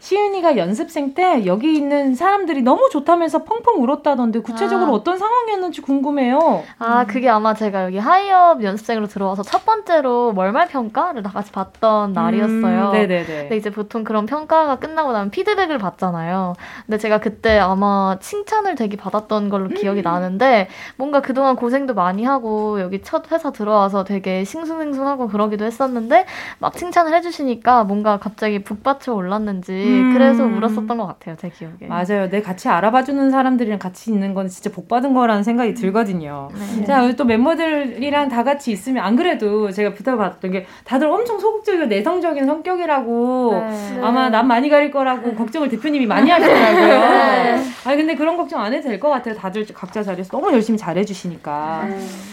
시은이가 0.00 0.56
연습생 0.56 1.14
때 1.14 1.44
여기 1.46 1.74
있는 1.74 2.14
사람들이 2.14 2.62
너무 2.62 2.88
좋다면서 2.90 3.44
펑펑 3.44 3.82
울었다던데 3.82 4.40
구체적으로 4.40 4.92
아. 4.92 4.94
어떤 4.94 5.18
상황이었는지 5.18 5.82
궁금해요. 5.82 6.64
아, 6.78 7.04
그게 7.04 7.28
아마 7.28 7.52
제가 7.54 7.84
여기 7.84 7.98
하이업 7.98 8.64
연습생으로 8.64 9.06
들어와서 9.06 9.42
첫 9.42 9.66
번째로 9.66 10.32
월말 10.34 10.68
평가를 10.68 11.22
다 11.22 11.30
같이 11.30 11.52
봤던 11.52 12.14
날이었어요. 12.14 12.88
음, 12.88 12.92
네네네. 12.92 13.24
근데 13.24 13.56
이제 13.56 13.70
보통 13.70 14.02
그런 14.02 14.24
평가가 14.24 14.76
끝나고 14.76 15.12
나면 15.12 15.30
피드백을 15.30 15.76
받잖아요. 15.76 16.54
근데 16.86 16.96
제가 16.96 17.18
그때 17.18 17.58
아마 17.58 18.16
칭찬을 18.20 18.76
되게 18.76 18.96
받았던 18.96 19.50
걸로 19.50 19.68
기억이 19.68 20.00
나는데 20.00 20.68
뭔가 20.96 21.20
그동안 21.20 21.56
고생도 21.56 21.92
많이 21.92 22.24
하고 22.24 22.80
여기 22.80 23.02
첫 23.02 23.30
회사 23.30 23.50
들어와서 23.50 24.04
되게 24.04 24.44
싱숭생숭하고 24.44 25.28
그러기도 25.28 25.66
했었는데 25.66 26.24
막 26.58 26.74
칭찬을 26.74 27.12
해주시니까 27.14 27.84
뭔가 27.84 28.18
갑자기 28.18 28.64
북받쳐 28.64 29.12
올랐는지 29.12 29.89
음. 29.90 30.12
그래서 30.14 30.44
울었었던 30.44 30.96
것 30.96 31.06
같아요. 31.06 31.36
제 31.36 31.48
기억에. 31.48 31.86
맞아요. 31.88 32.28
내 32.30 32.40
같이 32.42 32.68
알아봐주는 32.68 33.30
사람들이랑 33.30 33.78
같이 33.78 34.10
있는 34.10 34.34
건 34.34 34.48
진짜 34.48 34.70
복 34.70 34.88
받은 34.88 35.14
거라는 35.14 35.42
생각이 35.42 35.74
들거든요. 35.74 36.48
네. 36.78 36.84
자, 36.84 37.02
우리 37.02 37.16
또 37.16 37.24
멤버들이랑 37.24 38.28
다 38.28 38.44
같이 38.44 38.70
있으면 38.72 39.04
안 39.04 39.16
그래도 39.16 39.70
제가 39.70 39.94
부탁받았던 39.94 40.50
게 40.50 40.66
다들 40.84 41.08
엄청 41.08 41.38
소극적이고 41.38 41.86
내성적인 41.86 42.46
성격이라고 42.46 43.50
네. 43.68 44.00
아마 44.02 44.28
남 44.30 44.46
많이 44.48 44.68
가릴 44.68 44.90
거라고 44.90 45.34
걱정을 45.34 45.68
대표님이 45.68 46.06
많이 46.06 46.30
하시더라고요. 46.30 46.86
네. 47.10 47.62
아 47.84 47.96
근데 47.96 48.14
그런 48.14 48.36
걱정 48.36 48.60
안 48.62 48.72
해도 48.72 48.88
될 48.88 49.00
것 49.00 49.08
같아요. 49.08 49.34
다들 49.34 49.66
각자 49.74 50.02
자리에서 50.02 50.30
너무 50.30 50.52
열심히 50.52 50.78
잘해주시니까. 50.78 51.86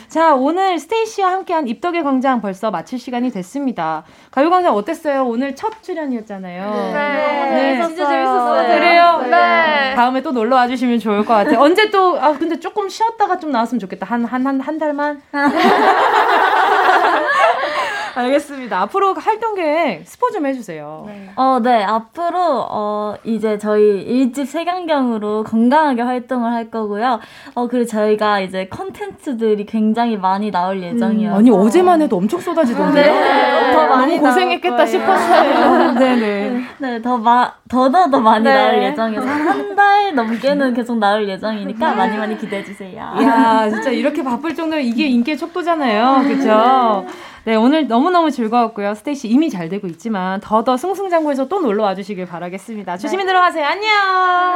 자, 0.09 0.35
오늘 0.35 0.77
스테이시와 0.79 1.31
함께한 1.31 1.67
입덕의 1.67 2.03
광장 2.03 2.41
벌써 2.41 2.71
마칠 2.71 2.99
시간이 2.99 3.31
됐습니다. 3.31 4.03
가요광장 4.31 4.75
어땠어요? 4.75 5.25
오늘 5.25 5.55
첫 5.55 5.81
출연이었잖아요. 5.81 6.71
네. 6.93 7.46
진짜 7.87 8.07
재밌었어요. 8.07 8.75
그래요? 8.75 9.25
네. 9.29 9.93
다음에 9.95 10.21
또 10.21 10.31
놀러 10.31 10.55
와 10.55 10.67
주시면 10.67 10.99
좋을 10.99 11.25
것 11.25 11.33
같아요. 11.33 11.59
언제 11.59 11.89
또, 11.89 12.19
아, 12.19 12.33
근데 12.33 12.59
조금 12.59 12.89
쉬었다가 12.89 13.39
좀 13.39 13.51
나왔으면 13.51 13.79
좋겠다. 13.79 14.05
한, 14.05 14.25
한, 14.25 14.45
한, 14.45 14.59
한 14.59 14.77
달만? 14.77 15.21
알겠습니다. 18.17 18.81
앞으로 18.81 19.13
활동 19.13 19.55
계획 19.55 20.07
스포 20.07 20.29
좀 20.31 20.45
해주세요. 20.45 21.07
어, 21.35 21.59
네. 21.61 21.83
앞으로, 21.83 22.65
어, 22.69 23.15
이제 23.23 23.57
저희 23.57 24.01
일집 24.01 24.47
색안경으로 24.47 25.43
건강하게 25.43 26.01
활동을 26.01 26.51
할 26.51 26.69
거고요. 26.71 27.19
어, 27.55 27.67
그리고 27.67 27.85
저희가 27.85 28.39
이제 28.41 28.67
컨텐츠들이 28.69 29.65
굉장히 29.65 30.17
많이 30.17 30.51
나올 30.51 30.81
예정이어서. 30.81 31.37
아니, 31.37 31.51
어제만 31.51 32.01
해도 32.01 32.17
엄청 32.17 32.39
쏟아지던데요? 32.39 33.13
네. 33.13 33.73
더 33.73 33.87
많이 33.87 34.15
너무 34.17 34.27
고생했겠다. 34.27 34.85
싶었어요. 34.85 35.91
네네. 35.93 36.61
네, 36.79 37.01
더 37.01 37.17
마, 37.17 37.51
더더더 37.69 38.19
많이 38.19 38.43
네. 38.43 38.53
나올 38.53 38.83
예정이어서 38.83 39.27
한 39.27 39.67
달 39.77 40.15
넘게는 40.15 40.73
계속 40.73 40.97
나올 40.97 41.29
예정이니까 41.29 41.93
많이 41.93 42.17
많이 42.17 42.35
기대해주세요. 42.35 43.13
이야, 43.19 43.69
진짜 43.69 43.91
이렇게 43.91 44.23
바쁠 44.23 44.55
정도면 44.55 44.83
이게 44.83 45.05
인기의 45.05 45.37
척도잖아요. 45.37 46.23
그쵸? 46.27 47.05
네, 47.47 47.55
오늘 47.55 47.87
너무너무 47.87 48.29
즐거웠고요. 48.29 48.93
스테이씨 48.95 49.29
이미 49.29 49.49
잘 49.49 49.69
되고 49.69 49.87
있지만 49.87 50.41
더더 50.41 50.75
승승장구해서 50.75 51.47
또 51.47 51.61
놀러 51.61 51.83
와 51.83 51.95
주시길 51.95 52.25
바라겠습니다. 52.25 52.97
조심히 52.97 53.25
들어가세요. 53.25 53.65
안녕! 53.65 53.89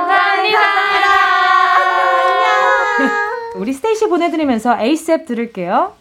감사합니다. 0.09 0.59
우리 3.55 3.71
스테이씨 3.71 4.09
보내드리면서 4.09 4.77
ASAP 4.81 5.25
들을게요. 5.25 5.93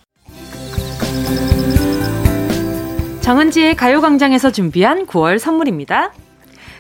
정은지의 3.20 3.76
가요광장에서 3.76 4.50
준비한 4.50 5.06
9월 5.06 5.38
선물입니다. 5.38 6.10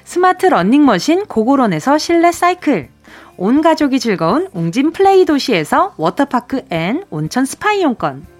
스마트 0.02 0.46
러닝머신 0.46 1.26
고고런에서 1.26 1.98
실내 1.98 2.32
사이클. 2.32 2.88
온 3.36 3.62
가족이 3.62 4.00
즐거운 4.00 4.48
웅진 4.54 4.90
플레이 4.90 5.24
도시에서 5.24 5.94
워터파크 5.96 6.62
and 6.70 7.04
온천 7.10 7.44
스파 7.44 7.72
이용권. 7.74 8.39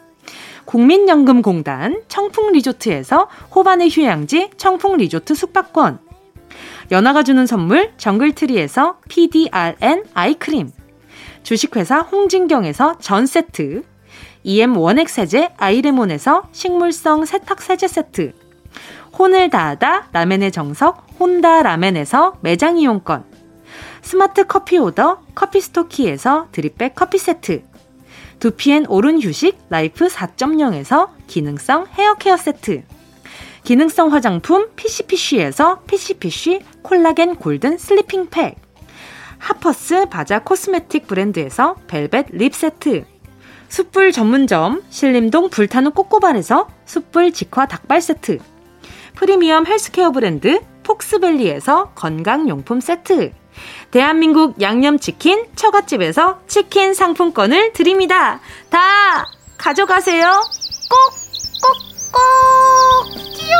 국민연금공단 0.65 2.01
청풍리조트에서 2.07 3.27
호반의 3.53 3.89
휴양지 3.89 4.51
청풍리조트 4.57 5.35
숙박권. 5.35 5.99
연아가 6.91 7.23
주는 7.23 7.45
선물 7.45 7.91
정글트리에서 7.97 8.97
PDRN 9.07 10.03
아이크림. 10.13 10.71
주식회사 11.43 11.99
홍진경에서 11.99 12.97
전 12.99 13.25
세트. 13.25 13.83
EM 14.43 14.77
원액 14.77 15.09
세제 15.09 15.49
아이레몬에서 15.57 16.49
식물성 16.51 17.25
세탁 17.25 17.61
세제 17.61 17.87
세트. 17.87 18.33
혼을 19.17 19.49
다하다 19.49 20.09
라멘의 20.11 20.51
정석 20.51 21.07
혼다 21.19 21.61
라멘에서 21.61 22.37
매장 22.41 22.77
이용권. 22.77 23.23
스마트 24.01 24.45
커피 24.47 24.77
오더 24.77 25.21
커피 25.35 25.61
스토키에서 25.61 26.47
드립백 26.51 26.95
커피 26.95 27.17
세트. 27.17 27.63
두피엔 28.41 28.87
오른 28.89 29.21
휴식 29.21 29.59
라이프 29.69 30.07
4.0에서 30.07 31.09
기능성 31.27 31.85
헤어 31.93 32.15
케어 32.15 32.37
세트. 32.37 32.81
기능성 33.63 34.11
화장품 34.11 34.67
피시피쉬에서 34.75 35.83
피시피쉬 35.83 36.61
콜라겐 36.81 37.35
골든 37.35 37.77
슬리핑 37.77 38.31
팩. 38.31 38.55
하퍼스 39.37 40.07
바자 40.07 40.39
코스메틱 40.39 41.05
브랜드에서 41.05 41.75
벨벳 41.85 42.29
lip 42.31 42.55
세트. 42.55 43.05
숯불 43.69 44.11
전문점 44.11 44.81
신림동 44.89 45.51
불타는 45.51 45.91
꼬꼬발에서 45.91 46.67
숯불 46.85 47.33
직화 47.33 47.67
닭발 47.67 48.01
세트. 48.01 48.39
프리미엄 49.13 49.67
헬스케어 49.67 50.11
브랜드 50.11 50.61
폭스밸리에서 50.81 51.91
건강용품 51.93 52.79
세트. 52.79 53.33
대한민국 53.91 54.61
양념치킨 54.61 55.47
처갓집에서 55.55 56.39
치킨 56.47 56.93
상품권을 56.93 57.73
드립니다. 57.73 58.39
다 58.69 58.79
가져가세요. 59.57 60.23
꼭, 60.89 60.97
꼭, 61.61 61.75
꼭! 62.13 62.21
끼용! 63.35 63.57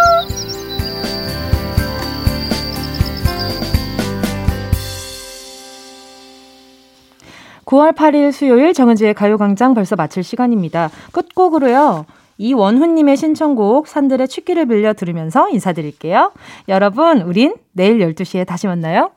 9월 7.65 7.93
8일 7.93 8.31
수요일 8.31 8.73
정은지의 8.73 9.13
가요광장 9.13 9.73
벌써 9.73 9.97
마칠 9.97 10.23
시간입니다. 10.23 10.89
끝곡으로요. 11.11 12.05
이원훈님의 12.37 13.17
신청곡 13.17 13.87
산들의 13.87 14.27
취기를 14.27 14.65
빌려 14.65 14.93
들으면서 14.93 15.49
인사드릴게요. 15.49 16.31
여러분, 16.69 17.21
우린 17.21 17.53
내일 17.73 17.99
12시에 17.99 18.47
다시 18.47 18.67
만나요. 18.67 19.11